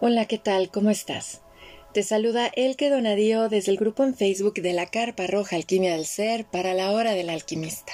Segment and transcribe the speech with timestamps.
[0.00, 0.70] Hola, ¿qué tal?
[0.72, 1.40] ¿Cómo estás?
[1.92, 6.04] Te saluda Elke Donadío desde el grupo en Facebook de la Carpa Roja Alquimia del
[6.04, 7.92] Ser para la Hora del Alquimista.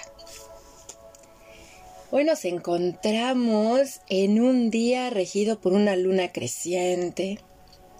[2.10, 7.38] Hoy nos encontramos en un día regido por una luna creciente,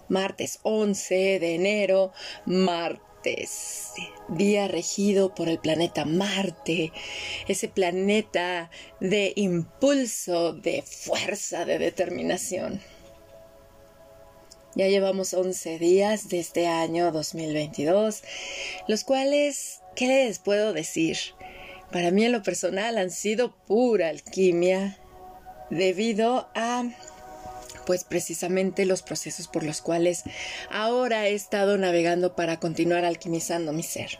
[0.09, 2.11] martes 11 de enero,
[2.45, 3.91] martes,
[4.29, 6.91] día regido por el planeta Marte,
[7.47, 12.81] ese planeta de impulso, de fuerza, de determinación.
[14.75, 18.23] Ya llevamos 11 días de este año 2022,
[18.87, 21.17] los cuales, ¿qué les puedo decir?
[21.91, 24.97] Para mí en lo personal han sido pura alquimia
[25.69, 26.85] debido a
[27.85, 30.23] pues precisamente los procesos por los cuales
[30.69, 34.19] ahora he estado navegando para continuar alquimizando mi ser.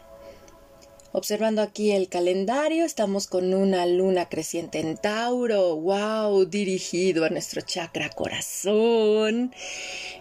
[1.14, 7.60] Observando aquí el calendario, estamos con una luna creciente en Tauro, wow, dirigido a nuestro
[7.60, 9.54] chakra corazón.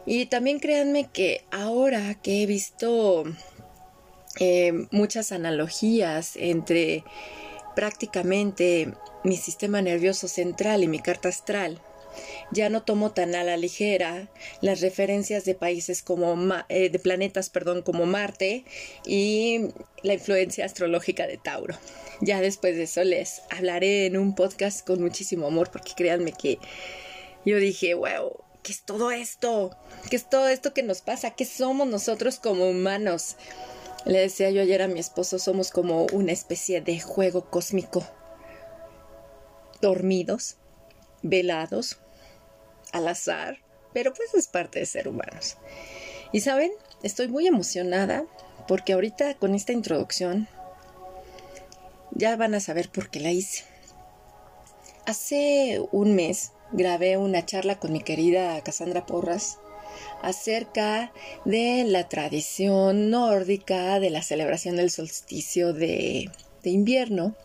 [0.06, 3.24] Y también créanme que ahora que he visto
[4.42, 7.06] eh, muchas analogías entre
[7.74, 11.82] prácticamente mi sistema nervioso central y mi carta astral,
[12.52, 14.30] ya no tomo tan a la ligera
[14.62, 16.36] las referencias de países como
[16.70, 18.66] eh, de planetas, perdón, como Marte
[19.06, 19.70] y
[20.04, 21.78] la influencia astrológica de Tauro.
[22.22, 26.60] Ya después de eso les hablaré en un podcast con muchísimo amor porque créanme que
[27.46, 29.76] yo dije, wow, ¿qué es todo esto?
[30.10, 31.32] ¿Qué es todo esto que nos pasa?
[31.32, 33.38] ¿Qué somos nosotros como humanos?
[34.06, 38.06] Le decía yo ayer a mi esposo, somos como una especie de juego cósmico.
[39.82, 40.58] Dormidos,
[41.22, 42.00] velados,
[42.92, 43.60] al azar,
[43.94, 45.58] pero pues es parte de ser humanos.
[46.32, 46.72] Y saben,
[47.04, 48.26] estoy muy emocionada
[48.68, 50.48] porque ahorita con esta introducción
[52.12, 53.64] ya van a saber por qué la hice.
[55.06, 59.58] Hace un mes grabé una charla con mi querida Cassandra Porras
[60.22, 61.12] acerca
[61.44, 66.30] de la tradición nórdica de la celebración del solsticio de,
[66.64, 67.36] de invierno.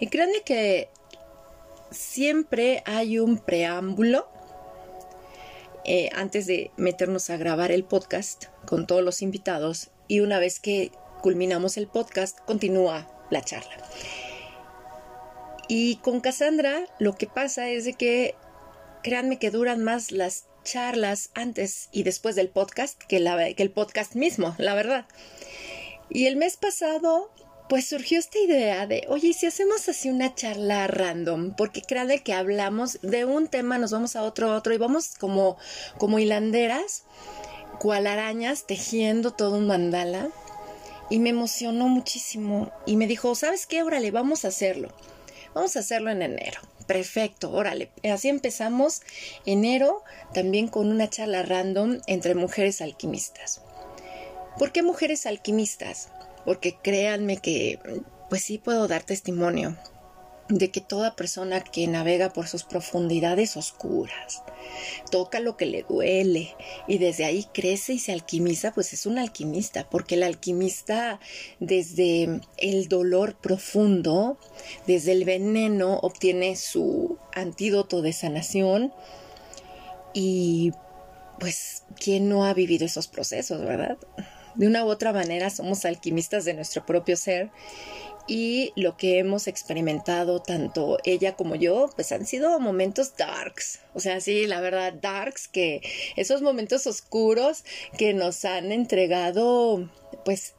[0.00, 0.88] Y créanme que
[1.94, 4.28] siempre hay un preámbulo
[5.84, 10.60] eh, antes de meternos a grabar el podcast con todos los invitados y una vez
[10.60, 10.90] que
[11.22, 13.76] culminamos el podcast continúa la charla.
[15.68, 18.34] Y con Cassandra lo que pasa es de que
[19.02, 23.18] créanme que duran más las charlas antes y después del podcast que,
[23.56, 25.06] que el podcast mismo, la verdad.
[26.08, 27.30] Y el mes pasado
[27.68, 32.34] pues surgió esta idea de, oye, si hacemos así una charla random, porque créanme que
[32.34, 35.56] hablamos de un tema, nos vamos a otro, otro, y vamos como,
[35.98, 37.04] como hilanderas,
[37.78, 40.30] cual arañas, tejiendo todo un mandala.
[41.10, 42.72] Y me emocionó muchísimo.
[42.86, 43.82] Y me dijo, ¿sabes qué?
[43.82, 44.88] Órale, vamos a hacerlo.
[45.54, 46.60] Vamos a hacerlo en enero.
[46.86, 47.90] Perfecto, órale.
[48.10, 49.02] Así empezamos
[49.46, 50.02] enero
[50.32, 53.62] también con una charla random entre mujeres alquimistas.
[54.58, 56.08] ¿Por qué mujeres alquimistas?
[56.44, 57.78] Porque créanme que
[58.28, 59.76] pues sí puedo dar testimonio
[60.48, 64.42] de que toda persona que navega por sus profundidades oscuras,
[65.10, 66.54] toca lo que le duele
[66.86, 71.18] y desde ahí crece y se alquimiza, pues es un alquimista, porque el alquimista
[71.60, 74.38] desde el dolor profundo,
[74.86, 78.92] desde el veneno, obtiene su antídoto de sanación
[80.12, 80.72] y
[81.40, 83.96] pues, ¿quién no ha vivido esos procesos, verdad?
[84.54, 87.50] De una u otra manera somos alquimistas de nuestro propio ser
[88.26, 93.80] y lo que hemos experimentado tanto ella como yo pues han sido momentos darks.
[93.92, 95.82] O sea sí la verdad darks que
[96.16, 97.64] esos momentos oscuros
[97.98, 99.90] que nos han entregado
[100.24, 100.54] pues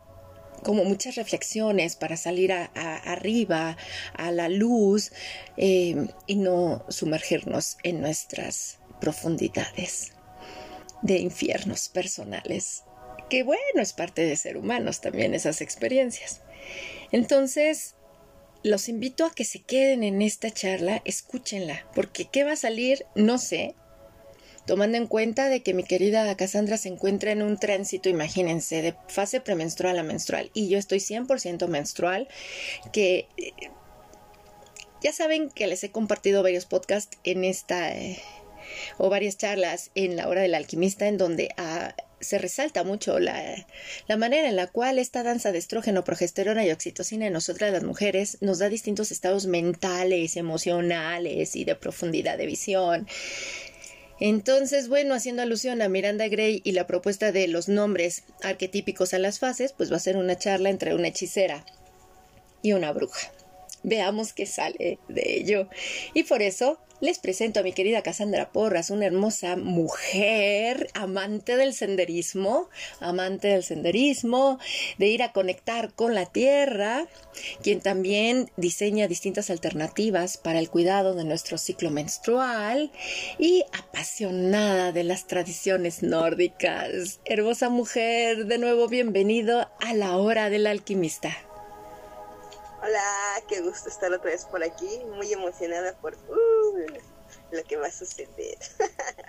[0.64, 3.78] como muchas reflexiones para salir a, arriba
[4.14, 5.12] a la luz
[5.58, 10.14] eh, y no sumergirnos en nuestras profundidades
[11.02, 12.84] de infiernos personales
[13.30, 16.42] que bueno, es parte de ser humanos también esas experiencias.
[17.12, 17.96] Entonces,
[18.64, 23.06] los invito a que se queden en esta charla, escúchenla, porque qué va a salir,
[23.16, 23.76] no sé,
[24.66, 28.96] tomando en cuenta de que mi querida Cassandra se encuentra en un tránsito, imagínense, de
[29.08, 32.28] fase premenstrual a menstrual, y yo estoy 100% menstrual,
[32.92, 33.28] que
[35.04, 37.96] ya saben que les he compartido varios podcasts en esta...
[37.96, 38.20] Eh,
[38.98, 41.94] o varias charlas en la hora del alquimista en donde ah,
[42.26, 43.66] se resalta mucho la,
[44.08, 47.84] la, manera en la cual esta danza de estrógeno, progesterona y oxitocina en nosotras las
[47.84, 53.08] mujeres nos da distintos estados mentales, emocionales y de profundidad de visión.
[54.20, 59.20] Entonces, bueno, haciendo alusión a Miranda Gray y la propuesta de los nombres arquetípicos a
[59.20, 61.66] las fases, pues va a ser una charla entre una hechicera
[62.62, 63.35] y una bruja.
[63.86, 65.70] Veamos qué sale de ello.
[66.16, 71.74] Y por eso les presento a mi querida Cassandra Porras, una hermosa mujer, amante del
[71.74, 74.58] senderismo, amante del senderismo,
[74.98, 77.06] de ir a conectar con la tierra,
[77.62, 82.92] quien también diseña distintas alternativas para el cuidado de nuestro ciclo menstrual
[83.38, 87.20] y apasionada de las tradiciones nórdicas.
[87.26, 91.38] Hermosa mujer, de nuevo bienvenido a la hora del alquimista.
[92.86, 96.86] Hola, qué gusto estar otra vez por aquí, muy emocionada por uh,
[97.50, 98.60] lo que va a suceder.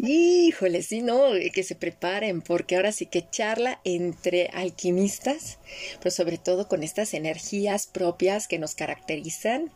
[0.00, 5.58] Híjole, sí, no, que se preparen, porque ahora sí que charla entre alquimistas,
[5.98, 9.72] pero sobre todo con estas energías propias que nos caracterizan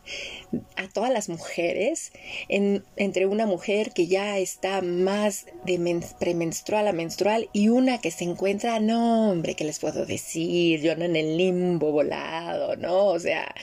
[0.77, 2.13] a todas las mujeres,
[2.47, 8.23] entre una mujer que ya está más de premenstrual a menstrual y una que se
[8.23, 10.79] encuentra, no, hombre, ¿qué les puedo decir?
[10.79, 13.07] Yo no en el limbo volado, ¿no?
[13.07, 13.53] O sea,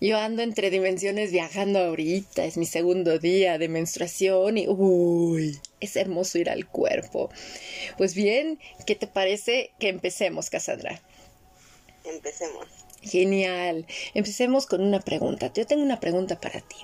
[0.00, 5.96] yo ando entre dimensiones viajando ahorita, es mi segundo día de menstruación y uy, es
[5.96, 7.30] hermoso ir al cuerpo.
[7.96, 11.00] Pues bien, ¿qué te parece que empecemos, Cassandra?
[12.04, 12.66] Empecemos.
[13.02, 13.86] Genial.
[14.14, 15.52] Empecemos con una pregunta.
[15.52, 16.76] Yo tengo una pregunta para ti.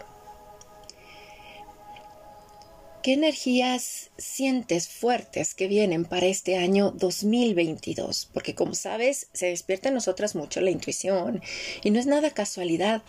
[3.05, 8.31] ¿Qué energías sientes fuertes que vienen para este año 2022?
[8.33, 11.43] Porque como sabes, se despierta en nosotras mucho la intuición
[11.83, 13.03] y no es nada casualidad.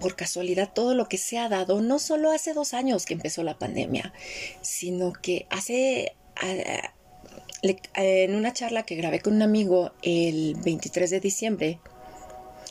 [0.00, 3.42] Por casualidad todo lo que se ha dado, no solo hace dos años que empezó
[3.42, 4.14] la pandemia,
[4.62, 6.14] sino que hace...
[7.62, 11.78] en una charla que grabé con un amigo el 23 de diciembre,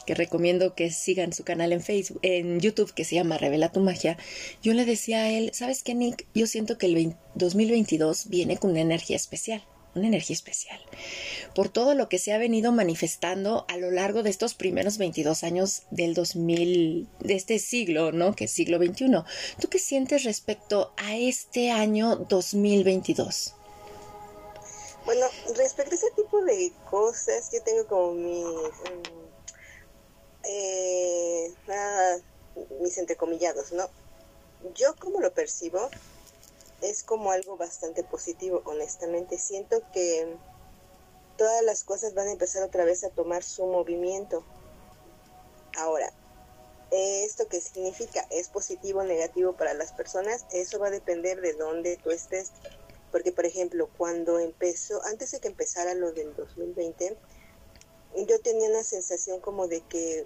[0.09, 3.79] que recomiendo que sigan su canal en Facebook, en YouTube que se llama Revela tu
[3.79, 4.17] magia,
[4.63, 6.25] yo le decía a él, ¿sabes qué, Nick?
[6.33, 9.61] Yo siento que el 2022 viene con una energía especial
[9.95, 10.79] una energía especial,
[11.53, 15.43] por todo lo que se ha venido manifestando a lo largo de estos primeros 22
[15.43, 18.35] años del 2000, de este siglo, ¿no?
[18.35, 19.23] Que es siglo XXI.
[19.59, 23.55] ¿Tú qué sientes respecto a este año 2022?
[25.05, 25.25] Bueno,
[25.55, 28.45] respecto a ese tipo de cosas, yo tengo como mis...
[28.45, 29.28] Mm,
[30.51, 31.53] eh,
[32.81, 33.87] mis entrecomillados, ¿no?
[34.73, 35.89] Yo como lo percibo
[36.81, 39.37] es como algo bastante positivo, honestamente.
[39.37, 40.35] Siento que
[41.37, 44.43] todas las cosas van a empezar otra vez a tomar su movimiento.
[45.77, 46.11] Ahora,
[46.91, 48.25] ¿esto qué significa?
[48.31, 50.45] ¿Es positivo o negativo para las personas?
[50.51, 52.51] Eso va a depender de dónde tú estés.
[53.11, 57.17] Porque, por ejemplo, cuando empezó, antes de que empezara lo del 2020,
[58.27, 60.25] yo tenía una sensación como de que,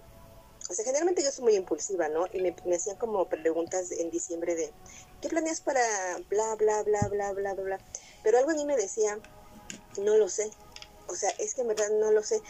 [0.73, 2.25] sea, generalmente yo soy muy impulsiva, ¿no?
[2.31, 4.73] Y me, hacían como preguntas en diciembre de,
[5.21, 5.81] ¿qué planeas para
[6.29, 7.81] bla, bla, bla, bla, bla, bla, bla?
[8.23, 9.19] Pero algo en mí me decía,
[9.97, 10.51] no lo sé.
[11.07, 12.41] O sea, es que en verdad no lo sé.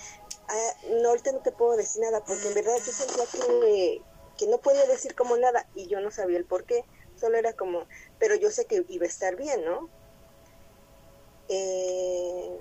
[0.47, 4.01] Ah, no, ahorita no te puedo decir nada, porque en verdad yo sentía que,
[4.37, 6.85] que no podía decir como nada y yo no sabía el por qué.
[7.19, 7.87] Solo era como,
[8.19, 9.89] pero yo sé que iba a estar bien, ¿no?
[11.49, 12.59] Eh,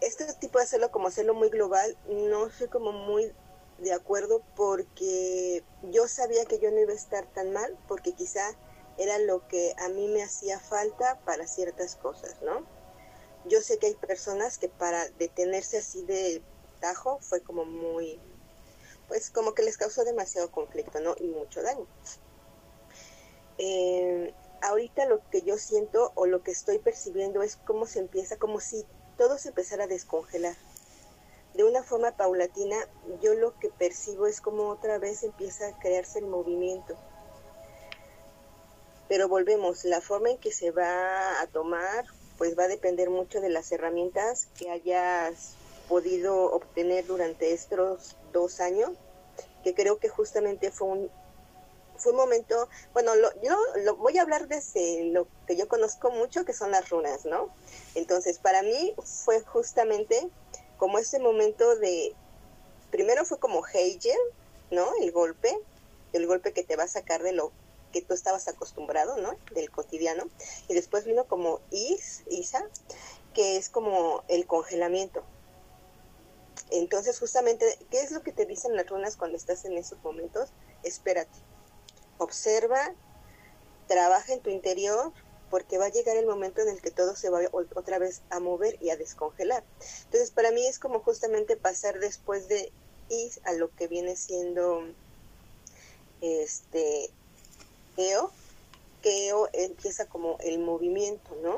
[0.00, 3.32] este tipo de hacerlo como hacerlo muy global, no soy como muy
[3.78, 8.56] de acuerdo porque yo sabía que yo no iba a estar tan mal porque quizá
[8.98, 12.66] era lo que a mí me hacía falta para ciertas cosas, ¿no?
[13.46, 16.42] Yo sé que hay personas que para detenerse así de
[16.80, 18.20] tajo fue como muy,
[19.06, 21.14] pues como que les causó demasiado conflicto, ¿no?
[21.18, 21.86] Y mucho daño.
[23.58, 28.36] Eh, ahorita lo que yo siento o lo que estoy percibiendo es cómo se empieza,
[28.36, 28.84] como si
[29.16, 30.56] todo se empezara a descongelar.
[31.58, 32.76] De una forma paulatina,
[33.20, 36.96] yo lo que percibo es como otra vez empieza a crearse el movimiento.
[39.08, 42.04] Pero volvemos, la forma en que se va a tomar,
[42.36, 45.54] pues va a depender mucho de las herramientas que hayas
[45.88, 48.92] podido obtener durante estos dos años,
[49.64, 51.10] que creo que justamente fue un,
[51.96, 53.10] fue un momento, bueno,
[53.42, 57.24] yo lo, voy a hablar desde lo que yo conozco mucho, que son las runas,
[57.24, 57.52] ¿no?
[57.96, 60.30] Entonces, para mí fue justamente
[60.78, 62.14] como ese momento de,
[62.90, 64.16] primero fue como Hegel,
[64.70, 64.88] ¿no?
[65.00, 65.54] El golpe,
[66.12, 67.52] el golpe que te va a sacar de lo
[67.92, 69.34] que tú estabas acostumbrado, ¿no?
[69.52, 70.24] Del cotidiano.
[70.68, 72.66] Y después vino como Is, Isa,
[73.34, 75.22] que es como el congelamiento.
[76.70, 80.50] Entonces, justamente, ¿qué es lo que te dicen las runas cuando estás en esos momentos?
[80.82, 81.38] Espérate
[82.18, 82.94] observa,
[83.86, 85.12] trabaja en tu interior,
[85.50, 88.40] porque va a llegar el momento en el que todo se va otra vez a
[88.40, 89.64] mover y a descongelar.
[90.04, 92.72] Entonces, para mí es como justamente pasar después de
[93.08, 94.82] ir a lo que viene siendo
[96.20, 97.10] este
[97.96, 98.30] EO,
[99.02, 101.56] que EO empieza como el movimiento, ¿no?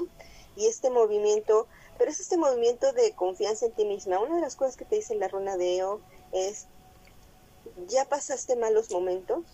[0.57, 1.67] Y este movimiento,
[1.99, 4.21] pero es este movimiento de confianza en ti misma.
[4.21, 6.01] Una de las cosas que te dice la runa de EO
[6.33, 6.67] es,
[7.89, 9.45] ya pasaste malos momentos,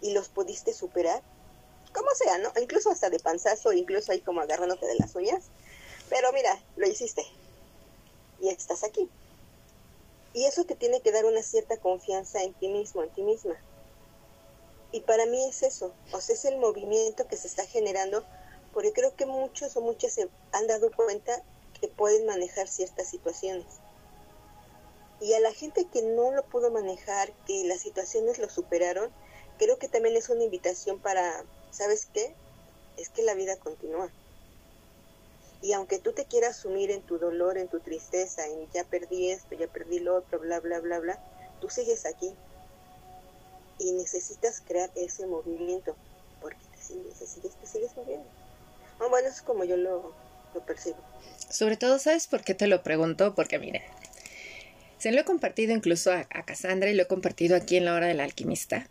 [0.00, 1.22] y los pudiste superar,
[1.94, 2.52] como sea, ¿no?
[2.60, 5.44] Incluso hasta de panzazo, incluso ahí como agarrándote de las uñas.
[6.10, 7.24] Pero mira, lo hiciste.
[8.40, 9.08] Y estás aquí.
[10.34, 13.56] Y eso te tiene que dar una cierta confianza en ti mismo, en ti misma.
[14.90, 18.24] Y para mí es eso, o sea, es el movimiento que se está generando,
[18.72, 21.42] porque creo que muchos o muchas se han dado cuenta
[21.80, 23.66] que pueden manejar ciertas situaciones.
[25.20, 29.10] Y a la gente que no lo pudo manejar, que las situaciones lo superaron,
[29.58, 31.44] creo que también es una invitación para,
[31.74, 32.34] ¿sabes qué?
[32.96, 34.10] Es que la vida continúa.
[35.60, 39.30] Y aunque tú te quieras sumir en tu dolor, en tu tristeza, en ya perdí
[39.30, 41.18] esto, ya perdí lo otro, bla, bla, bla, bla,
[41.60, 42.32] tú sigues aquí.
[43.78, 45.96] Y necesitas crear ese movimiento,
[46.40, 48.26] porque te sigues, te sigues, te sigues moviendo.
[48.98, 50.12] bueno, eso es como yo lo,
[50.54, 50.98] lo percibo.
[51.48, 53.34] Sobre todo, ¿sabes por qué te lo pregunto?
[53.34, 53.82] Porque miren,
[54.98, 57.94] se lo he compartido incluso a, a Cassandra y lo he compartido aquí en la
[57.94, 58.86] hora del alquimista.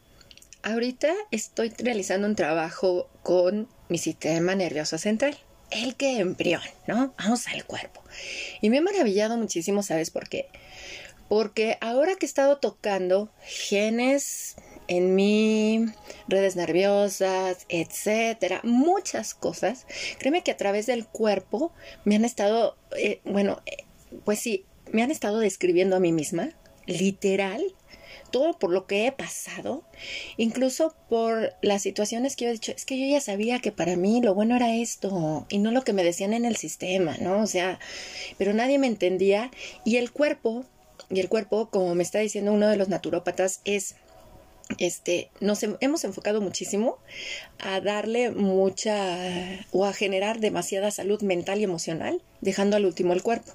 [0.64, 5.38] Ahorita estoy realizando un trabajo con mi sistema nervioso central
[5.72, 7.14] el que embrión, ¿no?
[7.18, 8.02] Vamos al cuerpo.
[8.62, 10.48] Y me he maravillado muchísimo, ¿sabes por qué?
[11.28, 14.56] Porque ahora que he estado tocando genes
[14.88, 15.86] en mí,
[16.28, 19.86] redes nerviosas, etcétera, muchas cosas,
[20.20, 21.74] créeme que a través del cuerpo
[22.06, 23.84] me han estado, eh, bueno, eh,
[24.26, 26.52] pues sí, me han estado describiendo a mí misma,
[26.86, 27.64] literal,
[28.34, 29.84] todo por lo que he pasado,
[30.38, 33.96] incluso por las situaciones que yo he dicho, es que yo ya sabía que para
[33.96, 37.40] mí lo bueno era esto y no lo que me decían en el sistema, ¿no?
[37.42, 37.80] O sea,
[38.40, 39.52] pero nadie me entendía
[39.86, 40.66] y el cuerpo,
[41.12, 43.98] y el cuerpo, como me está diciendo uno de los naturópatas, es
[44.80, 46.98] este, nos hemos enfocado muchísimo
[47.60, 53.22] a darle mucha o a generar demasiada salud mental y emocional, dejando al último el
[53.22, 53.52] cuerpo.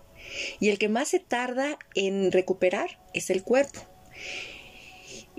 [0.61, 3.81] Y el que más se tarda en recuperar es el cuerpo.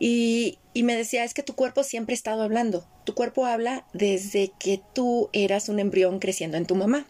[0.01, 2.87] Y, me decía, es que tu cuerpo siempre ha estado hablando.
[3.03, 7.05] Tu cuerpo habla desde que tú eras un embrión creciendo en tu mamá.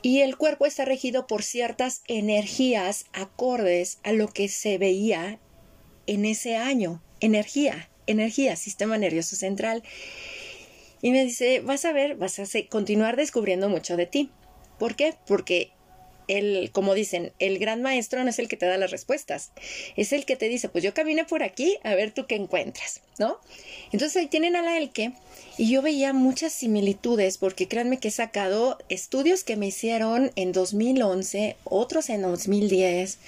[0.00, 5.38] Y el cuerpo está regido por ciertas energías acordes a lo que se veía
[6.06, 7.02] en ese año.
[7.20, 9.82] Energía, energía, sistema nervioso central.
[11.02, 14.30] Y me dice, vas a ver, vas a continuar descubriendo mucho de ti.
[14.78, 15.14] ¿Por qué?
[15.26, 15.73] Porque
[16.28, 19.52] el, como dicen, el gran maestro no es el que te da las respuestas,
[19.96, 23.00] es el que te dice, pues yo caminé por aquí, a ver tú qué encuentras,
[23.18, 23.38] ¿no?
[23.92, 25.12] Entonces ahí tienen a la Elke
[25.56, 30.52] y yo veía muchas similitudes porque créanme que he sacado estudios que me hicieron en
[30.52, 33.18] 2011, otros en 2010.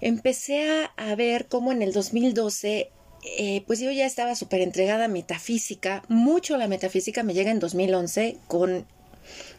[0.00, 2.90] Empecé a, ver cómo en el 2012
[3.36, 7.58] eh, pues yo ya estaba súper entregada a metafísica, mucho la metafísica me llega en
[7.58, 8.86] 2011 con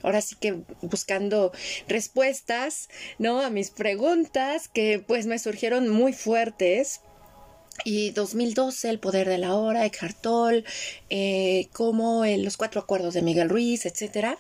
[0.04, 1.51] ahora sí que buscando
[1.88, 3.42] respuestas, ¿no?
[3.42, 7.01] A mis preguntas que pues me surgieron muy fuertes.
[7.84, 10.66] Y 2012, El Poder de la Hora, Eckhart Tolle,
[11.10, 14.38] eh, como Los Cuatro Acuerdos de Miguel Ruiz, etc.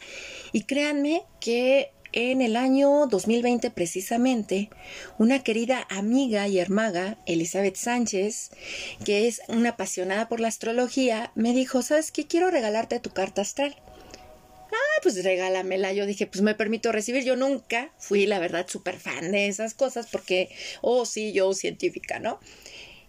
[0.51, 4.69] Y créanme que en el año 2020 precisamente,
[5.17, 8.51] una querida amiga y hermaga, Elizabeth Sánchez,
[9.05, 12.27] que es una apasionada por la astrología, me dijo, ¿sabes qué?
[12.27, 13.75] Quiero regalarte tu carta astral
[14.73, 15.93] ah, pues regálamela.
[15.93, 17.23] Yo dije, pues me permito recibir.
[17.23, 20.49] Yo nunca fui, la verdad, súper fan de esas cosas porque,
[20.81, 22.39] oh, sí, yo científica, ¿no?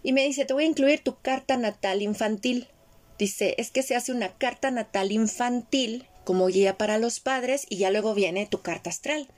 [0.02, 2.68] Y me dice, te voy a incluir tu carta natal infantil.
[3.18, 7.78] Dice, es que se hace una carta natal infantil como guía para los padres y
[7.78, 9.28] ya luego viene tu carta astral.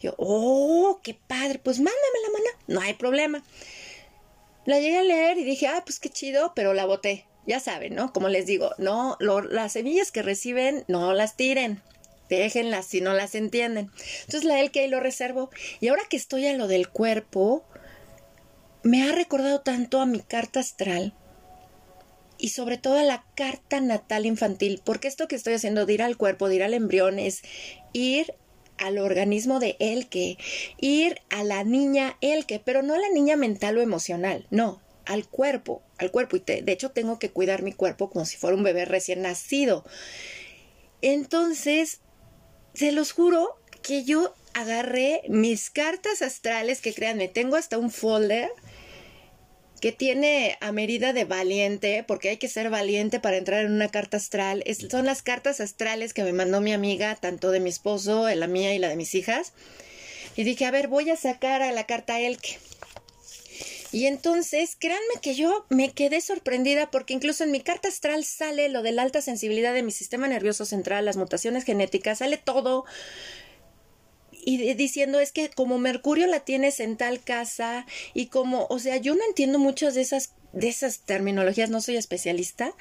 [0.00, 3.44] Yo, oh, qué padre, pues mándame la mana, no hay problema.
[4.64, 7.94] La llegué a leer y dije, ah, pues qué chido, pero la boté ya saben,
[7.94, 8.12] ¿no?
[8.12, 11.82] Como les digo, no, las semillas que reciben, no las tiren.
[12.28, 13.90] Déjenlas si no las entienden.
[14.20, 15.50] Entonces la ahí lo reservo.
[15.80, 17.64] Y ahora que estoy a lo del cuerpo,
[18.82, 21.14] me ha recordado tanto a mi carta astral
[22.38, 26.02] y sobre todo a la carta natal infantil, porque esto que estoy haciendo de ir
[26.02, 27.42] al cuerpo, de ir al embrión, es
[27.92, 28.34] ir
[28.78, 30.38] al organismo de el que,
[30.78, 34.81] ir a la niña el que, pero no a la niña mental o emocional, no,
[35.06, 36.36] al cuerpo, al cuerpo.
[36.36, 39.84] Y de hecho tengo que cuidar mi cuerpo como si fuera un bebé recién nacido.
[41.00, 42.00] Entonces,
[42.74, 48.50] se los juro que yo agarré mis cartas astrales, que créanme, tengo hasta un folder
[49.80, 53.88] que tiene a medida de valiente, porque hay que ser valiente para entrar en una
[53.88, 54.62] carta astral.
[54.88, 58.74] son las cartas astrales que me mandó mi amiga, tanto de mi esposo, la mía
[58.74, 59.52] y la de mis hijas.
[60.36, 62.58] Y dije, a ver, voy a sacar a la carta Elke.
[63.92, 68.68] Y entonces, créanme que yo me quedé sorprendida porque incluso en mi carta astral sale
[68.70, 72.86] lo de la alta sensibilidad de mi sistema nervioso central, las mutaciones genéticas, sale todo.
[74.44, 78.96] Y diciendo es que como Mercurio la tienes en tal casa y como, o sea,
[78.96, 82.74] yo no entiendo muchas de esas de esas terminologías no soy especialista.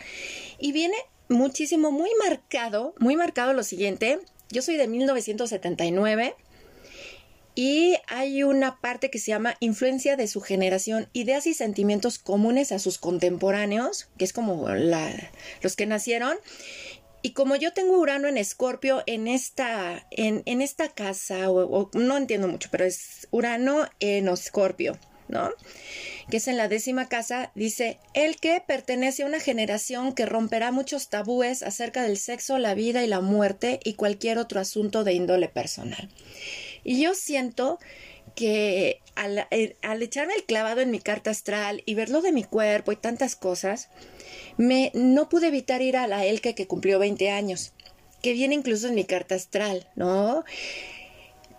[0.60, 0.96] Y viene
[1.30, 4.20] muchísimo, muy marcado, muy marcado lo siguiente.
[4.50, 6.36] Yo soy de 1979
[7.56, 12.72] y hay una parte que se llama influencia de su generación, ideas y sentimientos comunes
[12.72, 16.38] a sus contemporáneos, que es como los que nacieron.
[17.24, 21.48] Y como yo tengo Urano en Escorpio en esta, en, esta casa,
[21.94, 25.52] no entiendo mucho, pero es Urano en Escorpio, ¿no?
[26.32, 30.72] Que es en la décima casa, dice, el que pertenece a una generación que romperá
[30.72, 35.14] muchos tabúes acerca del sexo, la vida y la muerte y cualquier otro asunto de
[35.14, 36.10] índole personal.
[36.84, 37.80] Y yo siento
[38.36, 42.44] que al, eh, al, echarme el clavado en mi carta astral y verlo de mi
[42.44, 43.90] cuerpo y tantas cosas,
[44.58, 47.74] me no pude evitar ir a la Elke que cumplió 20 años,
[48.22, 50.44] que viene incluso en mi carta astral, ¿no?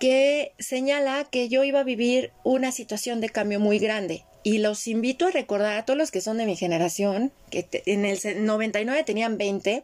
[0.01, 4.89] Que señala que yo iba a vivir una situación de cambio muy grande y los
[4.89, 9.05] invito a recordar a todos los que son de mi generación, que en el 99
[9.05, 9.83] tenían 20,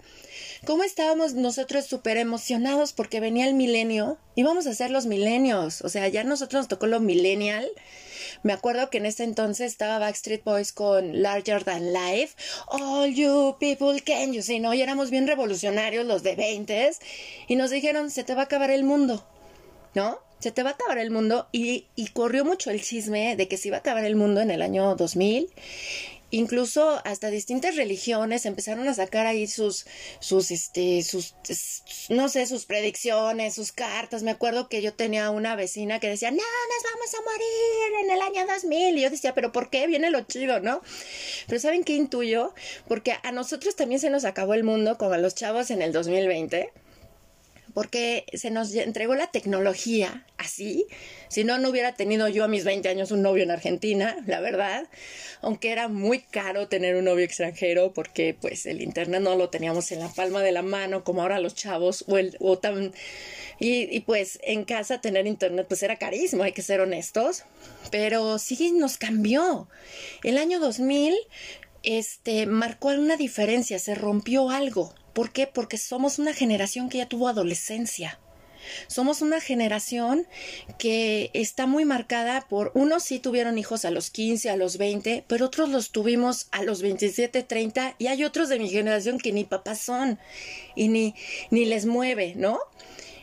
[0.65, 5.89] cómo estábamos nosotros súper emocionados porque venía el milenio, íbamos a ser los milenios, o
[5.89, 7.69] sea, ya nosotros nos tocó lo millennial.
[8.43, 12.37] Me acuerdo que en ese entonces estaba Backstreet Boys con Larger Than Life,
[12.69, 14.75] All You People Can You See, ¿no?
[14.75, 16.91] Y éramos bien revolucionarios los de 20
[17.49, 19.27] y nos dijeron, se te va a acabar el mundo,
[19.95, 20.21] ¿no?
[20.39, 23.69] Se te va a acabar el mundo y, corrió mucho el chisme de que se
[23.69, 25.49] iba a acabar el mundo en el año 2000
[26.31, 29.87] incluso hasta distintas religiones empezaron a sacar ahí sus,
[30.21, 31.35] sus, este, sus,
[32.11, 34.23] no sé, sus predicciones, sus cartas.
[34.23, 38.11] Me acuerdo que yo tenía una vecina que decía, no, nos vamos a morir en
[38.11, 38.99] el año 2000.
[38.99, 39.87] Y yo decía, pero ¿por qué?
[39.87, 40.83] Viene lo chido, ¿no?
[41.47, 42.53] Pero ¿saben qué intuyo?
[42.87, 45.93] Porque a nosotros también se nos acabó el mundo, como a los chavos en el
[45.93, 46.71] 2020
[47.79, 50.89] porque se nos entregó la tecnología así.
[51.29, 54.41] Si no, no hubiera tenido yo a mis 20 años un novio en Argentina, la
[54.41, 54.89] verdad.
[55.43, 59.93] Aunque era muy caro tener un novio extranjero porque pues el internet no lo teníamos
[59.93, 62.93] en la palma de la mano como ahora los chavos o, el, o tan...
[63.61, 67.45] Y, pues en casa tener internet pues era carísimo, hay que ser honestos.
[67.93, 69.69] Pero sí nos cambió.
[70.25, 71.15] El año 2000
[71.85, 74.95] este, marcó una diferencia, se rompió algo.
[75.19, 75.49] ¿Por qué?
[75.49, 78.21] Porque somos una generación que ya tuvo adolescencia.
[78.87, 80.29] Somos una generación
[80.79, 85.25] que está muy marcada por unos sí tuvieron hijos a los 15, a los 20,
[85.27, 89.33] pero otros los tuvimos a los 27, 30 y hay otros de mi generación que
[89.33, 90.21] ni papás son
[90.77, 91.17] y ni,
[91.51, 92.61] ni les mueve, ¿no?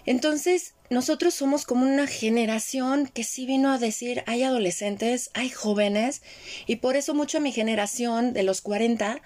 [0.05, 6.21] Entonces, nosotros somos como una generación que sí vino a decir, hay adolescentes, hay jóvenes,
[6.67, 9.21] y por eso mucho a mi generación de los 40,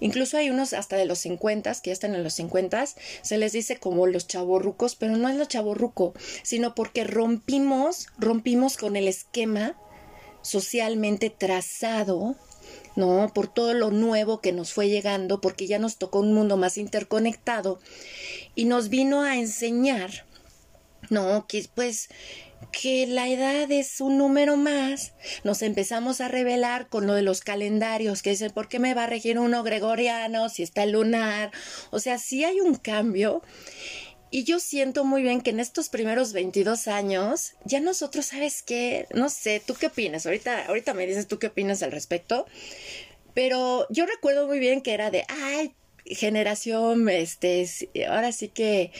[0.00, 2.84] incluso hay unos hasta de los 50, que ya están en los 50,
[3.22, 8.76] se les dice como los chavorrucos, pero no es lo chavorruco, sino porque rompimos, rompimos
[8.76, 9.76] con el esquema
[10.42, 12.36] socialmente trazado
[12.96, 13.30] ¿no?
[13.34, 16.78] Por todo lo nuevo que nos fue llegando, porque ya nos tocó un mundo más
[16.78, 17.80] interconectado
[18.54, 20.24] y nos vino a enseñar
[21.10, 22.08] no, que pues
[22.72, 25.12] que la edad es un número más.
[25.44, 29.04] Nos empezamos a revelar con lo de los calendarios, que dicen, ¿por qué me va
[29.04, 31.52] a regir uno gregoriano si está lunar?
[31.90, 33.42] O sea, sí hay un cambio.
[34.30, 39.06] Y yo siento muy bien que en estos primeros 22 años, ya nosotros, ¿sabes qué?
[39.14, 40.26] No sé, ¿tú qué opinas?
[40.26, 42.46] Ahorita, ahorita me dices tú qué opinas al respecto.
[43.34, 47.68] Pero yo recuerdo muy bien que era de, ay, generación, este,
[48.08, 48.90] ahora sí que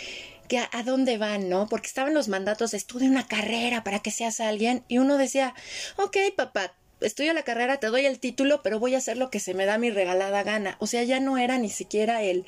[0.48, 1.68] que a, dónde van, ¿no?
[1.68, 5.54] Porque estaban los mandatos, estudia una carrera para que seas alguien y uno decía,
[5.96, 9.40] ok, papá, estudio la carrera, te doy el título, pero voy a hacer lo que
[9.40, 10.76] se me da mi regalada gana.
[10.80, 12.44] O sea, ya no era ni siquiera el,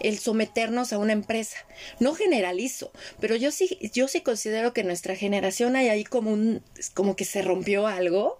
[0.00, 1.58] el someternos a una empresa.
[2.00, 6.62] No generalizo, pero yo sí, yo sí considero que nuestra generación hay ahí como un,
[6.94, 8.38] como que se rompió algo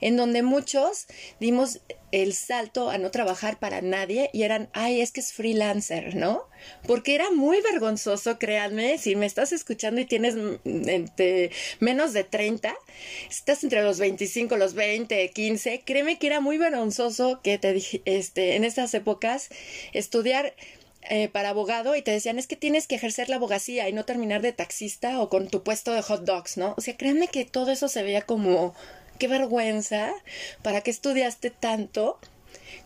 [0.00, 1.06] en donde muchos
[1.40, 1.80] dimos
[2.12, 6.44] el salto a no trabajar para nadie y eran, ay, es que es freelancer, ¿no?
[6.86, 10.36] Porque era muy vergonzoso, créanme, si me estás escuchando y tienes
[11.80, 12.74] menos de 30,
[13.28, 18.56] estás entre los 25, los 20, 15, créeme que era muy vergonzoso que te este,
[18.56, 19.48] en estas épocas
[19.92, 20.54] estudiar
[21.08, 24.04] eh, para abogado y te decían es que tienes que ejercer la abogacía y no
[24.04, 26.74] terminar de taxista o con tu puesto de hot dogs, ¿no?
[26.76, 28.74] O sea, créanme que todo eso se veía como
[29.18, 30.12] qué vergüenza,
[30.62, 32.18] ¿para qué estudiaste tanto?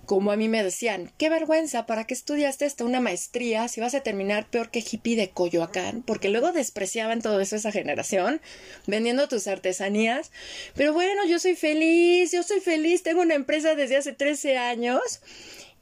[0.06, 3.94] Como a mí me decían, qué vergüenza, ¿para qué estudiaste hasta una maestría si vas
[3.94, 6.02] a terminar peor que hippie de Coyoacán?
[6.02, 8.40] Porque luego despreciaban todo eso esa generación,
[8.86, 10.32] vendiendo tus artesanías.
[10.74, 15.20] Pero bueno, yo soy feliz, yo soy feliz, tengo una empresa desde hace 13 años.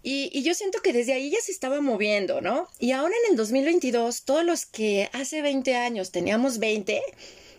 [0.02, 2.68] Y, yo siento que desde ahí ya se estaba moviendo, ¿no?
[2.78, 7.02] Y ahora en el 2022, todos los que hace 20 años teníamos 20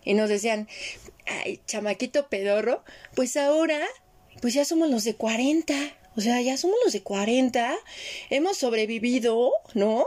[0.06, 0.68] y nos decían,
[1.30, 2.84] ay, chamaquito pedorro,
[3.16, 3.80] pues ahora
[4.42, 5.76] pues ya somos los de 40.
[6.16, 7.76] O sea, ya somos los de 40.
[8.30, 10.06] Hemos sobrevivido, ¿no?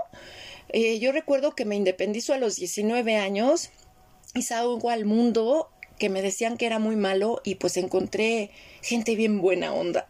[0.70, 3.70] Eh, yo recuerdo que me independizo a los 19 años
[4.34, 9.14] y salgo al mundo que me decían que era muy malo y pues encontré gente
[9.14, 10.08] bien buena onda,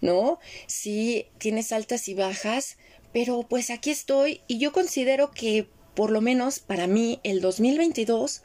[0.00, 0.38] ¿no?
[0.66, 2.78] Sí, tienes altas y bajas,
[3.12, 8.42] pero pues aquí estoy y yo considero que por lo menos para mí el 2022,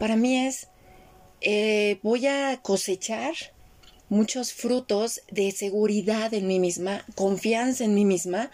[0.00, 0.67] para mí es,
[1.40, 3.34] eh, voy a cosechar
[4.08, 8.50] muchos frutos de seguridad en mí misma, confianza en mí misma,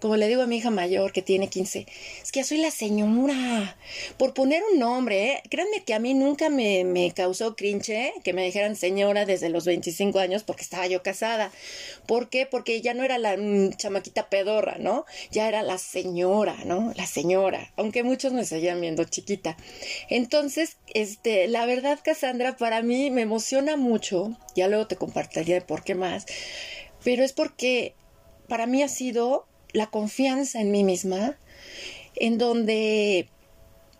[0.00, 1.86] como le digo a mi hija mayor que tiene 15,
[2.22, 3.76] es que yo soy la señora.
[4.16, 5.42] Por poner un nombre, ¿eh?
[5.50, 9.64] créanme que a mí nunca me, me causó cringe que me dijeran señora desde los
[9.64, 11.50] 25 años porque estaba yo casada.
[12.06, 12.46] ¿Por qué?
[12.46, 15.04] Porque ya no era la mm, chamaquita pedorra, ¿no?
[15.30, 16.92] Ya era la señora, ¿no?
[16.96, 19.56] La señora, aunque muchos me seguían viendo chiquita.
[20.08, 25.84] Entonces, este, la verdad, Cassandra, para mí me emociona mucho, ya luego te compartiré por
[25.84, 26.26] qué más,
[27.04, 27.94] pero es porque
[28.52, 31.38] para mí ha sido la confianza en mí misma,
[32.16, 33.30] en donde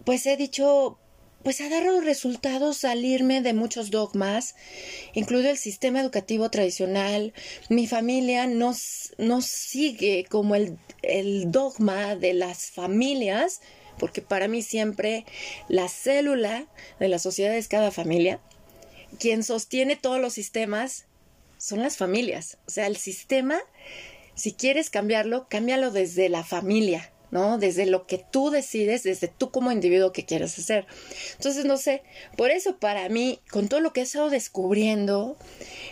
[0.04, 0.98] pues he dicho,
[1.42, 4.54] pues ha dado resultados salirme de muchos dogmas,
[5.14, 7.32] incluido el sistema educativo tradicional.
[7.70, 13.62] Mi familia no, sigue como el, el dogma de las familias,
[13.98, 15.24] porque para mí siempre
[15.68, 16.66] la célula
[17.00, 18.38] de la sociedad es cada familia.
[19.18, 21.06] Quien sostiene todos los sistemas
[21.56, 22.58] son las familias.
[22.66, 23.58] O sea, el sistema
[24.42, 27.58] si quieres cambiarlo, cámbialo desde la familia, ¿no?
[27.58, 30.84] Desde lo que tú decides, desde tú como individuo que quieres hacer.
[31.36, 32.02] Entonces, no sé,
[32.36, 35.36] por eso para mí, con todo lo que he estado descubriendo,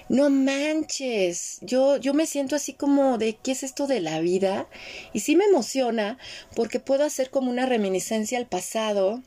[0.08, 4.66] no manches, yo, yo me siento así como de qué es esto de la vida
[5.12, 6.18] y sí me emociona
[6.56, 9.22] porque puedo hacer como una reminiscencia al pasado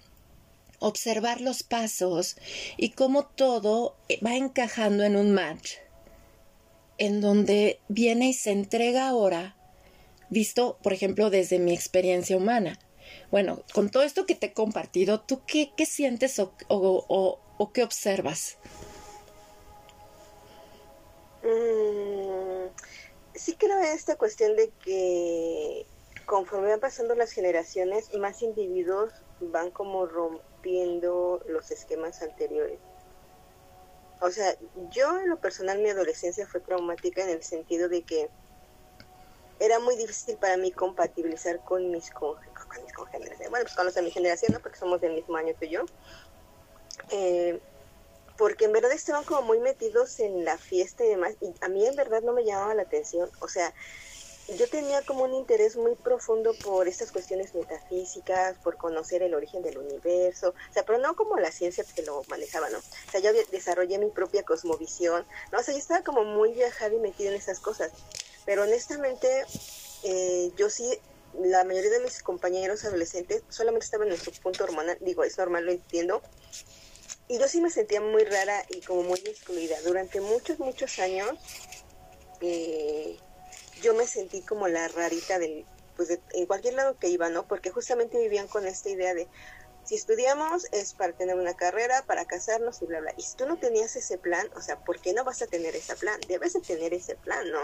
[0.79, 2.35] observar los pasos
[2.75, 5.75] y cómo todo va encajando en un match
[6.97, 9.55] en donde viene y se entrega ahora,
[10.29, 12.79] visto, por ejemplo, desde mi experiencia humana.
[13.31, 17.83] Bueno, con todo esto que te he compartido, ¿tú qué, qué sientes o, o, qué
[17.83, 18.57] observas?
[21.43, 22.67] Mm,
[23.33, 25.85] sí creo esta cuestión de que
[26.25, 32.79] conforme van pasando las generaciones, más individuos van como rompiendo los esquemas anteriores.
[34.23, 34.55] O sea,
[34.89, 38.29] yo en lo personal mi adolescencia fue traumática en el sentido de que
[39.59, 42.37] era muy difícil para mí compatibilizar con mis, con,
[42.81, 43.37] mis congéneres.
[43.49, 44.61] Bueno, pues con los de mi generación, ¿no?
[44.61, 45.83] Porque somos del mismo año que yo.
[47.09, 47.59] Eh,
[48.37, 51.35] porque en verdad estaban como muy metidos en la fiesta y demás.
[51.41, 53.29] Y a mí en verdad no me llamaba la atención.
[53.41, 53.73] O sea,
[54.49, 59.63] yo tenía como un interés muy profundo por estas cuestiones metafísicas, por conocer el origen
[59.63, 62.79] del universo, o sea, pero no como la ciencia que lo manejaba, ¿no?
[62.79, 65.59] O sea, yo desarrollé mi propia cosmovisión, ¿no?
[65.59, 67.91] O sea, yo estaba como muy viajada y metida en esas cosas,
[68.45, 69.45] pero honestamente,
[70.03, 70.99] eh, yo sí,
[71.41, 75.65] la mayoría de mis compañeros adolescentes solamente estaban en su punto hormonal, digo, es normal,
[75.65, 76.21] lo entiendo,
[77.29, 79.81] y yo sí me sentía muy rara y como muy excluida.
[79.81, 81.31] Durante muchos, muchos años,
[82.41, 83.17] eh,
[83.83, 85.65] yo me sentí como la rarita del,
[85.95, 87.47] pues en cualquier lado que iba, ¿no?
[87.47, 89.27] Porque justamente vivían con esta idea de,
[89.83, 93.13] si estudiamos es para tener una carrera, para casarnos y bla, bla.
[93.17, 95.75] Y si tú no tenías ese plan, o sea, ¿por qué no vas a tener
[95.75, 96.19] ese plan?
[96.27, 97.61] Debes de tener ese plan, ¿no?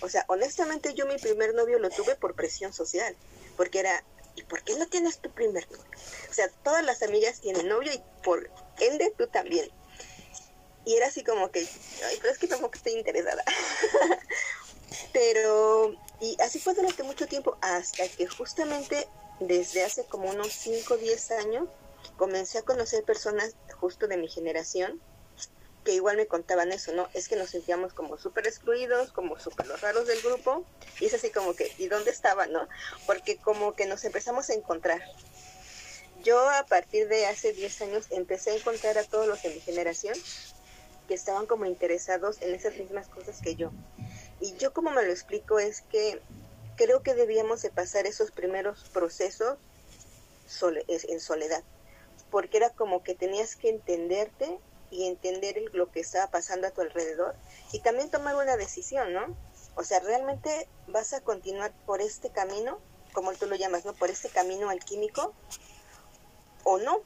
[0.00, 3.16] O sea, honestamente yo mi primer novio lo tuve por presión social,
[3.56, 4.02] porque era,
[4.34, 5.86] ¿y por qué no tienes tu primer novio?
[6.28, 9.70] O sea, todas las amigas tienen novio y por ende tú también.
[10.84, 13.42] Y era así como que, ay, pero es que tampoco estoy interesada.
[15.12, 19.06] Pero, y así fue durante mucho tiempo, hasta que justamente
[19.40, 21.68] desde hace como unos 5 o 10 años
[22.16, 25.00] comencé a conocer personas justo de mi generación
[25.84, 27.08] que igual me contaban eso, ¿no?
[27.12, 30.64] Es que nos sentíamos como súper excluidos, como súper los raros del grupo,
[30.98, 32.66] y es así como que, ¿y dónde estaban, no?
[33.06, 35.02] Porque como que nos empezamos a encontrar.
[36.24, 39.60] Yo a partir de hace 10 años empecé a encontrar a todos los de mi
[39.60, 40.16] generación
[41.06, 43.70] que estaban como interesados en esas mismas cosas que yo.
[44.40, 46.20] Y yo como me lo explico es que
[46.76, 49.58] creo que debíamos de pasar esos primeros procesos
[50.86, 51.62] en soledad,
[52.30, 54.58] porque era como que tenías que entenderte
[54.90, 57.34] y entender lo que estaba pasando a tu alrededor
[57.72, 59.36] y también tomar una decisión, ¿no?
[59.76, 62.78] O sea, realmente vas a continuar por este camino,
[63.12, 63.94] como tú lo llamas, ¿no?
[63.94, 65.34] Por este camino alquímico
[66.62, 67.00] o no.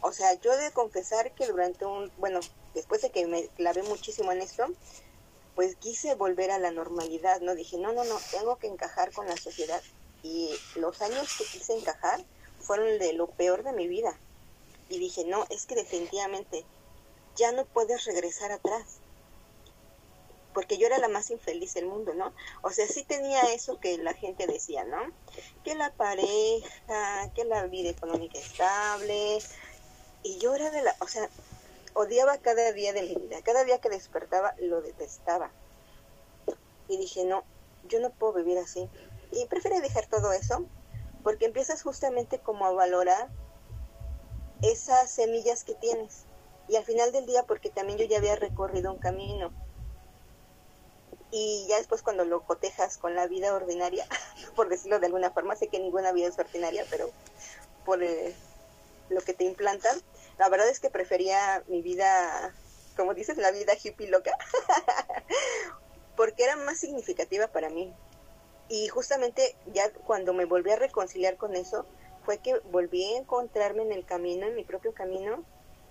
[0.00, 2.40] O sea, yo he de confesar que durante un, bueno,
[2.74, 4.66] después de que me clavé muchísimo en esto,
[5.54, 7.54] pues quise volver a la normalidad, ¿no?
[7.54, 9.82] Dije, no, no, no, tengo que encajar con la sociedad.
[10.22, 12.24] Y los años que quise encajar
[12.60, 14.18] fueron de lo peor de mi vida.
[14.88, 16.64] Y dije, no, es que definitivamente
[17.36, 19.00] ya no puedes regresar atrás.
[20.52, 22.32] porque yo era la más infeliz del mundo, ¿no?
[22.62, 24.98] O sea, sí tenía eso que la gente decía, ¿no?
[25.64, 29.40] Que la pareja, que la vida económica estable,
[30.22, 31.28] y yo era de la, o sea,
[31.94, 35.50] odiaba cada día de mi vida, cada día que despertaba lo detestaba.
[36.88, 37.44] Y dije, no,
[37.88, 38.88] yo no puedo vivir así.
[39.32, 40.66] Y prefiero dejar todo eso,
[41.22, 43.30] porque empiezas justamente como a valorar
[44.62, 46.24] esas semillas que tienes.
[46.68, 49.52] Y al final del día, porque también yo ya había recorrido un camino,
[51.36, 54.06] y ya después cuando lo cotejas con la vida ordinaria,
[54.54, 57.10] por decirlo de alguna forma, sé que ninguna vida es ordinaria, pero
[57.84, 58.32] por eh,
[59.08, 59.98] lo que te implantan,
[60.38, 62.54] la verdad es que prefería mi vida,
[62.96, 64.32] como dices, la vida hippie loca,
[66.16, 67.92] porque era más significativa para mí.
[68.68, 71.86] Y justamente ya cuando me volví a reconciliar con eso,
[72.24, 75.44] fue que volví a encontrarme en el camino, en mi propio camino,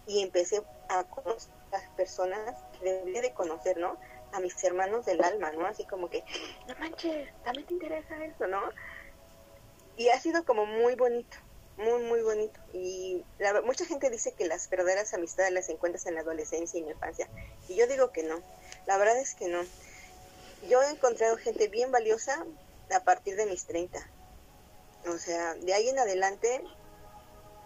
[0.08, 3.98] y empecé a conocer a las personas que debería de conocer, ¿no?
[4.34, 5.66] a mis hermanos del alma, ¿no?
[5.66, 6.24] Así como que,
[6.68, 8.62] no manches, también te interesa eso, ¿no?
[9.96, 11.38] Y ha sido como muy bonito,
[11.78, 12.60] muy, muy bonito.
[12.74, 16.82] Y la, mucha gente dice que las verdaderas amistades las encuentras en la adolescencia y
[16.82, 17.28] en la infancia.
[17.68, 18.42] Y yo digo que no,
[18.86, 19.62] la verdad es que no.
[20.70, 22.46] Yo he encontrado gente bien valiosa
[22.94, 24.00] a partir de mis 30.
[25.08, 26.64] O sea, de ahí en adelante,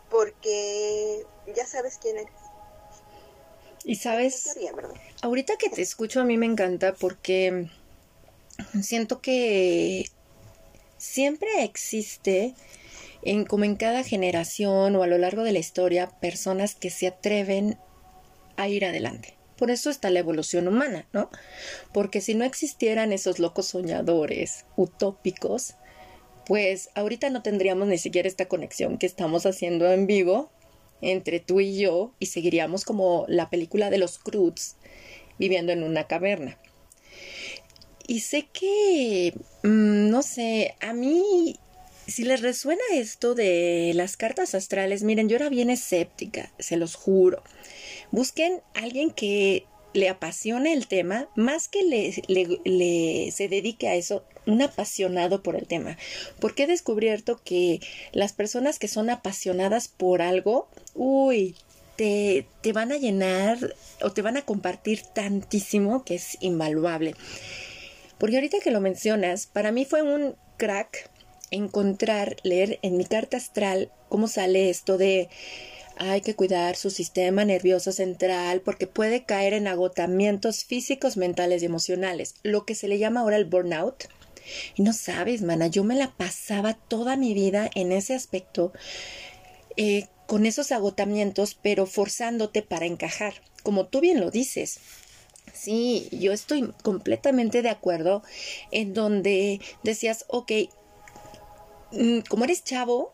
[0.10, 1.24] porque
[1.56, 2.34] ya sabes quién eres.
[3.84, 4.58] Y sabes,
[5.22, 7.70] ahorita que te escucho a mí me encanta porque
[8.82, 10.10] siento que
[10.98, 12.54] siempre existe
[13.21, 17.08] en como en cada generación o a lo largo de la historia personas que se
[17.08, 17.77] atreven
[18.56, 19.36] a ir adelante.
[19.58, 21.30] Por eso está la evolución humana, ¿no?
[21.93, 25.75] Porque si no existieran esos locos soñadores utópicos,
[26.45, 30.51] pues ahorita no tendríamos ni siquiera esta conexión que estamos haciendo en vivo
[31.01, 34.75] entre tú y yo y seguiríamos como la película de los Cruz
[35.39, 36.58] viviendo en una caverna.
[38.08, 41.60] Y sé que, mm, no sé, a mí,
[42.08, 46.96] si les resuena esto de las cartas astrales, miren, yo era bien escéptica, se los
[46.96, 47.43] juro.
[48.12, 52.13] Busquen a alguien que le apasione el tema, más que le,
[52.63, 55.98] le, se dedique a eso, un apasionado por el tema.
[56.39, 57.82] Porque he descubierto que
[58.13, 61.56] las personas que son apasionadas por algo, uy,
[61.98, 67.15] te, te van a llenar o te van a compartir tantísimo que es invaluable.
[68.17, 71.10] Porque ahorita que lo mencionas, para mí fue un crack
[71.52, 75.30] encontrar, leer en mi carta astral cómo sale esto de
[76.00, 81.66] hay que cuidar su sistema nervioso central porque puede caer en agotamientos físicos, mentales y
[81.66, 84.06] emocionales, lo que se le llama ahora el burnout.
[84.76, 88.72] Y no sabes, mana, yo me la pasaba toda mi vida en ese aspecto,
[89.76, 93.34] eh, con esos agotamientos, pero forzándote para encajar,
[93.64, 94.80] como tú bien lo dices.
[95.54, 98.22] Sí, yo estoy completamente de acuerdo
[98.72, 100.52] en donde decías, ok,
[102.30, 103.13] como eres chavo,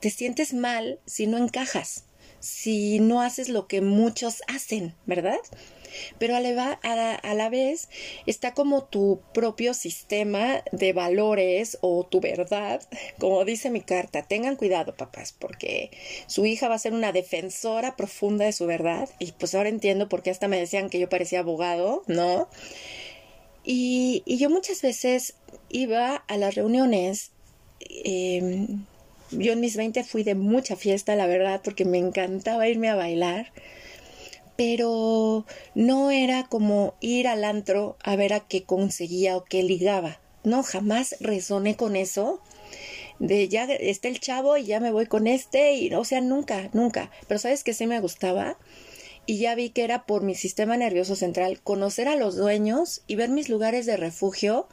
[0.00, 2.04] te sientes mal si no encajas,
[2.40, 5.38] si no haces lo que muchos hacen, ¿verdad?
[6.18, 7.88] Pero a la, vez
[8.26, 12.80] está como tu propio sistema de valores o tu verdad,
[13.18, 15.90] como dice mi carta, tengan cuidado papás, porque
[16.26, 20.08] su hija va a ser una defensora profunda de su verdad y pues ahora entiendo
[20.08, 22.48] por qué hasta me decían que yo parecía abogado, ¿no?
[23.62, 25.34] Y yo muchas veces
[25.68, 27.32] iba a las reuniones
[27.80, 28.66] eh,
[29.32, 32.96] yo en mis 20 fui de mucha fiesta, la verdad, porque me encantaba irme a
[32.96, 33.52] bailar,
[34.56, 40.20] pero no era como ir al antro a ver a qué conseguía o qué ligaba.
[40.42, 42.40] No, jamás resoné con eso
[43.18, 46.70] de ya está el chavo y ya me voy con este y o sea, nunca,
[46.72, 47.10] nunca.
[47.28, 48.56] Pero sabes que sí me gustaba
[49.26, 53.16] y ya vi que era por mi sistema nervioso central conocer a los dueños y
[53.16, 54.66] ver mis lugares de refugio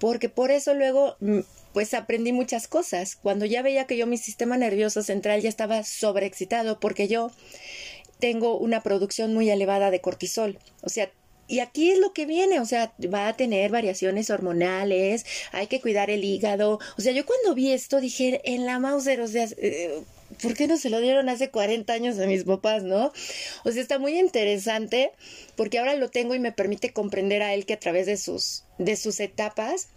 [0.00, 1.40] porque por eso luego mm,
[1.72, 3.16] pues aprendí muchas cosas.
[3.16, 7.30] Cuando ya veía que yo mi sistema nervioso central ya estaba sobreexcitado porque yo
[8.18, 10.58] tengo una producción muy elevada de cortisol.
[10.82, 11.10] O sea,
[11.46, 15.80] y aquí es lo que viene, o sea, va a tener variaciones hormonales, hay que
[15.80, 16.78] cuidar el hígado.
[16.96, 19.48] O sea, yo cuando vi esto dije, en la Mauser, o sea,
[20.42, 23.12] ¿por qué no se lo dieron hace 40 años a mis papás, no?
[23.64, 25.12] O sea, está muy interesante
[25.56, 28.64] porque ahora lo tengo y me permite comprender a él que a través de sus,
[28.78, 29.88] de sus etapas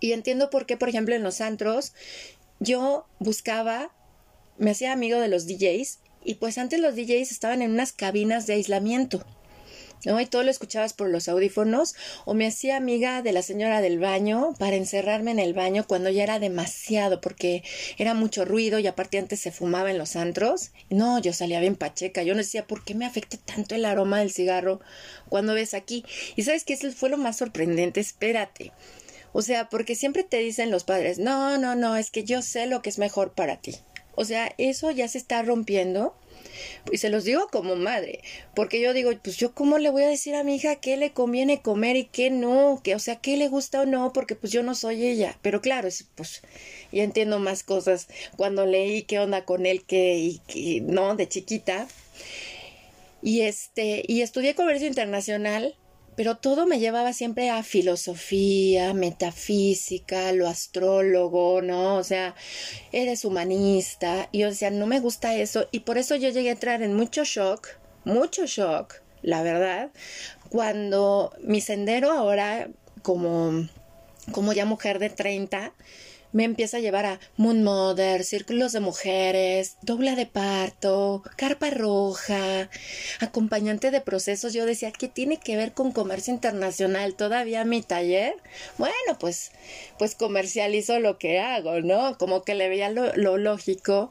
[0.00, 1.92] y entiendo por qué, por ejemplo, en los antros
[2.58, 3.94] yo buscaba,
[4.58, 8.46] me hacía amigo de los DJs y pues antes los DJs estaban en unas cabinas
[8.46, 9.24] de aislamiento.
[10.04, 10.20] ¿No?
[10.20, 13.98] Y todo lo escuchabas por los audífonos, o me hacía amiga de la señora del
[13.98, 17.62] baño para encerrarme en el baño cuando ya era demasiado, porque
[17.98, 20.70] era mucho ruido y aparte antes se fumaba en los antros.
[20.90, 24.18] No, yo salía bien pacheca, yo no decía, ¿por qué me afecta tanto el aroma
[24.18, 24.80] del cigarro
[25.28, 26.04] cuando ves aquí?
[26.36, 28.72] Y sabes que eso fue lo más sorprendente, espérate.
[29.32, 32.66] O sea, porque siempre te dicen los padres, no, no, no, es que yo sé
[32.66, 33.76] lo que es mejor para ti.
[34.14, 36.16] O sea, eso ya se está rompiendo
[36.90, 38.20] y se los digo como madre,
[38.54, 41.12] porque yo digo, pues yo cómo le voy a decir a mi hija qué le
[41.12, 44.52] conviene comer y qué no, que o sea, qué le gusta o no, porque pues
[44.52, 45.38] yo no soy ella.
[45.42, 46.42] Pero claro, pues
[46.92, 51.88] ya entiendo más cosas cuando leí qué onda con él que y, no de chiquita.
[53.22, 55.74] Y este, y estudié comercio internacional
[56.16, 61.96] pero todo me llevaba siempre a filosofía, metafísica, lo astrólogo, ¿no?
[61.96, 62.34] O sea,
[62.92, 66.52] eres humanista y o sea, no me gusta eso y por eso yo llegué a
[66.52, 67.68] entrar en mucho shock,
[68.04, 69.90] mucho shock, la verdad,
[70.48, 72.68] cuando mi sendero ahora
[73.02, 73.68] como
[74.32, 75.72] como ya mujer de 30
[76.36, 82.68] me empieza a llevar a Moon Mother, círculos de mujeres, dobla de parto, carpa roja,
[83.20, 84.52] acompañante de procesos.
[84.52, 87.14] Yo decía, ¿qué tiene que ver con comercio internacional?
[87.14, 88.34] Todavía mi taller.
[88.76, 89.50] Bueno, pues,
[89.98, 92.18] pues comercializo lo que hago, ¿no?
[92.18, 94.10] Como que le veía lo, lo lógico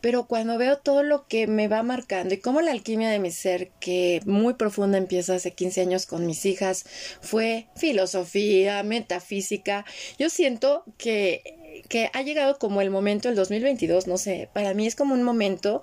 [0.00, 3.30] pero cuando veo todo lo que me va marcando y cómo la alquimia de mi
[3.30, 6.84] ser, que muy profunda empieza hace 15 años con mis hijas,
[7.20, 9.84] fue filosofía, metafísica,
[10.18, 14.86] yo siento que, que ha llegado como el momento, el 2022, no sé, para mí
[14.86, 15.82] es como un momento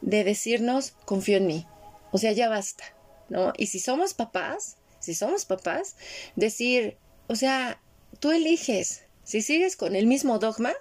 [0.00, 1.66] de decirnos, confío en mí,
[2.12, 2.84] o sea, ya basta,
[3.28, 3.52] ¿no?
[3.56, 5.96] Y si somos papás, si somos papás,
[6.36, 7.80] decir, o sea,
[8.20, 10.74] tú eliges, si sigues con el mismo dogma,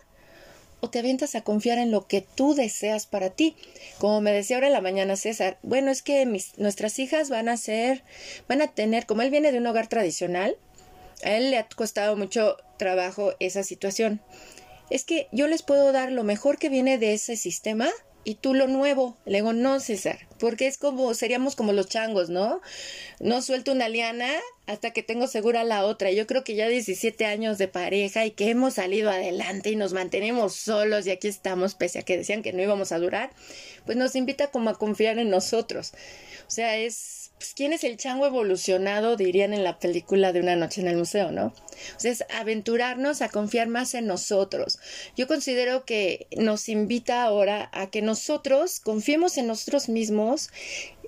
[0.83, 3.55] o te avientas a confiar en lo que tú deseas para ti.
[3.99, 7.47] Como me decía ahora en la mañana César, bueno, es que mis, nuestras hijas van
[7.47, 8.03] a ser,
[8.49, 10.57] van a tener, como él viene de un hogar tradicional,
[11.23, 14.19] a él le ha costado mucho trabajo esa situación.
[14.89, 17.89] Es que yo les puedo dar lo mejor que viene de ese sistema
[18.23, 19.17] y tú lo nuevo.
[19.25, 22.61] Le digo, no, César, porque es como, seríamos como los changos, ¿no?
[23.19, 24.29] No suelto una liana
[24.67, 26.11] hasta que tengo segura la otra.
[26.11, 29.93] Yo creo que ya 17 años de pareja y que hemos salido adelante y nos
[29.93, 33.31] mantenemos solos y aquí estamos, pese a que decían que no íbamos a durar,
[33.85, 35.93] pues nos invita como a confiar en nosotros.
[36.47, 39.17] O sea, es pues, ¿quién es el chango evolucionado?
[39.17, 41.47] Dirían en la película de Una Noche en el Museo, ¿no?
[41.47, 44.79] O es aventurarnos a confiar más en nosotros.
[45.17, 50.49] Yo considero que nos invita ahora a que nosotros confiemos en nosotros mismos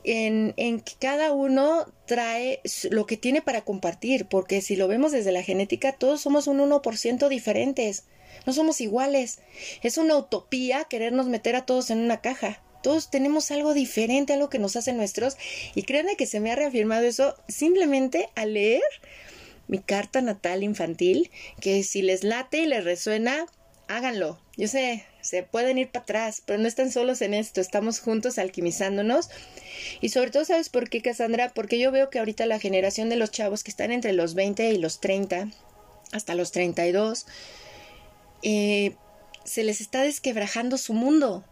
[0.03, 2.61] en, en, que cada uno trae
[2.91, 6.59] lo que tiene para compartir, porque si lo vemos desde la genética, todos somos un
[6.59, 8.03] 1% diferentes,
[8.45, 9.39] no somos iguales.
[9.81, 12.61] Es una utopía querernos meter a todos en una caja.
[12.85, 15.37] Todos tenemos algo diferente, algo que nos hace nuestros.
[15.73, 18.83] Y créanme que se me ha reafirmado eso simplemente al leer
[19.67, 23.47] mi carta natal infantil, que si les late y les resuena,
[23.87, 24.39] háganlo.
[24.55, 28.37] Yo sé, se pueden ir para atrás, pero no están solos en esto, estamos juntos
[28.37, 29.31] alquimizándonos.
[29.99, 31.53] Y sobre todo, ¿sabes por qué, Cassandra?
[31.55, 34.69] Porque yo veo que ahorita la generación de los chavos que están entre los 20
[34.69, 35.49] y los 30,
[36.11, 37.25] hasta los 32,
[38.43, 38.95] eh,
[39.43, 41.43] se les está desquebrajando su mundo.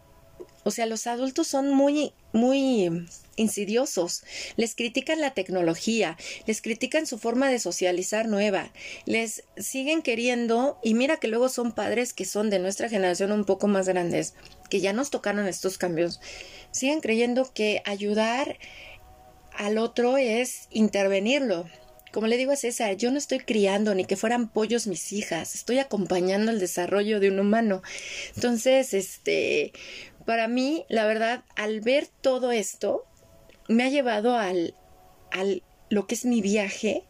[0.64, 4.24] O sea, los adultos son muy, muy insidiosos.
[4.56, 6.16] Les critican la tecnología,
[6.46, 8.72] les critican su forma de socializar nueva,
[9.04, 13.44] les siguen queriendo y mira que luego son padres que son de nuestra generación un
[13.44, 14.34] poco más grandes,
[14.70, 16.20] que ya nos tocaron estos cambios.
[16.70, 18.58] Siguen creyendo que ayudar
[19.52, 21.66] al otro es intervenirlo.
[22.12, 25.56] Como le digo a César, yo no estoy criando ni que fueran pollos mis hijas,
[25.56, 27.82] estoy acompañando el desarrollo de un humano.
[28.36, 29.72] Entonces, este,
[30.26, 33.04] para mí, la verdad, al ver todo esto,
[33.68, 34.74] me ha llevado al,
[35.30, 37.04] al lo que es mi viaje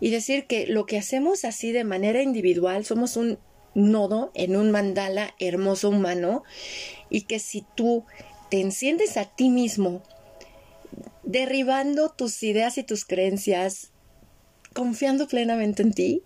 [0.00, 3.38] y decir que lo que hacemos así de manera individual somos un
[3.74, 6.42] nodo en un mandala hermoso humano
[7.10, 8.04] y que si tú
[8.50, 10.02] te enciendes a ti mismo
[11.22, 13.90] derribando tus ideas y tus creencias
[14.72, 16.22] confiando plenamente en ti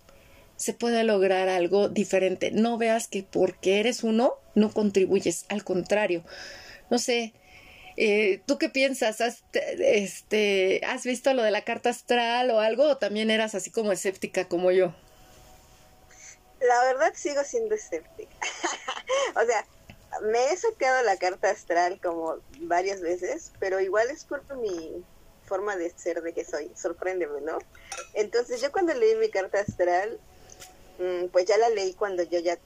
[0.61, 2.51] se puede lograr algo diferente.
[2.51, 6.23] No veas que porque eres uno no contribuyes, al contrario.
[6.89, 7.33] No sé,
[7.97, 9.21] eh, ¿tú qué piensas?
[9.21, 12.83] ¿Has, este, ¿Has visto lo de la carta astral o algo?
[12.89, 14.93] ¿O también eras así como escéptica como yo?
[16.59, 18.35] La verdad sigo siendo escéptica.
[19.35, 19.65] o sea,
[20.21, 25.03] me he sacado la carta astral como varias veces, pero igual es por mi
[25.45, 26.71] forma de ser, de que soy.
[26.75, 27.57] Sorpréndeme, ¿no?
[28.13, 30.19] Entonces yo cuando leí mi carta astral,
[31.31, 32.57] pues ya la leí cuando yo ya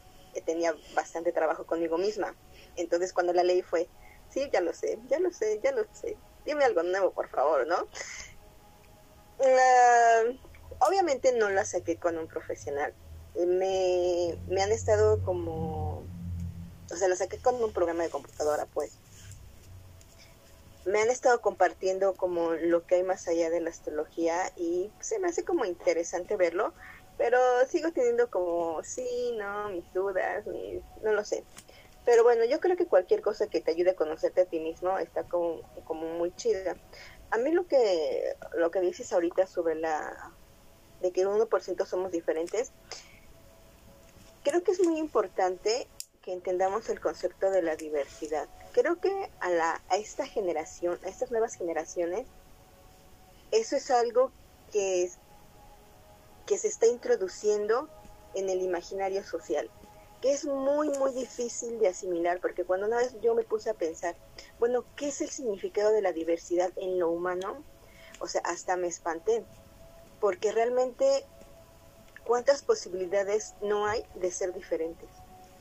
[0.45, 2.35] tenía bastante trabajo conmigo misma.
[2.75, 3.87] Entonces cuando la leí fue,
[4.29, 7.65] sí, ya lo sé, ya lo sé, ya lo sé, dime algo nuevo, por favor,
[7.67, 7.87] ¿no?
[9.39, 10.23] Ah,
[10.79, 12.93] obviamente no la saqué con un profesional.
[13.35, 16.05] Me, me han estado como,
[16.91, 18.97] o sea, la saqué con un programa de computadora, pues.
[20.85, 25.17] Me han estado compartiendo como lo que hay más allá de la astrología y se
[25.19, 26.73] me hace como interesante verlo,
[27.17, 27.37] pero
[27.67, 30.45] sigo teniendo como, sí, no, mis dudas,
[31.03, 31.43] no lo sé.
[32.05, 34.97] Pero bueno, yo creo que cualquier cosa que te ayude a conocerte a ti mismo
[34.99, 36.75] está como, como muy chida.
[37.31, 40.31] A mí lo que, lo que dices ahorita sobre la
[41.01, 42.71] de que 1% somos diferentes,
[44.43, 45.87] creo que es muy importante
[46.21, 48.47] que entendamos el concepto de la diversidad.
[48.71, 52.27] Creo que a, la, a esta generación, a estas nuevas generaciones,
[53.51, 54.31] eso es algo
[54.71, 55.09] que,
[56.45, 57.89] que se está introduciendo
[58.33, 59.69] en el imaginario social
[60.25, 63.75] que es muy, muy difícil de asimilar, porque cuando una vez yo me puse a
[63.75, 64.15] pensar,
[64.59, 67.63] bueno, ¿qué es el significado de la diversidad en lo humano?
[68.19, 69.45] O sea, hasta me espanté,
[70.19, 71.25] porque realmente,
[72.25, 75.09] ¿cuántas posibilidades no hay de ser diferentes?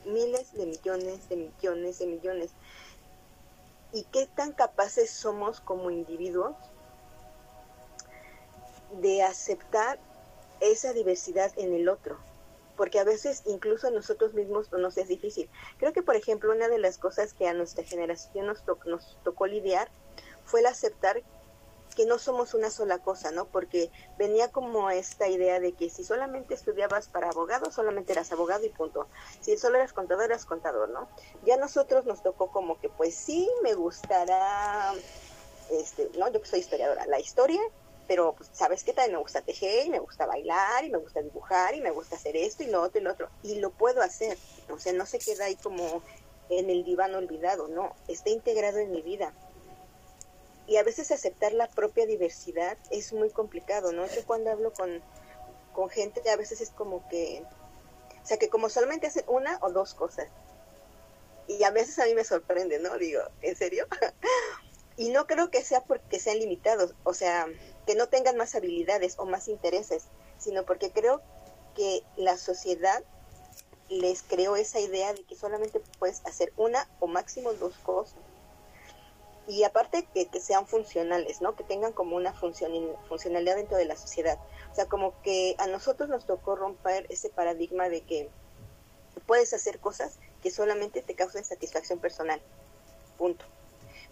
[0.05, 2.51] Miles de millones, de millones, de millones.
[3.91, 6.55] ¿Y qué tan capaces somos como individuos
[8.93, 9.99] de aceptar
[10.59, 12.17] esa diversidad en el otro?
[12.75, 15.49] porque a veces incluso a nosotros mismos nos es difícil.
[15.77, 19.47] Creo que, por ejemplo, una de las cosas que a nuestra generación nos, nos tocó
[19.47, 19.89] lidiar
[20.43, 21.23] fue el aceptar
[21.95, 23.45] que no somos una sola cosa, ¿no?
[23.45, 28.65] Porque venía como esta idea de que si solamente estudiabas para abogado, solamente eras abogado
[28.65, 29.07] y punto.
[29.39, 31.07] Si solo eras contador, eras contador, ¿no?
[31.45, 34.93] Ya a nosotros nos tocó como que, pues sí, me gustará,
[35.71, 36.29] este, ¿no?
[36.29, 37.61] Yo que soy historiadora, la historia,
[38.07, 41.21] pero pues, sabes qué tal me gusta tejer y me gusta bailar y me gusta
[41.21, 43.29] dibujar y me gusta hacer esto y lo otro y lo otro.
[43.43, 44.37] Y lo puedo hacer.
[44.69, 46.01] O sea no se queda ahí como
[46.49, 49.33] en el diván olvidado no está integrado en mi vida.
[50.67, 55.01] Y a veces aceptar la propia diversidad es muy complicado no yo cuando hablo con
[55.73, 57.43] con gente a veces es como que
[58.23, 60.27] o sea que como solamente hacen una o dos cosas.
[61.47, 63.87] Y a veces a mí me sorprende no digo en serio
[64.97, 67.47] y no creo que sea porque sean limitados o sea
[67.85, 70.05] que no tengan más habilidades o más intereses,
[70.37, 71.21] sino porque creo
[71.75, 73.03] que la sociedad
[73.89, 78.17] les creó esa idea de que solamente puedes hacer una o máximo dos cosas.
[79.47, 81.55] Y aparte que, que sean funcionales, ¿no?
[81.55, 82.71] Que tengan como una función,
[83.07, 84.39] funcionalidad dentro de la sociedad.
[84.71, 88.29] O sea, como que a nosotros nos tocó romper ese paradigma de que
[89.27, 92.41] puedes hacer cosas que solamente te causen satisfacción personal.
[93.19, 93.45] Punto.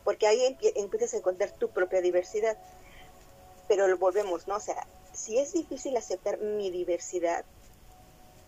[0.03, 2.57] Porque ahí empiezas a encontrar tu propia diversidad
[3.67, 4.55] pero volvemos, ¿no?
[4.55, 7.45] O sea, si es difícil aceptar mi diversidad,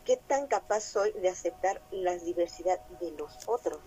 [0.04, 3.80] ¿qué tan capaz soy de aceptar la diversidad de los otros?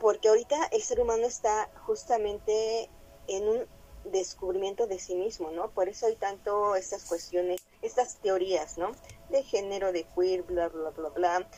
[0.00, 2.88] Porque ahorita el ser humano está justamente
[3.28, 3.66] en un
[4.04, 5.70] descubrimiento de sí mismo, ¿no?
[5.70, 8.92] Por eso hay tanto estas cuestiones, estas teorías, ¿no?
[9.30, 11.48] De género, de queer, bla, bla, bla, bla,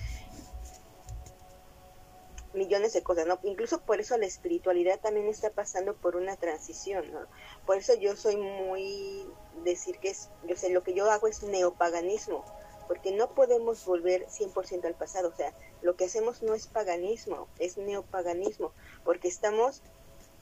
[2.55, 3.39] millones de cosas, ¿no?
[3.43, 7.21] Incluso por eso la espiritualidad también está pasando por una transición, ¿no?
[7.67, 9.27] Por eso yo soy muy
[9.65, 12.45] decir que es, yo sé, lo que yo hago es neopaganismo,
[12.89, 15.53] porque no podemos volver 100% al pasado, o sea,
[15.83, 18.73] lo que hacemos no es paganismo, es neopaganismo,
[19.05, 19.83] porque estamos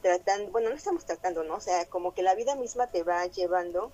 [0.02, 1.54] tratando, bueno, no estamos tratando, ¿no?
[1.54, 3.92] O sea, como que la vida misma te va llevando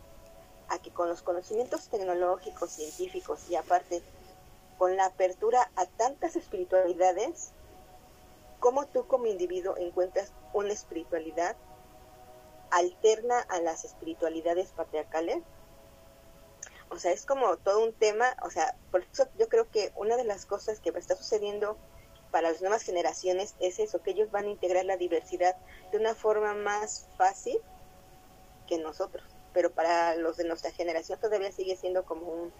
[0.69, 4.03] a que con los conocimientos tecnológicos, científicos y aparte
[4.77, 7.51] con la apertura a tantas espiritualidades,
[8.61, 11.57] cómo tú como individuo encuentras una espiritualidad
[12.71, 15.43] alterna a las espiritualidades patriarcales.
[16.91, 20.17] O sea, es como todo un tema, o sea, por eso yo creo que una
[20.17, 21.77] de las cosas que está sucediendo
[22.31, 25.57] para las nuevas generaciones es eso, que ellos van a integrar la diversidad
[25.93, 27.59] de una forma más fácil
[28.67, 29.25] que nosotros.
[29.53, 32.53] Pero para los de nuestra generación todavía sigue siendo como un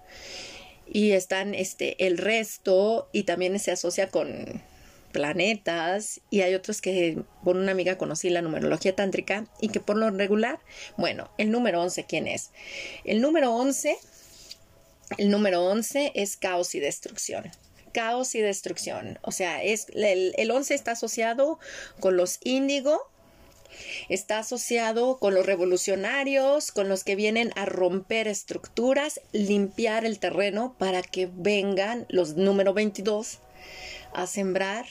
[0.92, 4.62] y están este el resto y también se asocia con
[5.12, 9.98] planetas y hay otros que por una amiga conocí la numerología tántrica y que por
[9.98, 10.60] lo regular,
[10.98, 12.52] bueno, el número 11 ¿quién es?
[13.04, 13.98] El número 11
[15.18, 17.52] el número 11 es caos y destrucción.
[17.94, 19.18] Caos y destrucción.
[19.24, 21.60] O sea, es el, el 11 está asociado
[22.00, 23.10] con los índigo,
[24.10, 30.76] Está asociado con los revolucionarios, con los que vienen a romper estructuras, limpiar el terreno
[30.78, 33.40] para que vengan los número 22
[34.14, 34.86] a sembrar,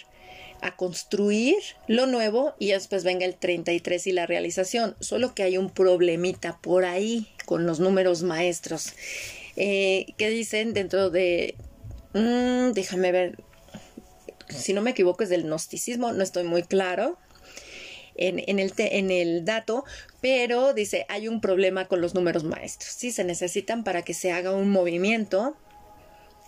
[0.61, 1.57] a construir
[1.87, 4.97] lo nuevo y después venga el 33 y la realización.
[5.01, 8.93] Solo que hay un problemita por ahí con los números maestros.
[9.57, 11.55] Eh, ¿Qué dicen dentro de...
[12.15, 13.39] Mm, déjame ver.
[14.49, 17.19] Si no me equivoco es del gnosticismo, no estoy muy claro
[18.19, 19.85] en, el, en el dato,
[20.21, 22.93] pero dice, hay un problema con los números maestros.
[22.93, 25.57] Sí, se necesitan para que se haga un movimiento,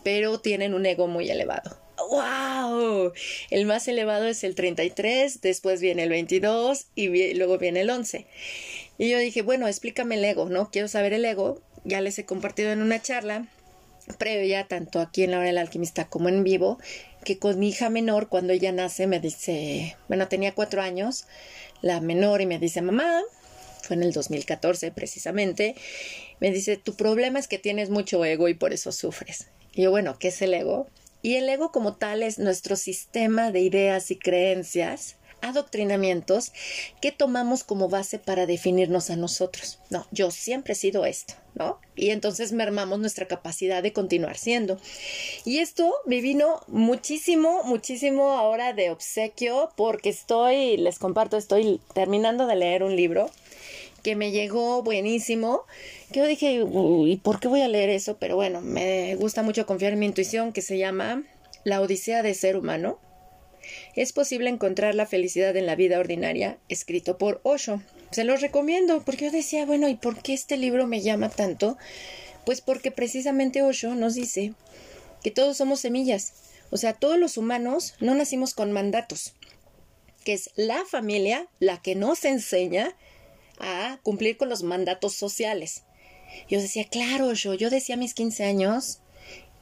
[0.02, 1.78] pero tienen un ego muy elevado.
[2.08, 3.12] ¡Wow!
[3.50, 8.26] El más elevado es el 33, después viene el 22 y luego viene el 11.
[8.98, 10.70] Y yo dije, bueno, explícame el ego, ¿no?
[10.70, 11.60] Quiero saber el ego.
[11.84, 13.48] Ya les he compartido en una charla
[14.18, 16.78] previa, tanto aquí en la hora del alquimista como en vivo,
[17.24, 21.26] que con mi hija menor, cuando ella nace, me dice, bueno, tenía cuatro años,
[21.82, 23.22] la menor, y me dice, mamá,
[23.82, 25.74] fue en el 2014 precisamente,
[26.40, 29.48] me dice, tu problema es que tienes mucho ego y por eso sufres.
[29.72, 30.88] Y yo, bueno, ¿qué es el ego?
[31.22, 36.52] Y el ego como tal es nuestro sistema de ideas y creencias adoctrinamientos
[37.00, 39.78] que tomamos como base para definirnos a nosotros.
[39.90, 41.80] No, yo siempre he sido esto, ¿no?
[41.96, 44.78] Y entonces mermamos nuestra capacidad de continuar siendo.
[45.44, 52.46] Y esto me vino muchísimo, muchísimo ahora de obsequio porque estoy, les comparto, estoy terminando
[52.46, 53.30] de leer un libro
[54.02, 55.64] que me llegó buenísimo,
[56.12, 56.64] que yo dije,
[57.06, 58.16] ¿y por qué voy a leer eso?
[58.18, 61.24] Pero bueno, me gusta mucho confiar en mi intuición, que se llama
[61.64, 62.98] La Odisea de Ser Humano
[63.94, 67.82] es posible encontrar la felicidad en la vida ordinaria, escrito por Osho.
[68.10, 71.76] Se los recomiendo, porque yo decía, bueno, ¿y por qué este libro me llama tanto?
[72.44, 74.54] Pues porque precisamente Osho nos dice
[75.22, 76.32] que todos somos semillas.
[76.70, 79.34] O sea, todos los humanos no nacimos con mandatos,
[80.24, 82.96] que es la familia la que nos enseña
[83.60, 85.84] a cumplir con los mandatos sociales.
[86.48, 89.00] Yo decía, claro, Osho, yo decía a mis 15 años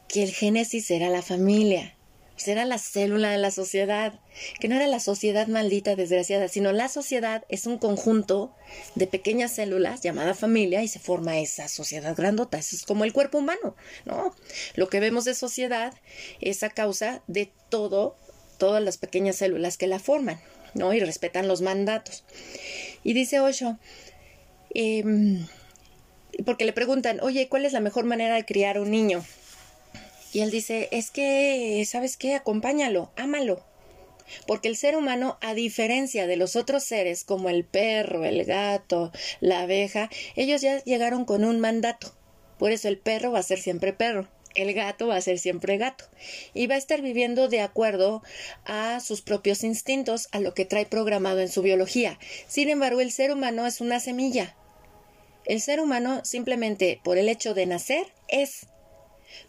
[0.08, 1.98] que el génesis era la familia
[2.46, 4.20] era la célula de la sociedad,
[4.60, 8.54] que no era la sociedad maldita, desgraciada, sino la sociedad es un conjunto
[8.94, 12.58] de pequeñas células llamada familia y se forma esa sociedad grandota.
[12.58, 13.74] Eso es como el cuerpo humano,
[14.04, 14.34] ¿no?
[14.74, 15.94] Lo que vemos de sociedad
[16.40, 18.16] es a causa de todo,
[18.58, 20.40] todas las pequeñas células que la forman,
[20.74, 20.92] ¿no?
[20.94, 22.24] Y respetan los mandatos.
[23.04, 23.78] Y dice Osho,
[24.74, 25.46] em,
[26.44, 29.24] porque le preguntan, oye, ¿cuál es la mejor manera de criar un niño?
[30.32, 32.34] Y él dice, es que, ¿sabes qué?
[32.34, 33.64] Acompáñalo, ámalo.
[34.46, 39.10] Porque el ser humano, a diferencia de los otros seres como el perro, el gato,
[39.40, 42.12] la abeja, ellos ya llegaron con un mandato.
[42.58, 45.78] Por eso el perro va a ser siempre perro, el gato va a ser siempre
[45.78, 46.04] gato
[46.54, 48.22] y va a estar viviendo de acuerdo
[48.64, 52.18] a sus propios instintos, a lo que trae programado en su biología.
[52.46, 54.56] Sin embargo, el ser humano es una semilla.
[55.44, 58.66] El ser humano simplemente por el hecho de nacer es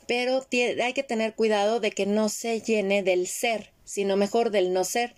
[0.07, 0.45] pero
[0.83, 4.83] hay que tener cuidado de que no se llene del ser, sino mejor del no
[4.83, 5.15] ser.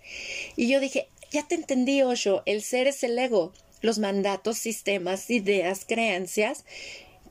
[0.56, 5.30] Y yo dije, ya te entendí, Osho, el ser es el ego, los mandatos, sistemas,
[5.30, 6.64] ideas, creencias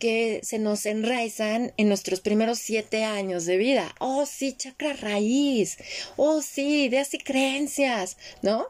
[0.01, 3.93] que se nos enraizan en nuestros primeros siete años de vida.
[3.99, 5.77] Oh, sí, chakra raíz.
[6.17, 8.65] Oh, sí, ideas y creencias, ¿no?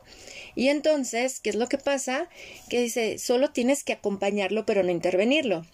[0.56, 2.28] Y entonces, ¿qué es lo que pasa?
[2.70, 5.66] Que dice, solo tienes que acompañarlo, pero no intervenirlo.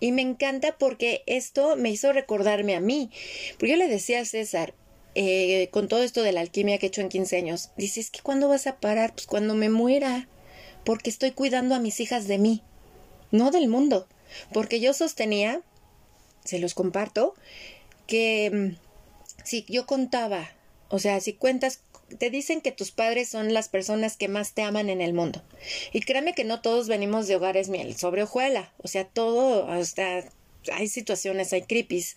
[0.00, 3.12] Y me encanta porque esto me hizo recordarme a mí.
[3.52, 4.74] Porque yo le decía a César,
[5.14, 8.20] eh, con todo esto de la alquimia que he hecho en 15 años, dices que
[8.20, 9.14] cuándo vas a parar?
[9.14, 10.28] Pues cuando me muera.
[10.84, 12.64] Porque estoy cuidando a mis hijas de mí,
[13.30, 14.08] no del mundo.
[14.52, 15.62] Porque yo sostenía,
[16.44, 17.34] se los comparto,
[18.06, 20.50] que mm, si yo contaba,
[20.88, 21.82] o sea, si cuentas
[22.16, 25.42] te dicen que tus padres son las personas que más te aman en el mundo.
[25.92, 28.72] Y créeme que no todos venimos de hogares miel sobre hojuela.
[28.78, 30.24] O sea, todo, hasta
[30.72, 32.16] hay situaciones, hay creepies.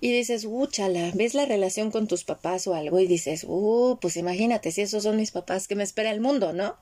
[0.00, 0.68] Y dices, uh,
[1.14, 5.04] ves la relación con tus papás o algo y dices, uh, pues imagínate, si esos
[5.04, 6.76] son mis papás, que me espera el mundo, ¿no?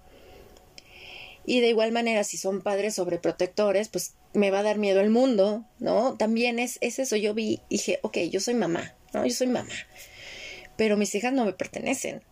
[1.51, 5.11] Y de igual manera, si son padres sobreprotectores, pues me va a dar miedo el
[5.11, 6.17] mundo, ¿no?
[6.17, 9.27] También es, es eso, yo vi, dije, ok, yo soy mamá, ¿no?
[9.27, 9.75] Yo soy mamá
[10.81, 12.23] pero mis hijas no me pertenecen.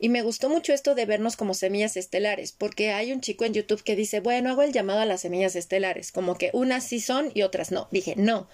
[0.00, 3.54] Y me gustó mucho esto de vernos como semillas estelares, porque hay un chico en
[3.54, 6.98] YouTube que dice, bueno, hago el llamado a las semillas estelares, como que unas sí
[6.98, 7.86] son y otras no.
[7.92, 8.48] Dije, no.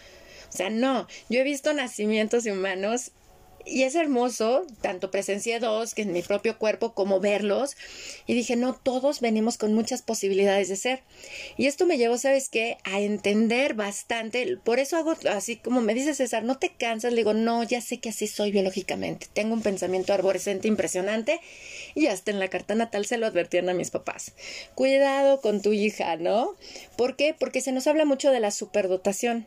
[0.52, 1.08] O sea, no.
[1.30, 3.12] Yo he visto nacimientos de humanos
[3.66, 7.76] y es hermoso, tanto presencié dos que en mi propio cuerpo como verlos.
[8.26, 11.02] Y dije, no, todos venimos con muchas posibilidades de ser.
[11.56, 12.78] Y esto me llevó, ¿sabes qué?
[12.84, 14.56] A entender bastante.
[14.58, 17.12] Por eso hago así como me dice César, no te cansas.
[17.12, 19.28] Le digo, no, ya sé que así soy biológicamente.
[19.32, 21.40] Tengo un pensamiento arborescente impresionante.
[21.94, 24.32] Y hasta en la carta natal se lo advertían a mis papás.
[24.74, 26.56] Cuidado con tu hija, ¿no?
[26.96, 27.34] ¿Por qué?
[27.38, 29.46] Porque se nos habla mucho de la superdotación.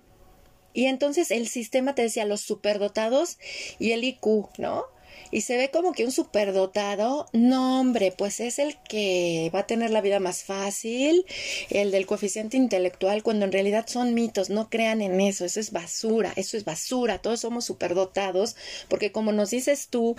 [0.74, 3.38] Y entonces el sistema te decía los superdotados
[3.80, 4.86] y el IQ, ¿no?
[5.32, 9.67] Y se ve como que un superdotado, no hombre, pues es el que va a
[9.67, 11.26] tener la vida más fácil,
[11.71, 15.71] el del coeficiente intelectual, cuando en realidad son mitos, no crean en eso, eso es
[15.71, 18.55] basura, eso es basura, todos somos superdotados,
[18.89, 20.15] porque como nos dices tú,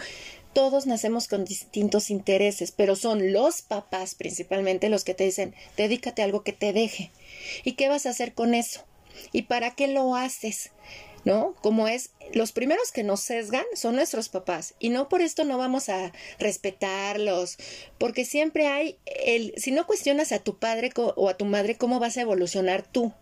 [0.53, 6.23] todos nacemos con distintos intereses, pero son los papás principalmente los que te dicen, dedícate
[6.23, 7.11] a algo que te deje.
[7.65, 8.85] ¿Y qué vas a hacer con eso?
[9.33, 10.71] ¿Y para qué lo haces?
[11.25, 11.55] ¿no?
[11.63, 15.59] Como es, los primeros que nos sesgan son nuestros papás y no por esto no
[15.59, 17.57] vamos a respetarlos,
[17.99, 21.99] porque siempre hay el, si no cuestionas a tu padre o a tu madre, ¿cómo
[21.99, 23.13] vas a evolucionar tú?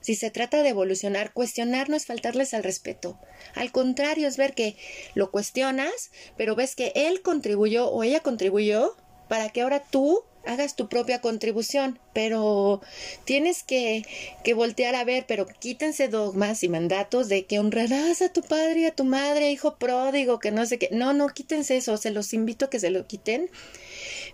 [0.00, 3.18] Si se trata de evolucionar, cuestionar no es faltarles al respeto.
[3.54, 4.76] Al contrario, es ver que
[5.14, 8.96] lo cuestionas, pero ves que él contribuyó o ella contribuyó
[9.28, 12.80] para que ahora tú hagas tu propia contribución, pero
[13.24, 14.04] tienes que,
[14.44, 18.80] que voltear a ver, pero quítense dogmas y mandatos de que honrarás a tu padre
[18.80, 20.88] y a tu madre, hijo pródigo, que no sé qué.
[20.92, 23.50] No, no, quítense eso, se los invito a que se lo quiten,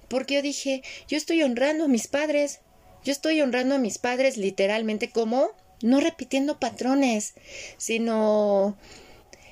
[0.09, 2.61] porque yo dije, yo estoy honrando a mis padres,
[3.05, 5.51] yo estoy honrando a mis padres literalmente como
[5.83, 7.35] no repitiendo patrones,
[7.77, 8.77] sino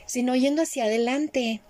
[0.06, 1.62] sino yendo hacia adelante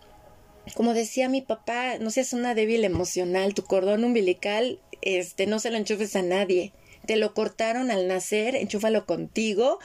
[0.72, 5.70] como decía mi papá, no seas una débil emocional, tu cordón umbilical, este, no se
[5.70, 6.72] lo enchufes a nadie.
[7.06, 9.78] Te lo cortaron al nacer, enchúfalo contigo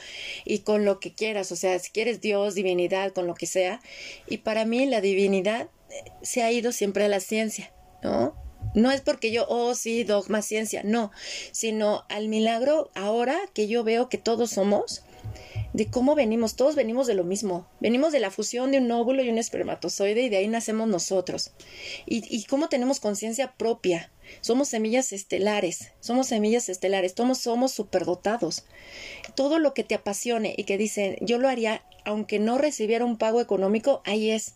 [0.46, 3.82] y con lo que quieras, o sea, si quieres Dios, divinidad, con lo que sea.
[4.26, 8.34] Y para mí la divinidad eh, se ha ido siempre a la ciencia, ¿no?
[8.74, 11.10] No es porque yo, oh sí, dogma, ciencia, no,
[11.52, 15.02] sino al milagro ahora que yo veo que todos somos,
[15.72, 19.22] de cómo venimos, todos venimos de lo mismo, venimos de la fusión de un óvulo
[19.22, 21.52] y un espermatozoide y de ahí nacemos nosotros.
[22.06, 24.10] Y, cómo tenemos conciencia propia,
[24.40, 28.64] somos semillas estelares, somos semillas estelares, todos somos superdotados.
[29.34, 33.18] Todo lo que te apasione y que dicen, yo lo haría aunque no recibiera un
[33.18, 34.54] pago económico, ahí es.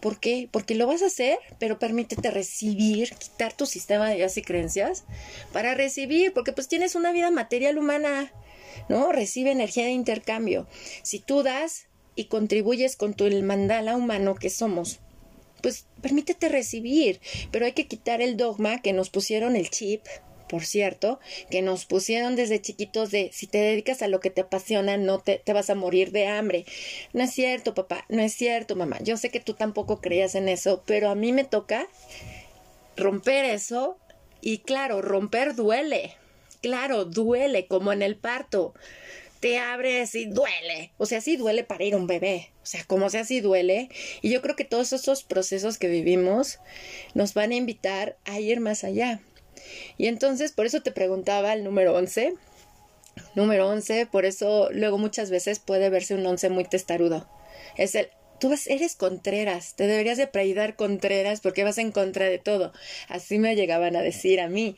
[0.00, 0.48] ¿Por qué?
[0.50, 5.04] Porque lo vas a hacer, pero permítete recibir, quitar tu sistema de ideas y creencias
[5.52, 8.32] para recibir, porque pues tienes una vida material humana
[8.88, 9.12] ¿no?
[9.12, 10.66] Recibe energía de intercambio.
[11.02, 15.00] Si tú das y contribuyes con tu el mandala humano que somos,
[15.62, 17.20] pues permítete recibir,
[17.50, 20.02] pero hay que quitar el dogma que nos pusieron el chip,
[20.48, 21.18] por cierto,
[21.50, 25.18] que nos pusieron desde chiquitos de si te dedicas a lo que te apasiona, no
[25.18, 26.64] te, te, vas a morir de hambre.
[27.12, 28.98] No es cierto, papá, no es cierto, mamá.
[29.02, 31.88] Yo sé que tú tampoco creías en eso, pero a mí me toca
[32.96, 33.98] romper eso
[34.40, 36.14] y claro, romper duele.
[36.66, 38.74] Claro, duele, como en el parto.
[39.38, 40.90] Te abres y duele.
[40.98, 42.50] O sea, sí duele para ir a un bebé.
[42.60, 43.88] O sea, como sea, sí duele.
[44.20, 46.58] Y yo creo que todos esos procesos que vivimos
[47.14, 49.20] nos van a invitar a ir más allá.
[49.96, 52.34] Y entonces, por eso te preguntaba el número 11.
[53.36, 57.28] Número 11, por eso luego muchas veces puede verse un 11 muy testarudo.
[57.76, 58.08] Es el
[58.38, 62.72] tú eres Contreras, te deberías de preidar Contreras porque vas en contra de todo.
[63.08, 64.76] Así me llegaban a decir a mí.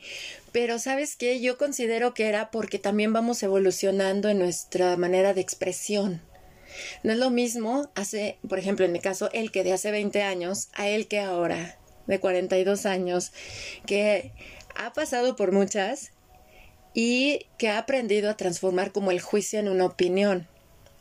[0.51, 5.41] Pero sabes qué, yo considero que era porque también vamos evolucionando en nuestra manera de
[5.41, 6.21] expresión.
[7.03, 10.21] No es lo mismo hace, por ejemplo, en mi caso, el que de hace 20
[10.23, 13.31] años a el que ahora, de 42 años,
[13.85, 14.31] que
[14.75, 16.11] ha pasado por muchas
[16.93, 20.47] y que ha aprendido a transformar como el juicio en una opinión.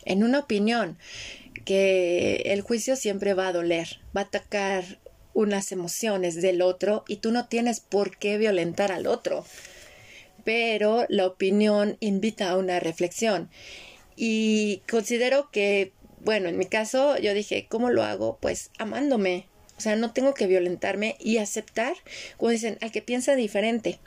[0.05, 0.99] En una opinión
[1.69, 4.85] que el juicio siempre va a doler, va a atacar
[5.35, 9.45] unas emociones del otro y tú no tienes por qué violentar al otro.
[10.45, 13.51] Pero la opinión invita a una reflexión
[14.17, 18.39] y considero que bueno, en mi caso yo dije, ¿cómo lo hago?
[18.41, 19.47] Pues amándome.
[19.77, 21.93] O sea, no tengo que violentarme y aceptar,
[22.39, 24.01] como dicen, al que piensa diferente.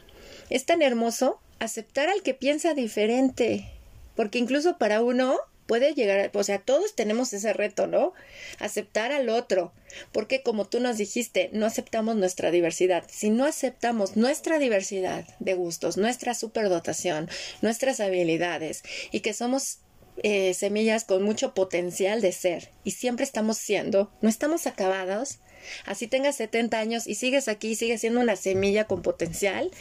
[0.49, 3.69] Es tan hermoso aceptar al que piensa diferente,
[4.15, 5.37] porque incluso para uno
[5.71, 8.11] puede llegar, o sea, todos tenemos ese reto, ¿no?
[8.59, 9.71] Aceptar al otro,
[10.11, 13.05] porque como tú nos dijiste, no aceptamos nuestra diversidad.
[13.09, 17.29] Si no aceptamos nuestra diversidad de gustos, nuestra superdotación,
[17.61, 19.77] nuestras habilidades y que somos
[20.23, 25.39] eh, semillas con mucho potencial de ser y siempre estamos siendo, no estamos acabados,
[25.85, 29.71] así tengas 70 años y sigues aquí sigues siendo una semilla con potencial,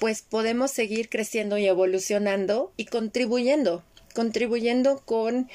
[0.00, 3.84] pues podemos seguir creciendo y evolucionando y contribuyendo
[4.18, 5.48] contribuyendo con,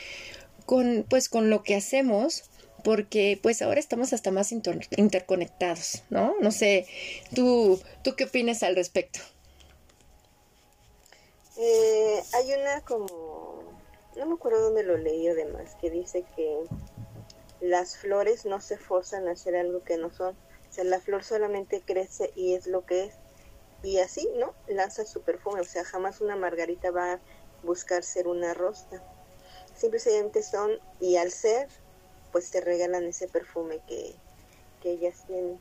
[0.65, 2.49] con, pues, con lo que hacemos,
[2.81, 6.33] porque pues ahora estamos hasta más interconectados, ¿no?
[6.39, 6.87] No sé,
[7.35, 9.19] ¿tú, ¿tú qué opinas al respecto?
[11.57, 13.63] Eh, hay una como,
[14.15, 16.59] no me acuerdo dónde lo leí además, que dice que
[17.59, 21.25] las flores no se forzan a hacer algo que no son, o sea, la flor
[21.25, 23.15] solamente crece y es lo que es,
[23.83, 24.53] y así, ¿no?
[24.67, 27.19] Lanza su perfume, o sea, jamás una margarita va
[27.63, 29.01] buscar ser una rosa.
[29.75, 31.67] Simplemente son, y al ser,
[32.31, 34.15] pues te regalan ese perfume que,
[34.85, 35.57] ellas tienen.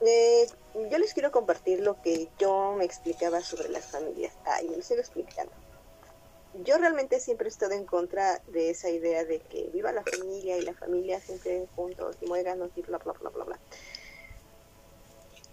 [0.00, 0.46] Eh,
[0.90, 4.32] yo les quiero compartir lo que yo me explicaba sobre las familias.
[4.46, 5.52] Ah, y me lo sigo explicando.
[6.64, 10.56] Yo realmente siempre he estado en contra de esa idea de que viva la familia
[10.56, 13.58] y la familia siempre juntos y muéganos y bla, bla, bla, bla, bla.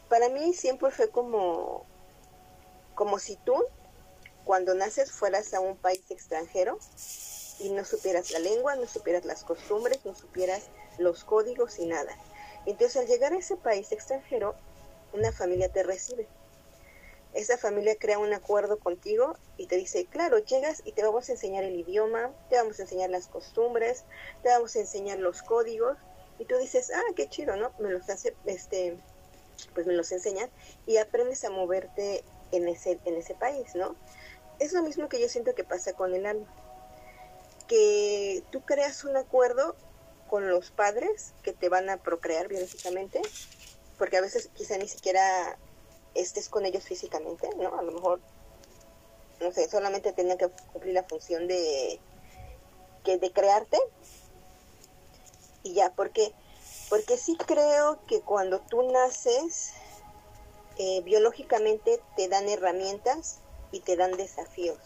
[0.07, 1.86] Para mí siempre fue como,
[2.95, 3.65] como si tú
[4.47, 6.79] cuando naces fueras a un país extranjero
[7.59, 12.17] y no supieras la lengua, no supieras las costumbres, no supieras los códigos y nada.
[12.65, 14.55] Entonces al llegar a ese país extranjero,
[15.11, 16.29] una familia te recibe.
[17.33, 21.33] Esa familia crea un acuerdo contigo y te dice, claro, llegas y te vamos a
[21.33, 24.05] enseñar el idioma, te vamos a enseñar las costumbres,
[24.43, 25.97] te vamos a enseñar los códigos.
[26.39, 27.73] Y tú dices, ah, qué chido, ¿no?
[27.79, 28.97] Me los hace, este,
[29.73, 30.49] pues me los enseñan
[30.85, 33.95] y aprendes a moverte en ese, en ese país, ¿no?
[34.59, 36.47] Es lo mismo que yo siento que pasa con el alma.
[37.67, 39.75] Que tú creas un acuerdo
[40.29, 43.21] con los padres que te van a procrear biológicamente,
[43.97, 45.57] porque a veces quizá ni siquiera
[46.13, 47.77] estés con ellos físicamente, ¿no?
[47.77, 48.19] A lo mejor,
[49.39, 51.99] no sé, solamente tenía que cumplir la función de,
[53.03, 53.77] que, de crearte
[55.63, 56.33] y ya, porque,
[56.89, 59.73] porque sí creo que cuando tú naces,
[60.77, 63.39] eh, biológicamente te dan herramientas
[63.72, 64.78] y te dan desafíos.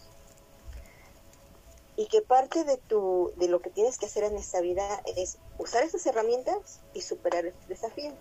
[1.95, 5.37] Y que parte de, tu, de lo que tienes que hacer en esta vida es
[5.57, 8.15] usar esas herramientas y superar esos desafíos.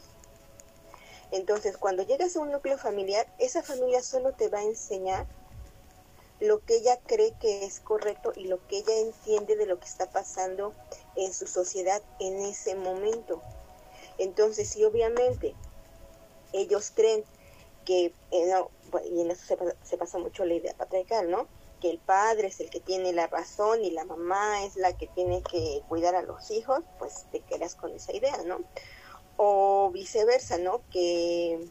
[1.31, 5.27] Entonces, cuando llegas a un núcleo familiar, esa familia solo te va a enseñar
[6.41, 9.87] lo que ella cree que es correcto y lo que ella entiende de lo que
[9.87, 10.75] está pasando
[11.15, 13.43] en su sociedad en ese momento.
[14.19, 15.55] Entonces, si obviamente
[16.53, 17.25] ellos creen
[17.85, 18.55] que eh,
[19.05, 21.47] y en eso se, pasa mucho la idea patriarcal, ¿no?
[21.81, 25.07] Que el padre es el que tiene la razón y la mamá es la que
[25.09, 28.61] tiene que cuidar a los hijos, pues te quedas con esa idea, ¿no?
[29.37, 30.83] O viceversa, ¿no?
[30.91, 31.65] Que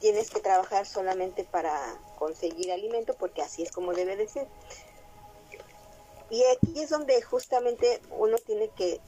[0.00, 4.46] tienes que trabajar solamente para conseguir alimento porque así es como debe de ser.
[6.30, 9.00] Y aquí es donde justamente uno tiene que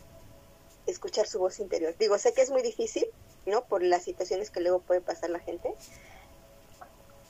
[0.87, 1.95] escuchar su voz interior.
[1.99, 3.07] Digo, sé que es muy difícil,
[3.47, 3.65] ¿no?
[3.65, 5.75] Por las situaciones que luego puede pasar la gente,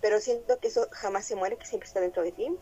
[0.02, 2.54] pero siento que eso jamás se muere, que siempre está dentro de ti.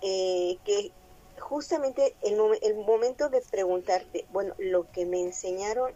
[0.00, 0.90] Eh, que
[1.38, 5.92] justamente el, el momento de preguntarte, bueno, lo que me enseñaron,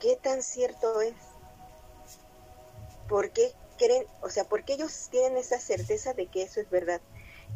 [0.00, 1.14] ¿qué tan cierto es?
[3.08, 6.68] ¿Por qué creen, o sea, por qué ellos tienen esa certeza de que eso es
[6.68, 7.00] verdad?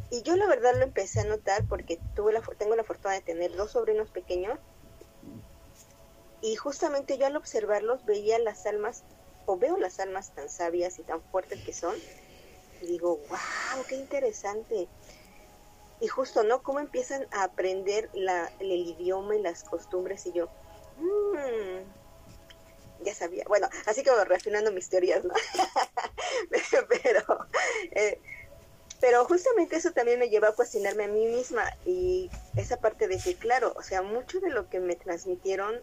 [0.09, 3.21] Y yo la verdad lo empecé a notar porque tuve la, tengo la fortuna de
[3.21, 4.57] tener dos sobrinos pequeños
[6.41, 9.03] y justamente yo al observarlos veía las almas
[9.45, 11.95] o veo las almas tan sabias y tan fuertes que son,
[12.81, 14.87] y digo, wow, qué interesante.
[15.99, 16.61] Y justo, ¿no?
[16.61, 20.49] Cómo empiezan a aprender la, el idioma y las costumbres y yo,
[20.97, 21.79] mmm,
[23.03, 23.45] ya sabía.
[23.47, 25.33] Bueno, así como refinando mis teorías, ¿no?
[27.03, 27.47] pero,
[27.91, 28.19] eh,
[28.99, 33.17] pero justamente eso también me lleva a cuestionarme a mí misma y esa parte de
[33.17, 35.81] que, claro, o sea, mucho de lo que me transmitieron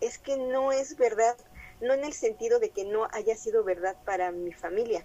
[0.00, 1.36] es que no es verdad
[1.80, 5.04] no en el sentido de que no haya sido verdad para mi familia.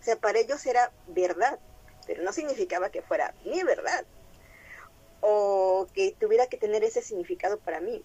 [0.00, 1.58] O sea, para ellos era verdad,
[2.06, 4.04] pero no significaba que fuera mi verdad
[5.20, 8.04] o que tuviera que tener ese significado para mí.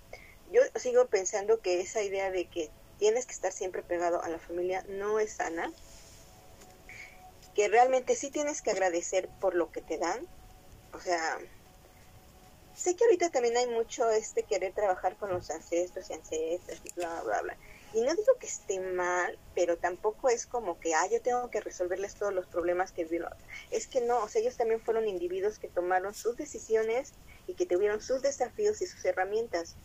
[0.52, 4.40] Yo sigo pensando que esa idea de que tienes que estar siempre pegado a la
[4.40, 5.72] familia no es sana,
[7.56, 10.28] que realmente sí tienes que agradecer por lo que te dan,
[10.94, 11.40] o sea,
[12.76, 16.94] sé que ahorita también hay mucho este querer trabajar con los ancestros y ancestras y
[16.94, 17.58] bla, bla, bla.
[17.98, 21.62] Y no digo que esté mal, pero tampoco es como que, ah, yo tengo que
[21.62, 23.34] resolverles todos los problemas que vieron.
[23.72, 27.14] Es que no, o sea, ellos también fueron individuos que tomaron sus decisiones
[27.48, 29.78] y que tuvieron sus desafíos y sus herramientas.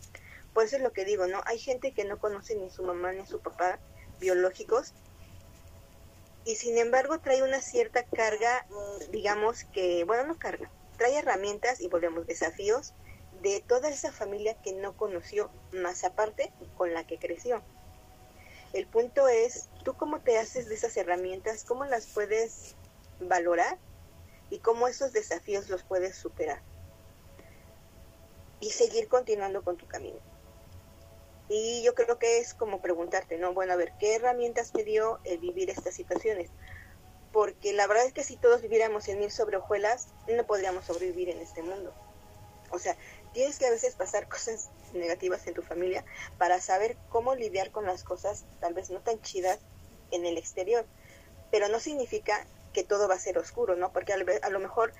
[0.53, 1.41] Por eso es lo que digo, ¿no?
[1.45, 3.79] Hay gente que no conoce ni su mamá ni su papá
[4.19, 4.93] biológicos
[6.45, 8.67] y sin embargo trae una cierta carga,
[9.09, 12.93] digamos que, bueno, no carga, trae herramientas y volvemos desafíos
[13.41, 17.63] de toda esa familia que no conoció, más aparte con la que creció.
[18.73, 21.63] El punto es, ¿tú cómo te haces de esas herramientas?
[21.63, 22.75] ¿Cómo las puedes
[23.19, 23.77] valorar?
[24.49, 26.61] ¿Y cómo esos desafíos los puedes superar?
[28.59, 30.19] Y seguir continuando con tu camino.
[31.49, 33.53] Y yo creo que es como preguntarte, ¿no?
[33.53, 36.49] Bueno, a ver, ¿qué herramientas me dio el vivir estas situaciones?
[37.31, 41.29] Porque la verdad es que si todos viviéramos en mil sobre hojuelas, no podríamos sobrevivir
[41.29, 41.93] en este mundo.
[42.71, 42.97] O sea,
[43.33, 46.05] tienes que a veces pasar cosas negativas en tu familia
[46.37, 49.59] para saber cómo lidiar con las cosas tal vez no tan chidas
[50.11, 50.85] en el exterior.
[51.51, 53.91] Pero no significa que todo va a ser oscuro, ¿no?
[53.91, 54.93] Porque a lo mejor,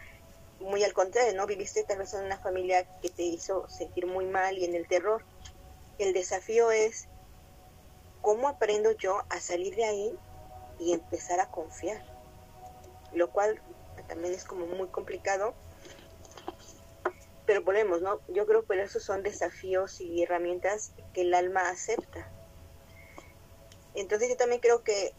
[0.60, 1.48] muy al contrario, ¿no?
[1.48, 4.88] Viviste tal vez en una familia que te hizo sentir muy mal y en el
[4.88, 5.24] terror.
[5.98, 7.08] El desafío es
[8.22, 10.20] cómo aprendo yo a salir de ahí
[10.80, 12.04] y empezar a confiar.
[13.12, 13.62] Lo cual
[14.08, 15.54] también es como muy complicado
[17.46, 18.20] pero volvemos, ¿no?
[18.30, 22.30] Yo creo que esos son desafíos y herramientas que el alma acepta.
[23.96, 25.14] Entonces yo también creo que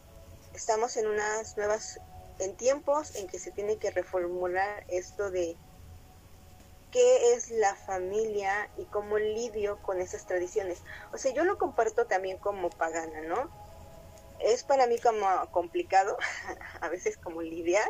[0.53, 1.99] estamos en unas nuevas,
[2.39, 5.55] en tiempos en que se tiene que reformular esto de
[6.91, 10.81] qué es la familia y cómo lidio con esas tradiciones.
[11.13, 13.49] O sea, yo lo comparto también como pagana, ¿no?
[14.39, 16.17] Es para mí como complicado,
[16.81, 17.89] a veces como lidiar,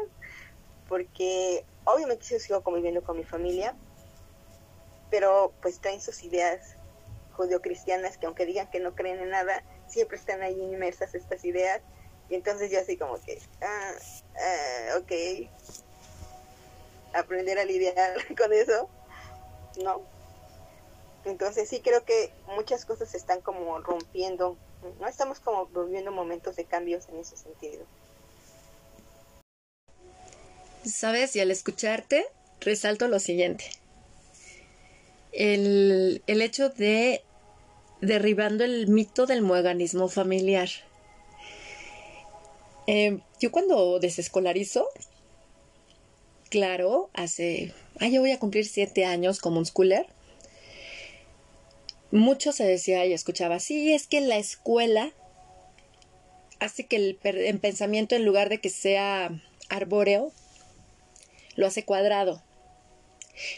[0.88, 3.76] porque obviamente yo sigo conviviendo con mi familia,
[5.16, 6.76] pero pues traen sus ideas
[7.38, 11.82] judio-cristianas que aunque digan que no creen en nada, siempre están ahí inmersas estas ideas.
[12.30, 13.92] Y entonces yo así como que, ah,
[14.36, 15.48] ah, ok,
[17.14, 17.96] aprender a lidiar
[18.38, 18.90] con eso,
[19.82, 20.02] ¿no?
[21.24, 24.58] Entonces sí creo que muchas cosas se están como rompiendo,
[25.00, 25.08] ¿no?
[25.08, 27.86] Estamos como viviendo momentos de cambios en ese sentido.
[30.84, 32.28] Sabes, y al escucharte,
[32.60, 33.85] resalto lo siguiente
[35.36, 37.22] el, hecho de
[38.02, 40.70] derribando el mito del mueganismo familiar.
[42.88, 44.88] Eh, yo cuando desescolarizo,
[46.50, 50.08] claro, hace, ah, yo voy a cumplir siete años como un schooler,
[52.12, 55.12] mucho se decía y escuchaba, sí, es que la escuela
[56.60, 59.32] hace que el, el pensamiento en lugar de que sea
[59.70, 60.32] arbóreo,
[61.56, 62.42] lo hace cuadrado.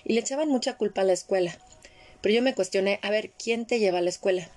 [0.04, 1.58] Y le echaban mucha culpa a la escuela.
[2.22, 4.50] Pero yo me cuestioné, a ver, ¿quién te lleva a la escuela?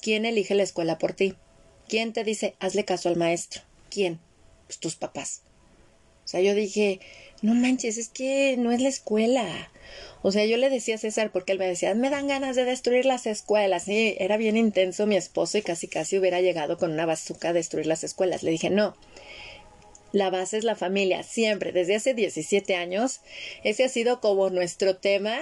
[0.00, 1.34] ¿Quién elige la escuela por ti?
[1.88, 3.62] ¿Quién te dice, hazle caso al maestro?
[3.90, 4.20] ¿Quién?
[4.66, 5.42] Pues tus papás.
[6.24, 7.00] O sea, yo dije,
[7.42, 9.70] no manches, es que no es la escuela.
[10.22, 12.64] O sea, yo le decía a César porque él me decía, me dan ganas de
[12.64, 13.84] destruir las escuelas.
[13.84, 17.52] Sí, era bien intenso mi esposo y casi casi hubiera llegado con una bazuca a
[17.52, 18.42] destruir las escuelas.
[18.42, 18.94] Le dije, no,
[20.12, 23.20] la base es la familia, siempre, desde hace 17 años.
[23.64, 25.38] Ese ha sido como nuestro tema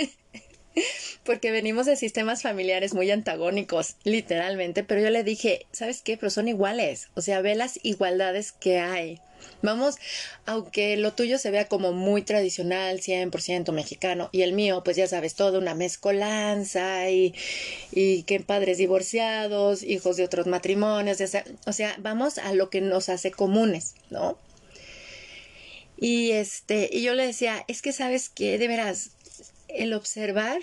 [1.24, 6.16] porque venimos de sistemas familiares muy antagónicos, literalmente, pero yo le dije, ¿sabes qué?
[6.16, 9.20] Pero son iguales, o sea, ve las igualdades que hay.
[9.62, 9.96] Vamos,
[10.44, 15.06] aunque lo tuyo se vea como muy tradicional, 100% mexicano, y el mío, pues ya
[15.06, 17.34] sabes, toda una mezcolanza y,
[17.90, 21.18] y que padres divorciados, hijos de otros matrimonios,
[21.66, 24.38] o sea, vamos a lo que nos hace comunes, ¿no?
[25.98, 29.12] Y este, y yo le decía, es que sabes que de veras,
[29.68, 30.60] el observar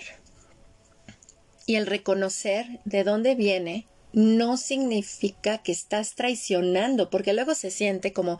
[1.66, 8.12] y el reconocer de dónde viene no significa que estás traicionando, porque luego se siente
[8.12, 8.38] como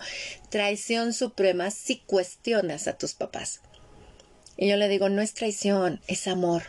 [0.49, 3.61] traición suprema si cuestionas a tus papás.
[4.57, 6.63] Y yo le digo, no es traición, es amor,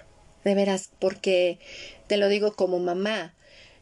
[0.43, 1.59] de veras, porque
[2.07, 3.35] te lo digo como mamá,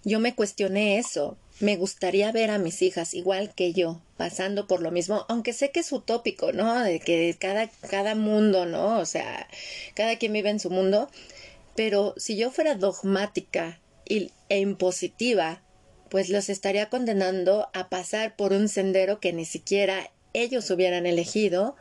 [0.03, 4.81] yo me cuestioné eso, me gustaría ver a mis hijas igual que yo, pasando por
[4.81, 6.81] lo mismo, aunque sé que es utópico, ¿no?
[6.81, 8.99] De que cada, cada mundo, ¿no?
[8.99, 9.47] O sea,
[9.93, 11.09] cada quien vive en su mundo,
[11.75, 15.61] pero si yo fuera dogmática y, e impositiva,
[16.09, 21.75] pues los estaría condenando a pasar por un sendero que ni siquiera ellos hubieran elegido,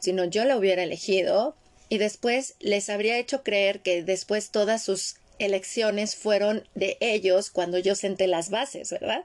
[0.00, 1.56] sino yo lo hubiera elegido,
[1.88, 7.78] y después les habría hecho creer que después todas sus elecciones fueron de ellos cuando
[7.78, 9.24] yo senté las bases, ¿verdad?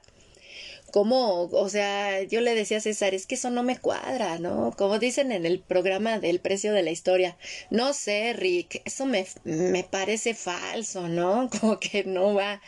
[0.91, 1.43] ¿Cómo?
[1.51, 4.73] O sea, yo le decía a César, es que eso no me cuadra, ¿no?
[4.77, 7.37] Como dicen en el programa del precio de la historia.
[7.69, 11.49] No sé, Rick, eso me, me parece falso, ¿no?
[11.61, 12.61] Como que no va.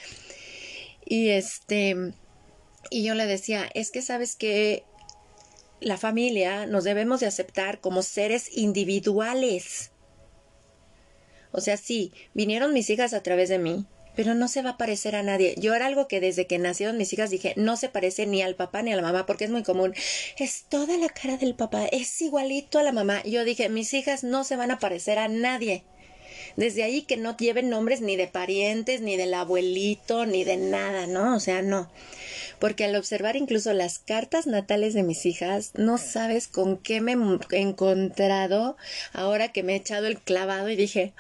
[1.06, 1.96] Y este,
[2.90, 4.84] y yo le decía, es que sabes que
[5.80, 9.92] la familia nos debemos de aceptar como seres individuales.
[11.52, 13.86] O sea, sí, vinieron mis hijas a través de mí,
[14.16, 15.56] pero no se va a parecer a nadie.
[15.58, 18.56] Yo era algo que desde que nacieron mis hijas dije, no se parece ni al
[18.56, 19.94] papá ni a la mamá, porque es muy común.
[20.38, 23.24] Es toda la cara del papá, es igualito a la mamá.
[23.24, 25.84] Yo dije, mis hijas no se van a parecer a nadie.
[26.60, 31.08] Desde ahí que no lleven nombres ni de parientes, ni del abuelito, ni de nada,
[31.08, 31.34] ¿no?
[31.34, 31.90] O sea, no.
[32.60, 37.14] Porque al observar incluso las cartas natales de mis hijas, no sabes con qué me
[37.14, 38.76] he encontrado
[39.14, 41.14] ahora que me he echado el clavado y dije,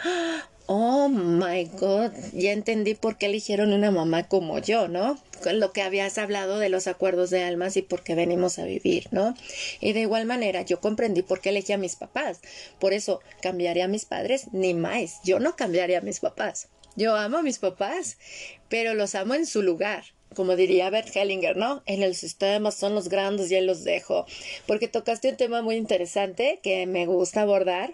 [0.71, 5.19] oh my god, ya entendí por qué eligieron una mamá como yo, ¿no?
[5.41, 8.65] Con lo que habías hablado de los acuerdos de almas y por qué venimos a
[8.65, 9.33] vivir, ¿no?
[9.79, 12.41] Y de igual manera, yo comprendí por qué elegí a mis papás.
[12.77, 14.45] Por eso, ¿cambiaría a mis padres?
[14.51, 15.21] Ni más.
[15.23, 16.67] Yo no cambiaría a mis papás.
[16.95, 18.19] Yo amo a mis papás,
[18.67, 20.03] pero los amo en su lugar
[20.35, 21.81] como diría Bert Hellinger, ¿no?
[21.85, 24.25] En el sistema son los grandes y ahí los dejo.
[24.67, 27.93] Porque tocaste un tema muy interesante que me gusta abordar.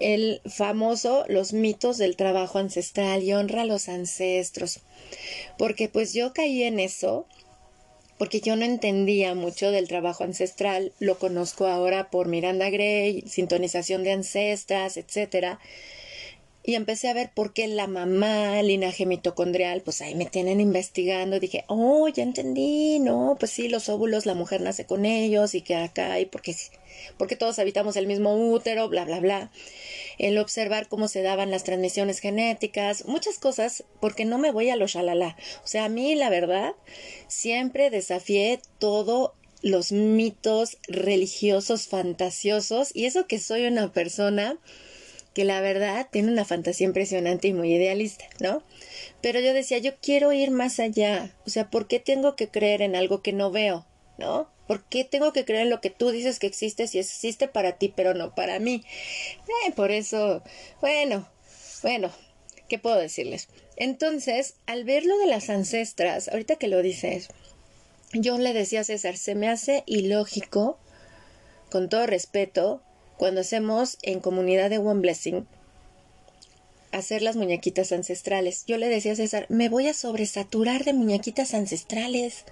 [0.00, 4.80] El famoso, los mitos del trabajo ancestral y honra a los ancestros.
[5.58, 7.26] Porque pues yo caí en eso
[8.18, 14.04] porque yo no entendía mucho del trabajo ancestral, lo conozco ahora por Miranda Gray, sintonización
[14.04, 15.58] de ancestras, etcétera
[16.66, 21.38] y empecé a ver por qué la mamá, linaje mitocondrial, pues ahí me tienen investigando.
[21.38, 25.62] Dije, oh, ya entendí, no, pues sí, los óvulos, la mujer nace con ellos y
[25.62, 26.56] que acá, y porque,
[27.18, 29.52] porque todos habitamos el mismo útero, bla, bla, bla.
[30.18, 34.74] El observar cómo se daban las transmisiones genéticas, muchas cosas, porque no me voy a
[34.74, 35.36] lo shalala.
[35.62, 36.74] O sea, a mí, la verdad,
[37.28, 44.58] siempre desafié todo los mitos religiosos fantasiosos y eso que soy una persona
[45.36, 48.62] que la verdad tiene una fantasía impresionante y muy idealista, ¿no?
[49.20, 52.80] Pero yo decía, yo quiero ir más allá, o sea, ¿por qué tengo que creer
[52.80, 53.84] en algo que no veo,
[54.16, 54.48] ¿no?
[54.66, 57.72] ¿Por qué tengo que creer en lo que tú dices que existe si existe para
[57.72, 58.82] ti, pero no para mí?
[59.66, 60.42] Eh, por eso,
[60.80, 61.28] bueno,
[61.82, 62.10] bueno,
[62.70, 63.48] ¿qué puedo decirles?
[63.76, 67.28] Entonces, al ver lo de las ancestras, ahorita que lo dices,
[68.14, 70.78] yo le decía a César, se me hace ilógico,
[71.70, 72.80] con todo respeto,
[73.16, 75.46] cuando hacemos en comunidad de One Blessing,
[76.92, 78.64] hacer las muñequitas ancestrales.
[78.66, 82.44] Yo le decía a César, me voy a sobresaturar de muñequitas ancestrales.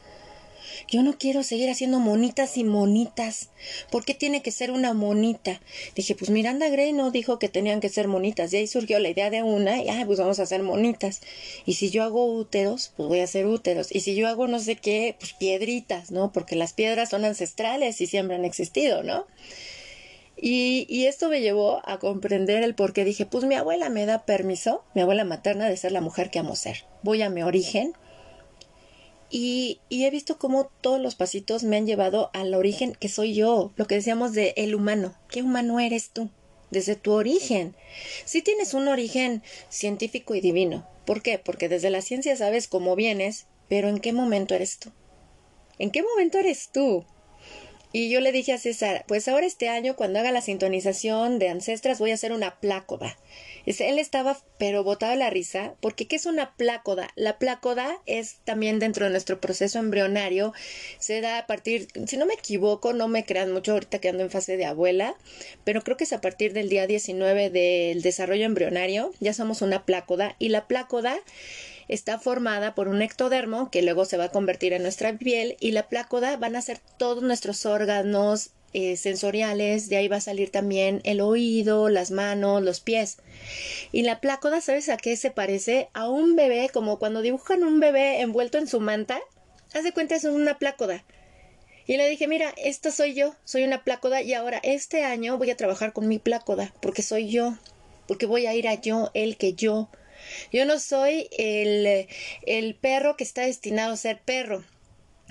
[0.88, 3.50] Yo no quiero seguir haciendo monitas y monitas.
[3.90, 5.60] ¿Por qué tiene que ser una monita?
[5.94, 8.52] Dije, pues Miranda Gray no dijo que tenían que ser monitas.
[8.52, 11.20] Y ahí surgió la idea de una, y ah, pues vamos a hacer monitas.
[11.64, 13.94] Y si yo hago úteros, pues voy a hacer úteros.
[13.94, 16.32] Y si yo hago no sé qué, pues piedritas, ¿no?
[16.32, 19.26] Porque las piedras son ancestrales y siempre han existido, ¿no?
[20.46, 24.26] Y, esto me llevó a comprender el por qué dije, pues mi abuela me da
[24.26, 26.84] permiso, mi abuela materna, de ser la mujer que amo ser.
[27.02, 27.94] Voy a mi origen
[29.30, 33.72] y, he visto cómo todos los pasitos me han llevado al origen que soy yo,
[33.76, 35.14] lo que decíamos de el humano.
[35.30, 36.28] ¿Qué humano eres tú?
[36.70, 37.74] Desde tu origen.
[38.26, 40.86] Sí tienes un origen científico y divino.
[41.06, 41.38] ¿Por qué?
[41.38, 44.92] Porque desde la ciencia sabes cómo vienes, pero ¿en qué momento eres tú?
[45.78, 47.06] ¿En qué momento eres tú?
[47.96, 51.48] Y yo le dije a César, pues ahora este año cuando haga la sintonización de
[51.48, 53.16] ancestras voy a hacer una plácoda.
[53.66, 57.10] Él estaba pero botado la risa, porque ¿qué es una plácoda?
[57.14, 60.52] La plácoda es también dentro de nuestro proceso embrionario,
[60.98, 64.24] se da a partir, si no me equivoco, no me crean mucho ahorita que ando
[64.24, 65.14] en fase de abuela,
[65.62, 69.86] pero creo que es a partir del día 19 del desarrollo embrionario, ya somos una
[69.86, 71.16] plácoda, y la plácoda
[71.88, 75.72] está formada por un ectodermo que luego se va a convertir en nuestra piel y
[75.72, 80.50] la plácoda van a ser todos nuestros órganos eh, sensoriales, de ahí va a salir
[80.50, 83.18] también el oído, las manos, los pies.
[83.92, 85.88] Y la plácoda, ¿sabes a qué se parece?
[85.92, 89.20] A un bebé, como cuando dibujan un bebé envuelto en su manta.
[89.74, 91.04] Haz de cuenta, es una plácoda.
[91.86, 95.50] Y le dije, mira, esta soy yo, soy una plácoda y ahora este año voy
[95.50, 97.56] a trabajar con mi plácoda, porque soy yo,
[98.08, 99.88] porque voy a ir a yo, el que yo,
[100.52, 102.06] yo no soy el,
[102.46, 104.64] el perro que está destinado a ser perro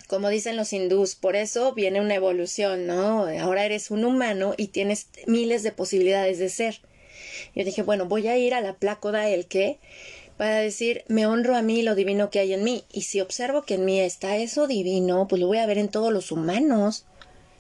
[0.07, 3.25] como dicen los hindús, por eso viene una evolución, ¿no?
[3.39, 6.81] Ahora eres un humano y tienes miles de posibilidades de ser.
[7.55, 9.79] Yo dije, bueno, voy a ir a la plácoda el que
[10.37, 12.83] para decir, me honro a mí lo divino que hay en mí.
[12.91, 15.89] Y si observo que en mí está eso divino, pues lo voy a ver en
[15.89, 17.05] todos los humanos,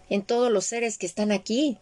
[0.09, 1.77] en todos los seres que están aquí.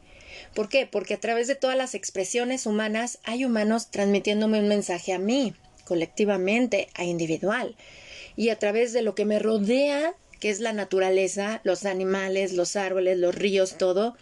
[0.53, 0.87] ¿Por qué?
[0.87, 5.53] Porque a través de todas las expresiones humanas hay humanos transmitiéndome un mensaje a mí,
[5.85, 7.75] colectivamente, a individual.
[8.35, 12.75] Y a través de lo que me rodea que es la naturaleza, los animales, los
[12.75, 14.17] árboles, los ríos, todo,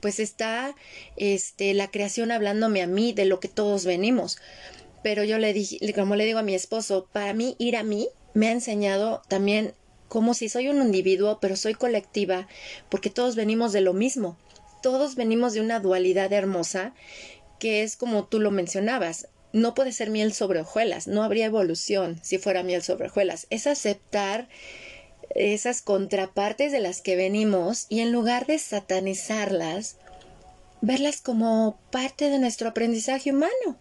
[0.00, 0.74] pues está
[1.16, 4.38] este la creación hablándome a mí de lo que todos venimos.
[5.02, 8.08] Pero yo le dije, como le digo a mi esposo, para mí ir a mí
[8.32, 9.74] me ha enseñado también
[10.08, 12.48] como si soy un individuo, pero soy colectiva,
[12.88, 14.36] porque todos venimos de lo mismo.
[14.82, 16.94] Todos venimos de una dualidad hermosa
[17.58, 22.18] que es como tú lo mencionabas, no puede ser miel sobre hojuelas, no habría evolución
[22.22, 23.46] si fuera miel sobre hojuelas.
[23.50, 24.48] Es aceptar
[25.34, 29.96] esas contrapartes de las que venimos y en lugar de satanizarlas,
[30.80, 33.78] verlas como parte de nuestro aprendizaje humano.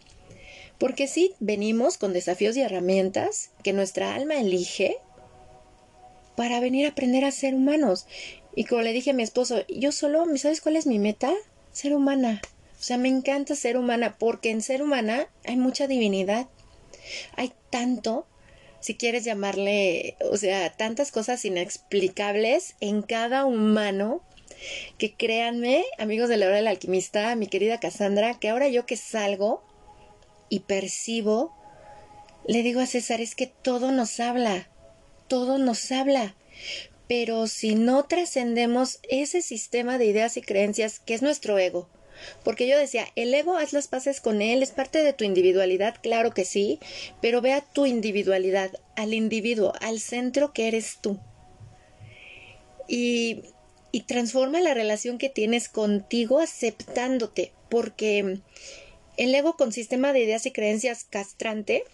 [0.78, 4.98] Porque sí, venimos con desafíos y herramientas que nuestra alma elige
[6.36, 8.08] para venir a aprender a ser humanos.
[8.56, 11.32] Y como le dije a mi esposo, yo solo, ¿sabes cuál es mi meta?
[11.72, 12.42] Ser humana.
[12.80, 16.48] O sea, me encanta ser humana porque en ser humana hay mucha divinidad.
[17.36, 18.26] Hay tanto,
[18.80, 24.22] si quieres llamarle, o sea, tantas cosas inexplicables en cada humano
[24.98, 28.98] que créanme, amigos de la hora del alquimista, mi querida Cassandra, que ahora yo que
[28.98, 29.64] salgo
[30.50, 31.54] y percibo,
[32.48, 34.68] le digo a César, es que todo nos habla,
[35.28, 36.36] todo nos habla.
[37.10, 41.90] Pero si no trascendemos ese sistema de ideas y creencias que es nuestro ego,
[42.44, 45.96] porque yo decía, el ego, haz las paces con él, es parte de tu individualidad,
[46.04, 46.80] claro que sí,
[47.20, 51.20] pero vea tu individualidad, al individuo, al centro que eres tú.
[52.88, 53.42] Y,
[53.92, 58.40] y transforma la relación que tienes contigo aceptándote, porque
[59.18, 61.86] el ego con sistema de ideas y creencias castrante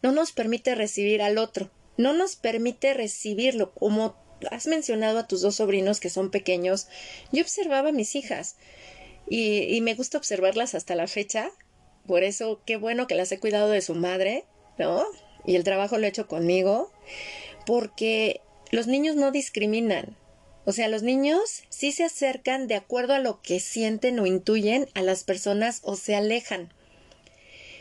[0.00, 4.16] no nos permite recibir al otro, no nos permite recibirlo como
[4.50, 6.88] has mencionado a tus dos sobrinos que son pequeños,
[7.32, 8.56] yo observaba a mis hijas
[9.28, 11.50] y, me gusta observarlas hasta la fecha.
[12.06, 14.44] Por eso, qué bueno que las he cuidado de su madre,
[14.78, 15.04] ¿no?
[15.44, 16.92] Y el trabajo lo he hecho conmigo,
[17.66, 18.40] porque
[18.70, 20.16] los niños no discriminan.
[20.64, 24.88] O sea, los niños sí se acercan de acuerdo a lo que sienten o intuyen
[24.94, 26.72] a las personas o se alejan.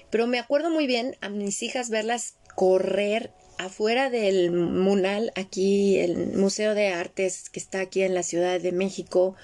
[0.09, 6.35] Pero me acuerdo muy bien a mis hijas verlas correr afuera del Munal, aquí el
[6.35, 9.35] Museo de Artes que está aquí en la Ciudad de México,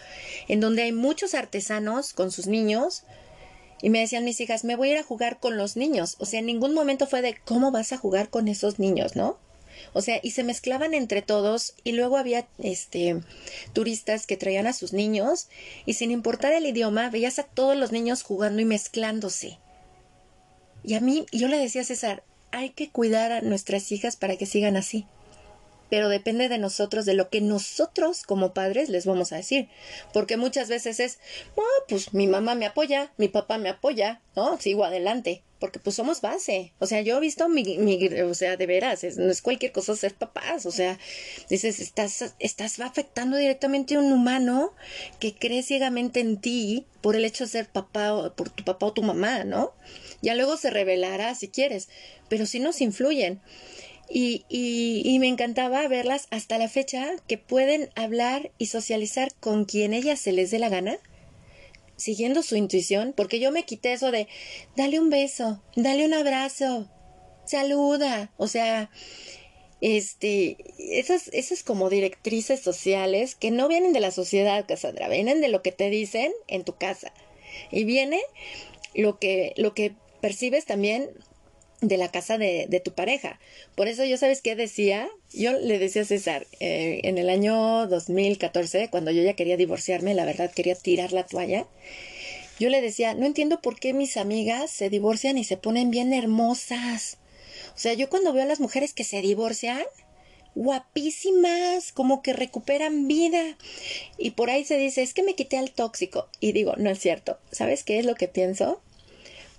[0.48, 3.04] en donde hay muchos artesanos con sus niños,
[3.82, 6.16] y me decían mis hijas, me voy a ir a jugar con los niños.
[6.20, 9.40] O sea, en ningún momento fue de cómo vas a jugar con esos niños, ¿no?
[9.94, 13.22] O sea, y se mezclaban entre todos y luego había este
[13.74, 15.48] turistas que traían a sus niños
[15.86, 19.58] y sin importar el idioma veías a todos los niños jugando y mezclándose.
[20.84, 24.38] Y a mí, yo le decía a César, hay que cuidar a nuestras hijas para
[24.38, 25.06] que sigan así.
[25.92, 29.68] Pero depende de nosotros, de lo que nosotros como padres les vamos a decir.
[30.14, 31.20] Porque muchas veces es,
[31.58, 34.58] oh, pues mi mamá me apoya, mi papá me apoya, ¿no?
[34.58, 35.44] Sigo adelante.
[35.60, 36.72] Porque pues somos base.
[36.80, 39.94] O sea, yo he visto mi, mi o sea, de veras, no es cualquier cosa
[39.98, 40.66] ser papás.
[40.66, 40.98] O sea,
[41.50, 44.74] dices, estás, estás afectando directamente a un humano
[45.20, 48.94] que cree ciegamente en ti por el hecho de ser papá, por tu papá o
[48.94, 49.74] tu mamá, ¿no?
[50.22, 51.90] Ya luego se revelará si quieres,
[52.30, 53.42] pero sí nos influyen.
[54.10, 59.64] Y, y, y, me encantaba verlas hasta la fecha que pueden hablar y socializar con
[59.64, 61.00] quien ellas se les dé la gana,
[61.96, 64.28] siguiendo su intuición, porque yo me quité eso de
[64.76, 66.90] dale un beso, dale un abrazo,
[67.46, 68.90] saluda, o sea,
[69.82, 75.48] este, esas, esas como directrices sociales que no vienen de la sociedad, Cassandra, vienen de
[75.48, 77.12] lo que te dicen en tu casa.
[77.72, 78.22] Y viene
[78.94, 81.10] lo que, lo que percibes también
[81.82, 83.40] de la casa de, de, tu pareja.
[83.76, 87.88] Por eso yo sabes qué decía, yo le decía a César, eh, en el año
[87.88, 91.66] 2014, cuando yo ya quería divorciarme, la verdad quería tirar la toalla,
[92.60, 96.14] yo le decía, no entiendo por qué mis amigas se divorcian y se ponen bien
[96.14, 97.18] hermosas.
[97.76, 99.82] O sea, yo cuando veo a las mujeres que se divorcian,
[100.54, 103.58] guapísimas, como que recuperan vida.
[104.20, 106.30] Y por ahí se dice, es que me quité al tóxico.
[106.40, 107.40] Y digo, no es cierto.
[107.52, 108.82] ¿Sabes qué es lo que pienso?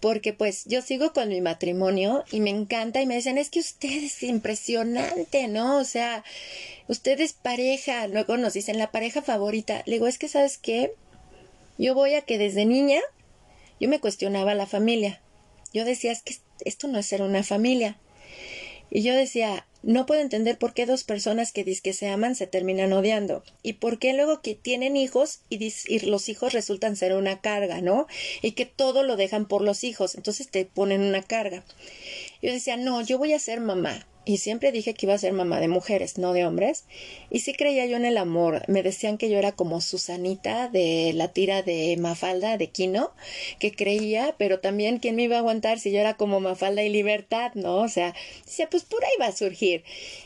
[0.03, 3.61] Porque pues yo sigo con mi matrimonio y me encanta y me dicen, es que
[3.61, 5.79] usted es impresionante, ¿no?
[5.79, 6.25] O sea,
[6.89, 9.85] usted es pareja, luego nos dicen la pareja favorita.
[9.87, 10.93] Le digo, es que sabes qué,
[11.79, 12.99] yo voy a que desde niña
[13.79, 15.23] yo me cuestionaba la familia.
[15.73, 16.35] Yo decía, es que
[16.65, 17.97] esto no es ser una familia.
[18.91, 22.47] Y yo decía, no puedo entender por qué dos personas que que se aman se
[22.47, 25.73] terminan odiando y por qué luego que tienen hijos y,
[26.07, 28.07] los hijos resultan ser una carga, ¿no?
[28.43, 31.65] Y que todo lo dejan por los hijos, entonces te ponen una carga.
[32.43, 35.33] Yo decía, no, yo voy a ser mamá y siempre dije que iba a ser
[35.33, 36.85] mamá de mujeres, no de hombres.
[37.29, 38.63] Y sí creía yo en el amor.
[38.69, 43.13] Me decían que yo era como Susanita de la tira de Mafalda de Kino,
[43.59, 46.89] que creía, pero también quién me iba a aguantar si yo era como Mafalda y
[46.89, 47.79] Libertad, ¿no?
[47.79, 48.15] O sea,
[48.45, 49.72] decía, pues por ahí va a surgir.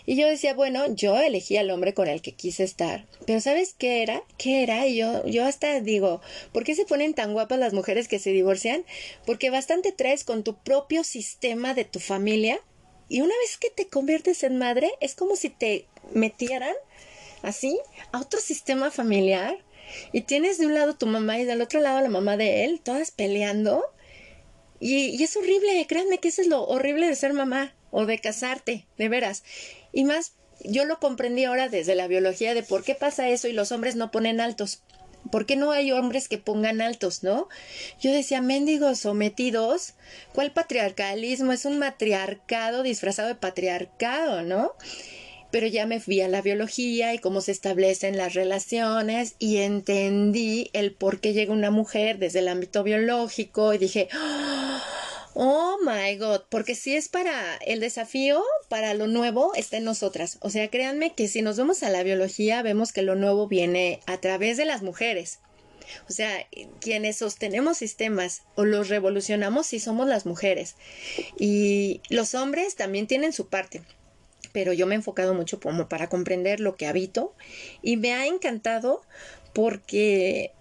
[0.06, 3.06] Y yo decía, bueno, yo elegí al hombre con el que quise estar.
[3.26, 4.22] Pero ¿sabes qué era?
[4.38, 4.86] ¿Qué era?
[4.86, 6.20] Y yo, yo hasta digo,
[6.52, 8.84] ¿por qué se ponen tan guapas las mujeres que se divorcian?
[9.24, 12.60] Porque bastante traes con tu propio sistema de tu familia
[13.08, 16.74] y una vez que te conviertes en madre, es como si te metieran
[17.42, 17.78] así
[18.12, 19.56] a otro sistema familiar
[20.12, 22.80] y tienes de un lado tu mamá y del otro lado la mamá de él,
[22.82, 23.84] todas peleando.
[24.80, 28.84] Y, es horrible, créanme que eso es lo horrible de ser mamá o de casarte,
[28.98, 29.42] de veras.
[29.90, 33.54] Y más, yo lo comprendí ahora desde la biología de por qué pasa eso y
[33.54, 34.82] los hombres no ponen altos.
[35.32, 37.48] ¿Por qué no hay hombres que pongan altos, no?
[37.98, 39.94] Yo decía, mendigos sometidos,
[40.34, 41.52] ¿cuál patriarcalismo?
[41.52, 44.74] Es un matriarcado disfrazado de patriarcado, ¿no?
[45.50, 50.68] Pero ya me fui a la biología y cómo se establecen las relaciones y entendí
[50.74, 54.95] el por qué llega una mujer desde el ámbito biológico y dije, Oh
[55.36, 60.38] my God, porque si es para el desafío, para lo nuevo, está en nosotras.
[60.40, 64.00] O sea, créanme que si nos vemos a la biología, vemos que lo nuevo viene
[64.06, 65.40] a través de las mujeres.
[66.08, 66.46] O sea,
[66.80, 70.74] quienes sostenemos sistemas o los revolucionamos si somos las mujeres.
[71.38, 73.82] Y los hombres también tienen su parte.
[74.52, 77.34] Pero yo me he enfocado mucho como para comprender lo que habito.
[77.82, 79.02] Y me ha encantado
[79.52, 80.52] porque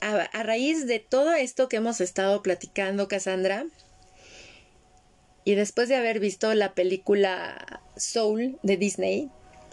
[0.00, 3.66] a, a raíz de todo esto que hemos estado platicando, Cassandra,
[5.48, 9.30] y después de haber visto la película Soul de Disney,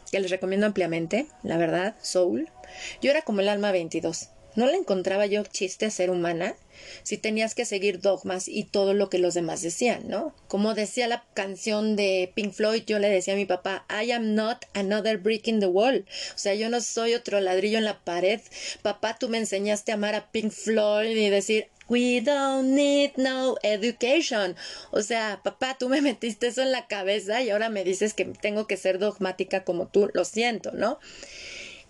[0.09, 2.49] que les recomiendo ampliamente, la verdad, Soul,
[3.01, 4.29] yo era como el alma 22.
[4.55, 6.55] No le encontraba yo chiste a ser humana
[7.03, 10.33] si tenías que seguir dogmas y todo lo que los demás decían, ¿no?
[10.47, 14.33] Como decía la canción de Pink Floyd, yo le decía a mi papá, I am
[14.33, 16.05] not another brick in the wall.
[16.33, 18.39] O sea, yo no soy otro ladrillo en la pared.
[18.81, 23.57] Papá, tú me enseñaste a amar a Pink Floyd y decir, We don't need no
[23.63, 24.55] education.
[24.91, 28.25] O sea, papá, tú me metiste eso en la cabeza y ahora me dices que
[28.25, 30.09] tengo que ser dogmática como tú.
[30.13, 30.99] Lo siento, ¿no?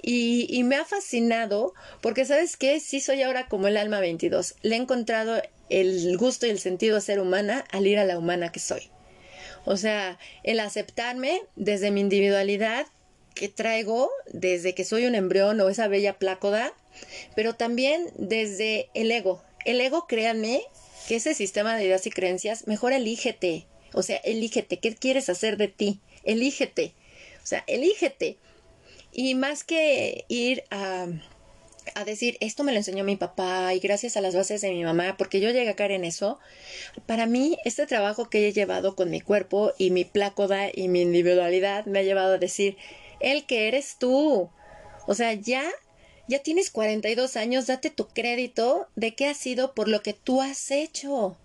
[0.01, 2.80] Y, y me ha fascinado porque, ¿sabes qué?
[2.80, 4.55] Sí soy ahora como el alma 22.
[4.61, 8.17] Le he encontrado el gusto y el sentido a ser humana al ir a la
[8.17, 8.89] humana que soy.
[9.65, 12.85] O sea, el aceptarme desde mi individualidad
[13.34, 16.73] que traigo desde que soy un embrión o esa bella plácoda,
[17.35, 20.62] pero también desde el ego, el ego, créanme,
[21.08, 23.68] que ese sistema de ideas y creencias, mejor elígete.
[23.94, 24.80] O sea, elígete.
[24.80, 26.00] ¿Qué quieres hacer de ti?
[26.24, 26.94] Elígete.
[27.44, 28.38] O sea, elígete.
[29.12, 31.08] Y más que ir a,
[31.94, 34.84] a decir, esto me lo enseñó mi papá y gracias a las bases de mi
[34.84, 36.40] mamá, porque yo llegué a caer en eso,
[37.06, 41.02] para mí este trabajo que he llevado con mi cuerpo y mi plácoda y mi
[41.02, 42.78] individualidad me ha llevado a decir,
[43.20, 44.50] el que eres tú.
[45.08, 45.64] O sea, ya
[46.27, 50.41] ya tienes 42 años, date tu crédito de qué ha sido por lo que tú
[50.41, 51.38] has hecho.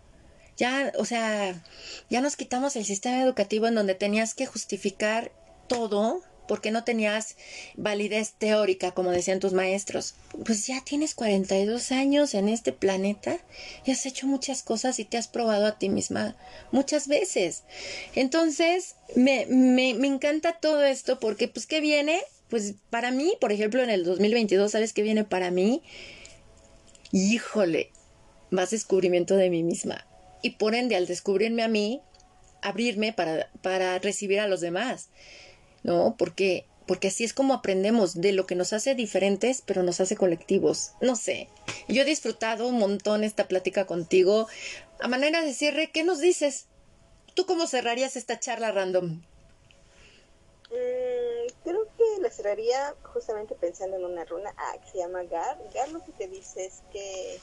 [0.57, 1.63] Ya, o sea,
[2.11, 5.33] ya nos quitamos el sistema educativo en donde tenías que justificar
[5.69, 7.37] todo porque no tenías
[7.77, 10.17] validez teórica, como decían tus maestros.
[10.45, 13.39] Pues ya tienes 42 años en este planeta
[13.85, 16.37] y has hecho muchas cosas y te has probado a ti misma
[16.73, 17.63] muchas veces.
[18.17, 22.21] Entonces, me, me, me encanta todo esto porque, pues, ¿qué viene?
[22.51, 25.83] Pues para mí, por ejemplo, en el 2022, ¿sabes qué viene para mí?
[27.13, 27.93] Híjole,
[28.51, 30.07] más descubrimiento de mí misma.
[30.43, 32.03] Y por ende, al descubrirme a mí,
[32.61, 35.11] abrirme para, para recibir a los demás.
[35.85, 36.17] ¿No?
[36.19, 40.17] Porque, porque así es como aprendemos de lo que nos hace diferentes, pero nos hace
[40.17, 40.93] colectivos.
[41.01, 41.49] No sé.
[41.89, 44.49] Yo he disfrutado un montón esta plática contigo.
[45.01, 46.67] A manera de cierre, ¿qué nos dices?
[47.35, 49.23] ¿Tú cómo cerrarías esta charla random?
[50.69, 51.40] Creo
[52.01, 55.59] que la cerraría justamente pensando en una runa ah, que se llama Gar.
[55.75, 57.39] Gar lo que te dice es que,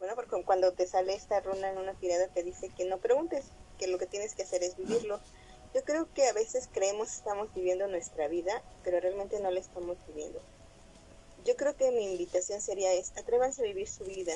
[0.00, 3.44] bueno, porque cuando te sale esta runa en una tirada te dice que no preguntes,
[3.78, 5.20] que lo que tienes que hacer es vivirlo.
[5.74, 9.60] Yo creo que a veces creemos que estamos viviendo nuestra vida, pero realmente no la
[9.60, 10.40] estamos viviendo.
[11.44, 14.32] Yo creo que mi invitación sería es, atrévanse a vivir su vida,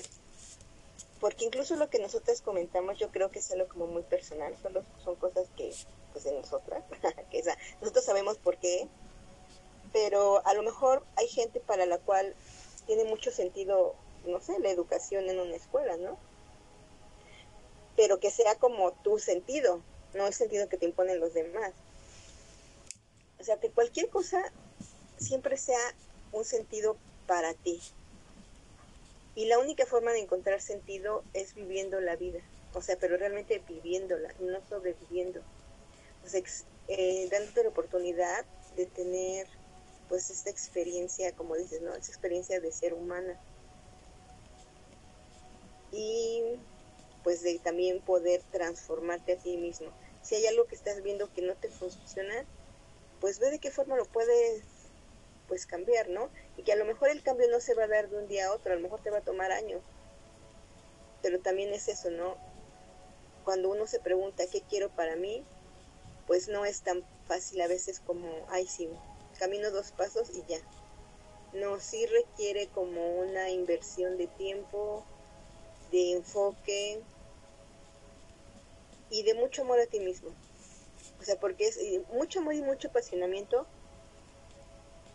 [1.21, 4.83] porque incluso lo que nosotros comentamos yo creo que es algo como muy personal, solo
[5.05, 5.73] son cosas que
[6.13, 6.83] pues de nosotras,
[7.31, 7.43] que
[7.81, 8.89] nosotros sabemos por qué,
[9.93, 12.35] pero a lo mejor hay gente para la cual
[12.87, 13.95] tiene mucho sentido,
[14.25, 16.19] no sé, la educación en una escuela, ¿no?
[17.97, 19.83] Pero que sea como tu sentido,
[20.15, 21.73] no el sentido que te imponen los demás.
[23.39, 24.53] O sea, que cualquier cosa
[25.19, 25.79] siempre sea
[26.33, 27.81] un sentido para ti.
[29.41, 32.41] Y la única forma de encontrar sentido es viviendo la vida.
[32.75, 35.41] O sea, pero realmente viviéndola, no sobreviviendo
[36.21, 38.45] pues, eh, dándote la oportunidad
[38.77, 39.47] de tener
[40.11, 41.95] pues esta experiencia, como dices, ¿no?
[41.95, 43.41] Esa experiencia de ser humana.
[45.91, 46.43] Y
[47.25, 49.91] pues de también poder transformarte a ti mismo.
[50.21, 52.45] Si hay algo que estás viendo que no te funciona,
[53.23, 54.65] pues ve de qué forma lo puedes
[55.51, 56.31] pues cambiar, ¿no?
[56.57, 58.47] Y que a lo mejor el cambio no se va a dar de un día
[58.47, 59.83] a otro, a lo mejor te va a tomar años.
[61.23, 62.37] Pero también es eso, ¿no?
[63.45, 65.45] Cuando uno se pregunta qué quiero para mí,
[66.29, 68.89] pues no es tan fácil a veces como, ay, sí,
[69.41, 70.61] camino dos pasos y ya.
[71.53, 75.05] No, sí requiere como una inversión de tiempo,
[75.91, 77.03] de enfoque
[79.11, 80.31] y de mucho amor a ti mismo.
[81.19, 81.77] O sea, porque es
[82.13, 83.67] mucho amor y mucho apasionamiento,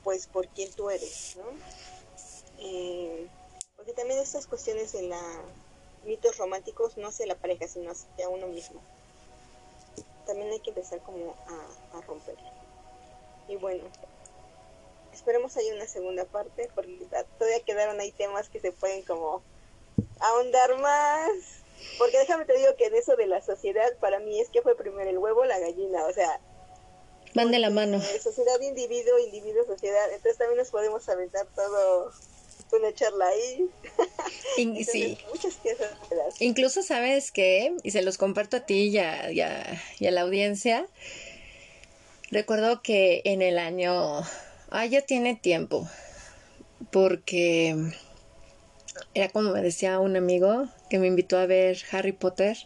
[0.06, 1.44] pues por quien tú eres, ¿no?
[2.60, 3.28] Eh,
[3.76, 5.42] porque también estas cuestiones en la
[6.06, 8.80] mitos románticos no hacia la pareja, sino hacia uno mismo.
[10.28, 12.38] También hay que empezar como a, a romper.
[13.48, 13.84] Y bueno,
[15.12, 17.08] esperemos haya una segunda parte, porque
[17.40, 19.42] todavía quedaron ahí temas que se pueden como
[20.20, 21.32] ahondar más.
[21.98, 24.76] Porque déjame te digo que en eso de la sociedad, para mí es que fue
[24.76, 26.40] primero el huevo la gallina, o sea...
[27.36, 28.02] Van de la mano.
[28.22, 30.06] Sociedad, individuo, individuo, sociedad.
[30.12, 32.12] Entonces también nos podemos aventar todo
[32.72, 33.70] una charla ahí.
[34.86, 35.18] sí.
[36.40, 40.88] Incluso sabes que, y se los comparto a ti y a, y a la audiencia,
[42.32, 44.24] recuerdo que en el año
[44.78, 45.88] Ah, ya tiene tiempo.
[46.92, 47.94] Porque
[49.14, 52.58] era como me decía un amigo que me invitó a ver Harry Potter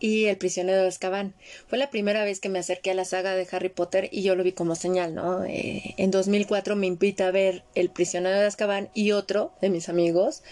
[0.00, 1.34] y El prisionero de Azkaban.
[1.68, 4.34] Fue la primera vez que me acerqué a la saga de Harry Potter y yo
[4.34, 5.44] lo vi como señal, ¿no?
[5.44, 9.88] Eh, en 2004 me invita a ver El prisionero de Azkaban y otro de mis
[9.88, 10.42] amigos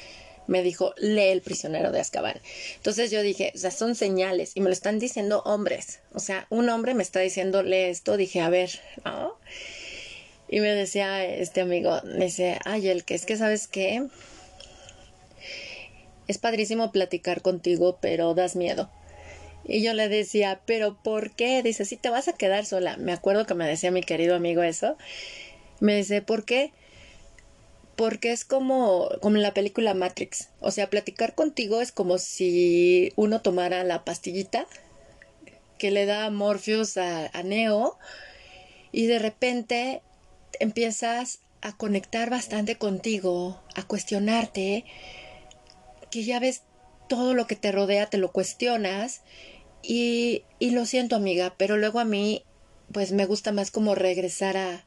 [0.46, 2.40] me dijo, lee El prisionero de Azkaban.
[2.76, 6.00] Entonces yo dije, o sea, son señales y me lo están diciendo hombres.
[6.12, 8.16] O sea, un hombre me está diciendo, lee esto.
[8.16, 8.70] Dije, a ver,
[9.04, 9.38] ¿no?
[10.48, 14.06] Y me decía este amigo, me dice, ay, el que es que sabes qué,
[16.26, 18.90] es padrísimo platicar contigo, pero das miedo.
[19.64, 21.62] Y yo le decía, pero ¿por qué?
[21.62, 22.96] Dice, si te vas a quedar sola.
[22.96, 24.96] Me acuerdo que me decía mi querido amigo eso.
[25.80, 26.72] Me dice, ¿por qué?
[27.96, 30.48] Porque es como, como en la película Matrix.
[30.60, 34.66] O sea, platicar contigo es como si uno tomara la pastillita
[35.78, 37.98] que le da Morpheus a, a Neo
[38.92, 40.02] y de repente
[40.60, 44.84] empiezas a conectar bastante contigo, a cuestionarte,
[46.10, 46.62] que ya ves
[47.08, 49.22] todo lo que te rodea, te lo cuestionas
[49.86, 52.44] y, y lo siento amiga, pero luego a mí
[52.92, 54.84] pues me gusta más como regresar a,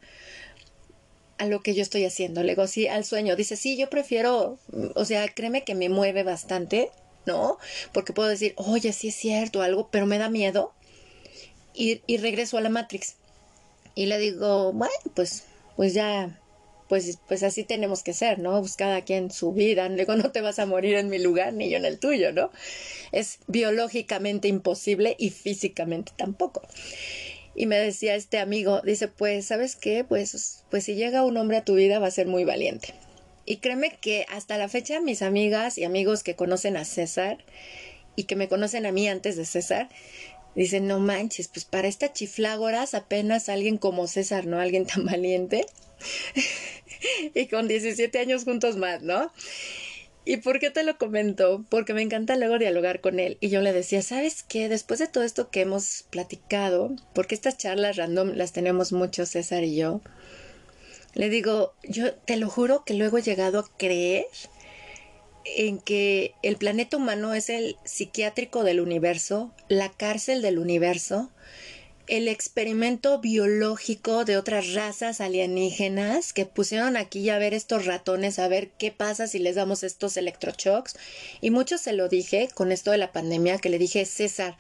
[1.38, 2.44] a lo que yo estoy haciendo.
[2.44, 3.36] Le sí, al sueño.
[3.36, 4.60] Dice, sí, yo prefiero,
[4.96, 6.92] o sea, créeme que me mueve bastante,
[7.26, 7.58] ¿no?
[7.94, 10.74] Porque puedo decir, oye, sí es cierto, algo, pero me da miedo.
[11.74, 13.16] Y, y regreso a la Matrix.
[13.96, 15.44] Y le digo, bueno, pues
[15.78, 16.40] pues ya,
[16.88, 18.60] pues, pues así tenemos que ser, ¿no?
[18.60, 21.70] Pues cada quien su vida, luego no te vas a morir en mi lugar ni
[21.70, 22.52] yo en el tuyo, ¿no?
[23.12, 26.62] Es biológicamente imposible y físicamente tampoco.
[27.56, 30.04] Y me decía este amigo, dice, pues, ¿sabes qué?
[30.04, 32.94] Pues, pues si llega un hombre a tu vida va a ser muy valiente.
[33.46, 37.38] Y créeme que hasta la fecha mis amigas y amigos que conocen a César
[38.16, 39.90] y que me conocen a mí antes de César,
[40.58, 44.60] Dicen, no manches, pues para esta chiflágoras apenas alguien como César, ¿no?
[44.60, 45.68] Alguien tan valiente.
[47.34, 49.32] y con 17 años juntos más, ¿no?
[50.26, 51.64] ¿Y por qué te lo comento?
[51.70, 53.38] Porque me encanta luego dialogar con él.
[53.40, 54.68] Y yo le decía, ¿sabes qué?
[54.68, 59.64] Después de todo esto que hemos platicado, porque estas charlas random las tenemos mucho César
[59.64, 60.02] y yo,
[61.14, 64.26] le digo, yo te lo juro que luego he llegado a creer
[65.46, 71.32] en que el planeta humano es el psiquiátrico del universo, la cárcel del universo,
[72.08, 78.48] el experimento biológico de otras razas alienígenas que pusieron aquí a ver estos ratones, a
[78.48, 80.96] ver qué pasa si les damos estos electroshocks.
[81.42, 84.58] Y mucho se lo dije con esto de la pandemia, que le dije, César,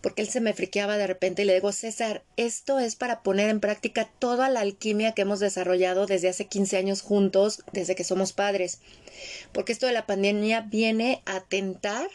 [0.00, 3.50] porque él se me friqueaba de repente y le digo, César, esto es para poner
[3.50, 8.04] en práctica toda la alquimia que hemos desarrollado desde hace 15 años juntos, desde que
[8.04, 8.78] somos padres.
[9.50, 12.08] Porque esto de la pandemia viene a tentar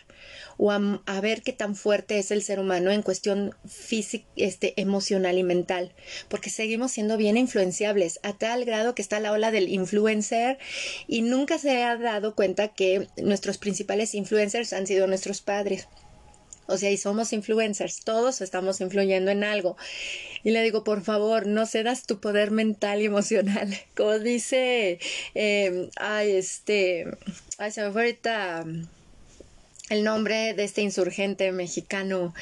[0.58, 5.38] o a, ver qué tan fuerte es el ser humano en cuestión física, este, emocional
[5.38, 5.94] y mental.
[6.30, 10.60] Porque seguimos siendo bien influenciables a tal grado que está la ola del influencer
[11.08, 15.88] y nunca se ha dado cuenta que nuestros principales influencers han sido nuestros padres.
[16.68, 19.76] O sea, y somos influencers, todos estamos influyendo en algo.
[20.44, 23.70] Y le digo, por favor, no cedas tu poder mental y emocional.
[23.96, 25.00] Como dice,
[25.34, 27.08] em, ay, este,
[27.58, 28.66] ay, se me fue ahorita
[29.92, 32.34] el nombre de este insurgente mexicano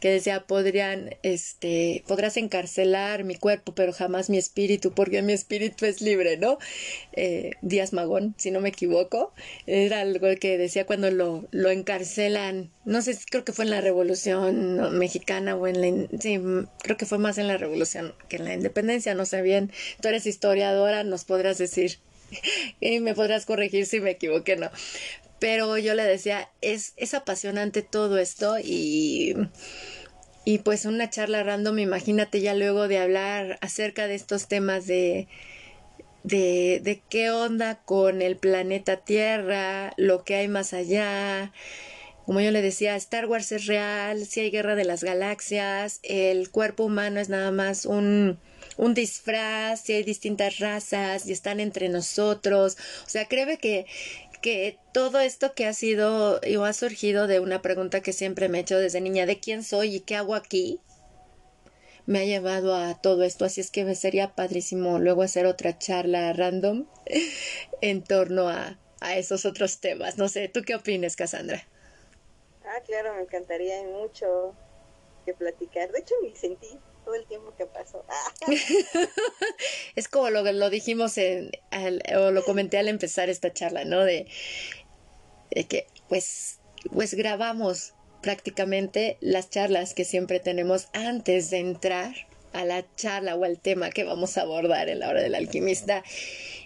[0.00, 5.86] que decía podrían este podrás encarcelar mi cuerpo pero jamás mi espíritu porque mi espíritu
[5.86, 6.58] es libre no
[7.12, 9.32] eh, Díaz Magón si no me equivoco
[9.66, 12.70] era algo que decía cuando lo, lo encarcelan.
[12.84, 16.40] No sé creo que fue en la revolución mexicana o en la sí
[16.82, 19.72] creo que fue más en la revolución que en la independencia no sé bien.
[20.00, 21.98] Tú eres historiadora nos podrás decir
[22.80, 24.70] y me podrás corregir si me equivoqué, no
[25.38, 29.34] pero yo le decía, es, es apasionante todo esto y,
[30.44, 35.28] y pues una charla random, imagínate ya luego de hablar acerca de estos temas de,
[36.22, 41.52] de, de qué onda con el planeta Tierra, lo que hay más allá,
[42.26, 46.50] como yo le decía, Star Wars es real, si hay guerra de las galaxias, el
[46.50, 48.40] cuerpo humano es nada más un,
[48.76, 52.76] un disfraz, si hay distintas razas y están entre nosotros.
[53.06, 53.86] O sea, creo que,
[54.46, 58.58] que todo esto que ha sido o ha surgido de una pregunta que siempre me
[58.58, 60.78] he hecho desde niña, de quién soy y qué hago aquí,
[62.06, 66.32] me ha llevado a todo esto, así es que sería padrísimo luego hacer otra charla
[66.32, 66.86] random
[67.80, 70.16] en torno a, a esos otros temas.
[70.16, 71.64] No sé, ¿tú qué opinas, Cassandra?
[72.64, 74.54] Ah, claro, me encantaría, mucho
[75.24, 75.90] que platicar.
[75.90, 78.04] De hecho, me sentí todo el tiempo que pasó.
[79.96, 81.52] es como lo, dijimos en,
[82.16, 84.02] o lo comenté al empezar esta charla, ¿no?
[84.02, 84.26] De,
[85.68, 86.58] que pues,
[86.92, 92.12] pues grabamos prácticamente las charlas que siempre tenemos antes de entrar
[92.52, 96.02] a la charla o al tema que vamos a abordar en la hora del alquimista.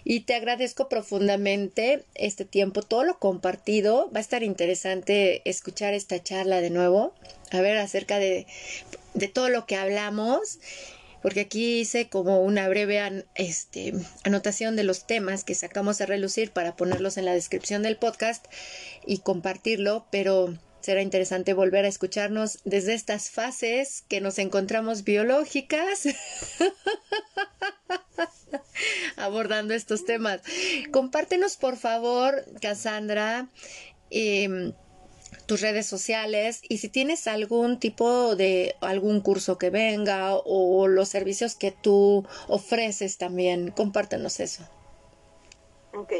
[0.03, 4.09] Y te agradezco profundamente este tiempo, todo lo compartido.
[4.11, 7.13] Va a estar interesante escuchar esta charla de nuevo,
[7.51, 8.47] a ver acerca de
[9.13, 10.59] de todo lo que hablamos,
[11.21, 13.93] porque aquí hice como una breve este,
[14.23, 18.45] anotación de los temas que sacamos a relucir para ponerlos en la descripción del podcast
[19.05, 26.07] y compartirlo, pero será interesante volver a escucharnos desde estas fases que nos encontramos biológicas.
[29.15, 30.41] abordando estos temas.
[30.91, 33.47] Compártenos, por favor, Cassandra,
[34.09, 34.73] eh,
[35.51, 41.09] tus redes sociales y si tienes algún tipo de algún curso que venga o los
[41.09, 44.63] servicios que tú ofreces también, compártenos eso.
[45.93, 46.13] Ok.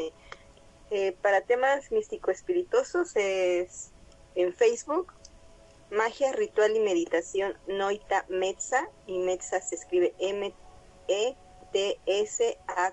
[0.90, 3.92] Eh, para temas místico-espirituosos es
[4.34, 5.14] en Facebook,
[5.90, 10.56] Magia, Ritual y Meditación Noita Metza, y Metza se escribe M-E-T-S-A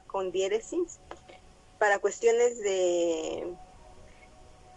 [0.07, 1.01] con diéresis.
[1.79, 3.57] Para cuestiones de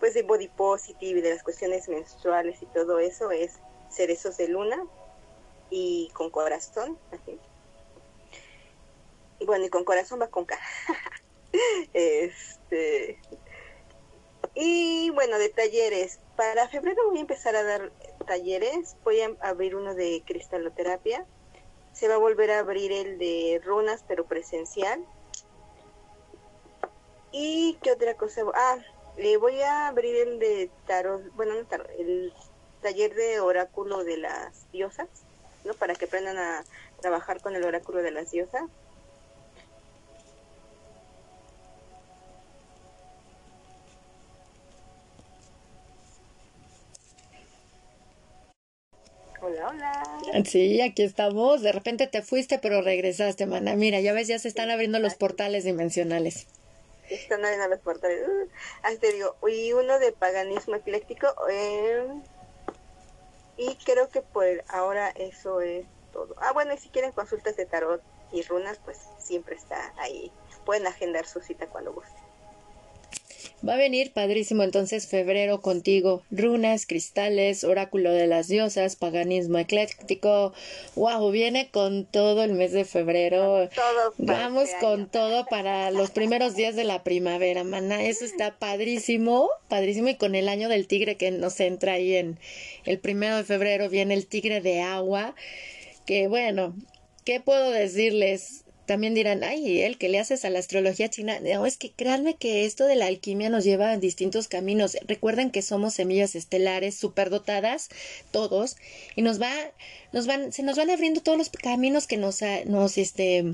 [0.02, 4.48] pues de body positive y de las cuestiones menstruales y todo eso es cerezos de
[4.48, 4.84] luna
[5.70, 6.98] y con corazón.
[9.38, 10.60] Y bueno, y con corazón va con cara.
[11.92, 13.20] este
[14.56, 16.18] y bueno, de talleres.
[16.34, 17.92] Para febrero voy a empezar a dar
[18.26, 18.96] talleres.
[19.04, 21.24] Voy a abrir uno de cristaloterapia.
[21.92, 25.06] Se va a volver a abrir el de runas, pero presencial.
[27.30, 28.42] ¿Y qué otra cosa?
[28.52, 28.78] Ah,
[29.16, 32.32] le voy a abrir el de tarot, bueno, no tarot, el
[32.80, 35.08] taller de oráculo de las diosas,
[35.64, 35.74] ¿no?
[35.74, 36.64] Para que aprendan a
[37.00, 38.62] trabajar con el oráculo de las diosas.
[49.40, 50.44] Hola, hola.
[50.44, 51.62] Sí, aquí estamos.
[51.62, 53.74] De repente te fuiste, pero regresaste, mana.
[53.74, 56.46] Mira, ya ves, ya se están abriendo los portales dimensionales
[57.14, 58.26] están en los portales.
[58.26, 61.26] Uh, te digo, y uno de paganismo ecléctico.
[61.50, 62.06] Eh,
[63.56, 66.34] y creo que por ahora eso es todo.
[66.38, 68.02] Ah, bueno, y si quieren consultas de tarot
[68.32, 70.32] y runas, pues siempre está ahí.
[70.64, 72.21] Pueden agendar su cita cuando gusten.
[73.66, 76.22] Va a venir padrísimo entonces febrero contigo.
[76.30, 80.52] Runas, cristales, oráculo de las diosas, paganismo ecléctico.
[80.96, 83.68] Wow, viene con todo el mes de febrero.
[84.18, 88.04] Vamos este con todo para los primeros días de la primavera, mana.
[88.04, 90.08] Eso está padrísimo, padrísimo.
[90.08, 92.38] Y con el año del tigre que nos entra ahí en
[92.84, 95.34] el primero de febrero viene el tigre de agua.
[96.06, 96.74] Que bueno,
[97.24, 98.61] ¿qué puedo decirles?
[98.86, 101.38] También dirán, ay, el que le haces a la astrología china.
[101.40, 104.96] No, es que créanme que esto de la alquimia nos lleva a distintos caminos.
[105.06, 107.90] Recuerden que somos semillas estelares, superdotadas,
[108.32, 108.76] todos,
[109.14, 109.52] y nos va,
[110.12, 113.44] nos van, se nos van abriendo todos los caminos que nos, nos, este,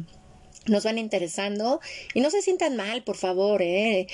[0.66, 1.80] nos van interesando.
[2.14, 4.06] Y no se sientan mal, por favor, eh.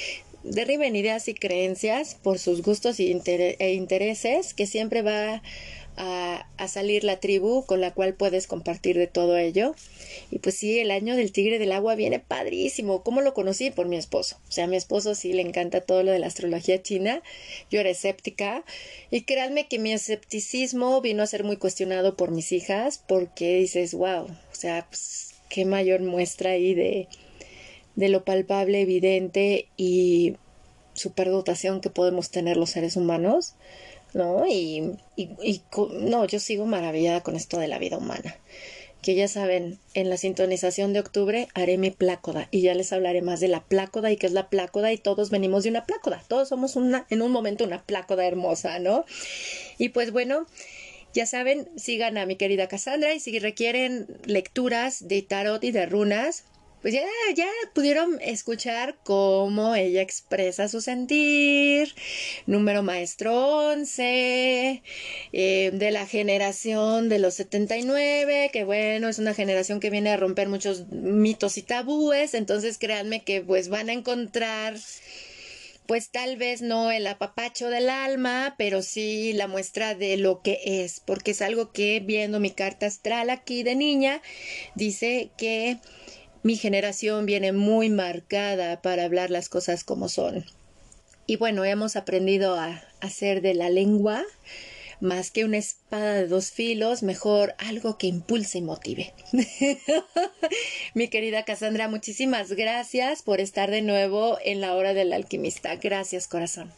[0.43, 5.43] Derriben ideas y creencias por sus gustos e intereses, que siempre va
[5.97, 9.75] a, a, salir la tribu con la cual puedes compartir de todo ello.
[10.31, 13.03] Y pues sí, el año del tigre del agua viene padrísimo.
[13.03, 13.71] ¿Cómo lo conocí?
[13.71, 14.37] Por mi esposo.
[14.49, 17.23] O sea, a mi esposo sí le encanta todo lo de la astrología china.
[17.71, 18.65] Yo era escéptica.
[19.11, 23.95] Y créanme que mi escepticismo vino a ser muy cuestionado por mis hijas porque dices,
[23.95, 27.09] wow, o sea, pues, qué mayor muestra ahí de,
[27.95, 30.37] de lo palpable, evidente y
[30.95, 33.55] superdotación que podemos tener los seres humanos.
[34.15, 34.47] ¿No?
[34.47, 35.61] Y, y,
[36.01, 38.37] no, yo sigo maravillada con esto de la vida humana.
[39.03, 43.21] Que ya saben, en la sintonización de octubre haré mi plácoda y ya les hablaré
[43.21, 46.23] más de la plácoda y qué es la plácoda y todos venimos de una plácoda,
[46.27, 49.05] todos somos una, en un momento una plácoda hermosa, ¿no?
[49.77, 50.47] Y pues bueno,
[51.13, 55.85] ya saben, sigan a mi querida Cassandra y si requieren lecturas de tarot y de
[55.85, 56.45] runas,
[56.85, 61.95] pues ya, ya pudieron escuchar cómo ella expresa su sentir,
[62.45, 64.83] número maestro 11,
[65.33, 70.19] eh, de la generación de los 79, que bueno, es una generación que viene a
[70.19, 74.75] romper muchos mitos y tabúes, entonces créanme que pues van a encontrar
[75.87, 80.61] pues tal vez no el apapacho del alma, pero sí la muestra de lo que
[80.63, 84.21] es, porque es algo que viendo mi carta astral aquí de niña,
[84.75, 85.79] dice que
[86.45, 90.45] mi generación viene muy marcada para hablar las cosas como son.
[91.27, 94.23] Y bueno, hemos aprendido a hacer de la lengua
[95.01, 99.15] más que una espada de dos filos, mejor algo que impulse y motive.
[100.95, 105.77] Mi querida Cassandra, muchísimas gracias por estar de nuevo en la hora del alquimista.
[105.77, 106.71] Gracias, corazón.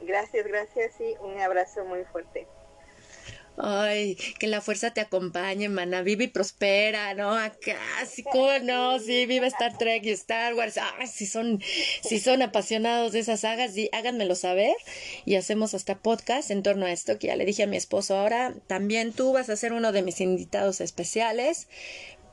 [0.00, 2.46] Gracias, gracias y un abrazo muy fuerte.
[3.60, 6.02] Ay, que la fuerza te acompañe, mana.
[6.02, 7.34] Vive y prospera, ¿no?
[7.36, 7.76] Acá,
[8.08, 8.98] sí, ¿cómo no?
[9.00, 10.78] Sí, vive Star Trek y Star Wars.
[10.78, 11.60] Ay, si son,
[12.02, 14.74] si son apasionados de esas sagas, háganmelo saber.
[15.24, 18.16] Y hacemos hasta podcast en torno a esto, que ya le dije a mi esposo.
[18.16, 21.66] Ahora también tú vas a ser uno de mis invitados especiales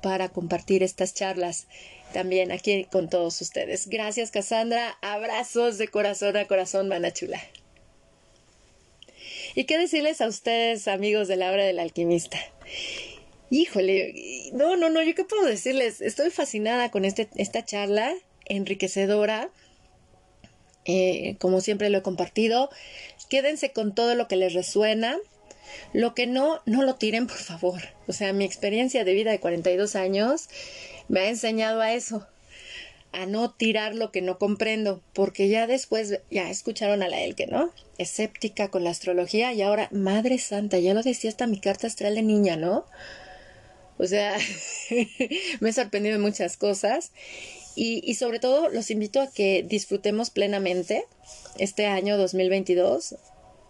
[0.02, 1.68] para compartir estas charlas
[2.14, 3.88] también aquí con todos ustedes.
[3.88, 4.97] Gracias, Cassandra.
[5.02, 7.41] Abrazos de corazón a corazón, mana chula.
[9.56, 12.38] ¿Y qué decirles a ustedes, amigos de la obra del alquimista?
[13.49, 18.14] Híjole, no, no, no, yo qué puedo decirles, estoy fascinada con este, esta charla
[18.44, 19.49] enriquecedora,
[20.84, 22.69] eh, como siempre lo he compartido.
[23.30, 25.18] Quédense con todo lo que les resuena.
[25.94, 27.82] Lo que no, no lo tiren, por favor.
[28.07, 30.49] O sea, mi experiencia de vida de 42 años
[31.07, 32.27] me ha enseñado a eso
[33.16, 37.48] a no tirar lo que no comprendo, porque ya después, ya escucharon a la que
[37.48, 37.72] ¿no?
[37.98, 42.16] Escéptica con la astrología y ahora, Madre Santa, ya lo decía hasta mi carta astral
[42.16, 42.86] de niña, ¿no?
[43.98, 44.38] O sea,
[45.62, 47.14] me he sorprendido en muchas cosas
[47.74, 51.06] y, y, sobre todo los invito a que disfrutemos plenamente
[51.58, 53.16] este año 2022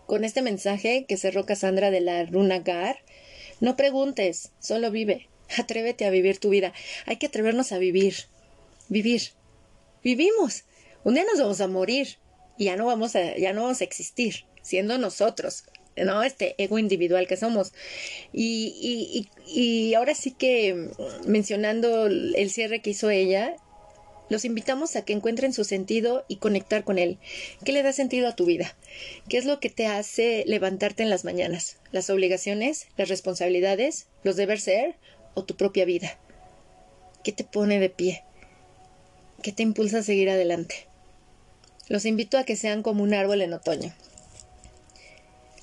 [0.08, 2.98] con este mensaje que cerró Cassandra de la Runa Gar.
[3.60, 5.30] No preguntes, solo vive.
[5.58, 6.74] Atrévete a vivir tu vida.
[7.06, 8.16] Hay que atrevernos a vivir
[8.90, 9.22] vivir.
[10.03, 10.64] Vivimos.
[11.03, 12.18] Un día nos vamos a morir
[12.57, 15.66] y ya no vamos a, ya no vamos a existir, siendo nosotros,
[15.98, 16.24] ¿no?
[16.24, 17.74] Este ego individual que somos.
[18.34, 20.90] Y, y, y, ahora sí que
[21.26, 23.56] mencionando el cierre que hizo ella,
[24.30, 27.20] los invitamos a que encuentren su sentido y conectar con él.
[27.64, 28.76] ¿Qué le da sentido a tu vida?
[29.30, 31.78] ¿Qué es lo que te hace levantarte en las mañanas?
[31.91, 32.88] ¿Las obligaciones?
[32.98, 34.07] ¿Las responsabilidades?
[34.24, 34.95] ¿Los deber ser?
[35.36, 36.18] ¿O tu propia vida?
[37.24, 38.24] ¿Qué te pone de pie?
[39.46, 40.88] ¿Qué te impulsa a seguir adelante?
[41.88, 43.94] Los invito a que sean como un árbol en otoño.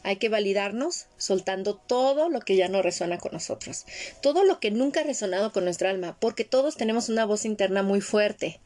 [0.04, 3.84] Hay que validarnos soltando todo lo que ya no resuena con nosotros,
[4.20, 7.82] todo lo que nunca ha resonado con nuestra alma, porque todos tenemos una voz interna
[7.82, 8.60] muy fuerte.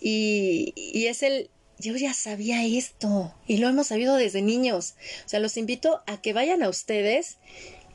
[0.00, 1.50] Y, y es el,
[1.80, 4.94] yo ya sabía esto, y lo hemos sabido desde niños.
[5.24, 7.38] O sea, los invito a que vayan a ustedes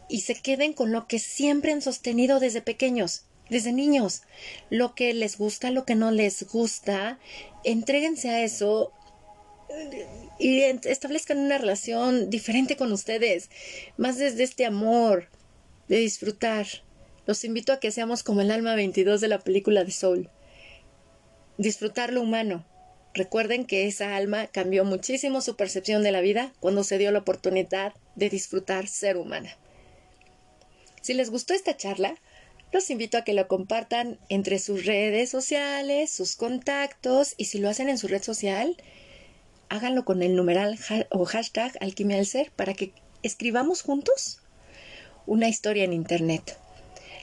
[0.10, 4.24] y se queden con lo que siempre han sostenido desde pequeños desde niños,
[4.70, 7.20] lo que les gusta, lo que no les gusta,
[7.66, 8.94] entréguense a eso
[10.40, 13.50] y establezcan una relación diferente con ustedes,
[13.98, 15.28] más desde este amor
[15.90, 16.66] de disfrutar.
[17.26, 20.30] Los invito a que seamos como el alma 22 de la película de Soul.
[21.58, 22.66] Disfrutar lo humano.
[23.14, 27.20] Recuerden que esa alma cambió muchísimo su percepción de la vida cuando se dio la
[27.20, 29.58] oportunidad de disfrutar ser humana.
[31.02, 32.16] Si les gustó esta charla,
[32.72, 37.70] los invito a que lo compartan entre sus redes sociales, sus contactos y si lo
[37.70, 38.78] hacen en su red social,
[39.70, 40.78] háganlo con el numeral
[41.10, 42.94] o hashtag alquimia ser para que
[43.24, 44.40] escribamos juntos
[45.26, 46.58] una historia en Internet.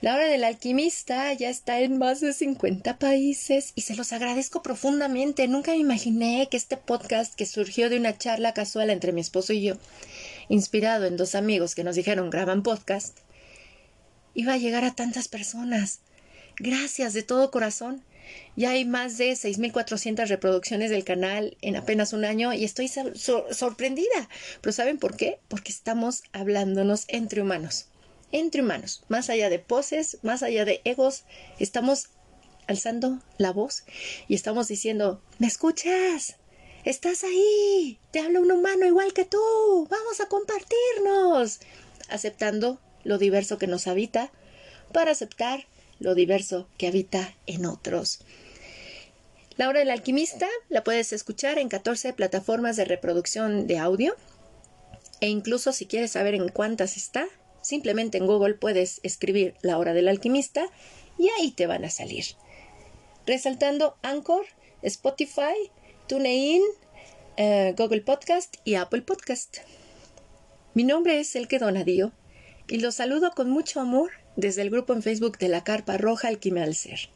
[0.00, 4.62] La hora del alquimista ya está en más de 50 países y se los agradezco
[4.62, 5.48] profundamente.
[5.48, 9.52] Nunca me imaginé que este podcast que surgió de una charla casual entre mi esposo
[9.52, 9.74] y yo
[10.48, 13.18] inspirado en dos amigos que nos dijeron graban podcast,
[14.38, 15.98] iba a llegar a tantas personas.
[16.58, 18.04] Gracias de todo corazón.
[18.54, 24.28] Ya hay más de 6.400 reproducciones del canal en apenas un año y estoy sorprendida.
[24.60, 25.40] Pero ¿saben por qué?
[25.48, 27.86] Porque estamos hablándonos entre humanos.
[28.30, 31.24] Entre humanos, más allá de poses, más allá de egos,
[31.58, 32.10] estamos
[32.68, 33.82] alzando la voz
[34.28, 36.36] y estamos diciendo, ¿me escuchas?
[36.84, 39.40] Estás ahí, te habla un humano igual que tú,
[39.90, 41.58] vamos a compartirnos,
[42.08, 44.30] aceptando lo diverso que nos habita
[44.92, 45.66] para aceptar
[45.98, 48.20] lo diverso que habita en otros.
[49.56, 54.14] La hora del alquimista la puedes escuchar en 14 plataformas de reproducción de audio
[55.20, 57.26] e incluso si quieres saber en cuántas está,
[57.60, 60.68] simplemente en Google puedes escribir la hora del alquimista
[61.18, 62.24] y ahí te van a salir.
[63.26, 64.46] Resaltando Anchor,
[64.82, 65.70] Spotify,
[66.06, 66.62] TuneIn,
[67.36, 69.58] eh, Google Podcast y Apple Podcast.
[70.74, 72.12] Mi nombre es Elke Donadío
[72.68, 76.28] y los saludo con mucho amor desde el grupo en Facebook de la Carpa Roja
[76.28, 77.08] Alquimia al Ser.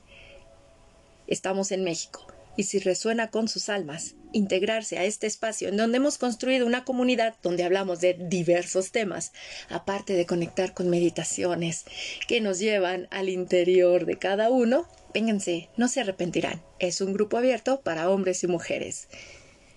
[1.26, 2.26] Estamos en México
[2.56, 6.84] y si resuena con sus almas, integrarse a este espacio en donde hemos construido una
[6.84, 9.32] comunidad donde hablamos de diversos temas,
[9.68, 11.84] aparte de conectar con meditaciones
[12.28, 16.62] que nos llevan al interior de cada uno, vénganse, no se arrepentirán.
[16.78, 19.08] Es un grupo abierto para hombres y mujeres.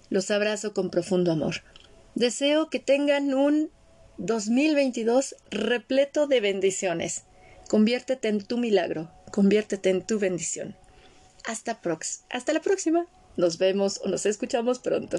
[0.10, 1.64] Los abrazo con profundo amor.
[2.16, 3.72] Deseo que tengan un
[4.18, 7.24] 2022 repleto de bendiciones.
[7.68, 10.76] Conviértete en tu milagro, conviértete en tu bendición.
[11.44, 13.08] Hasta prox, hasta la próxima.
[13.36, 15.18] Nos vemos o nos escuchamos pronto.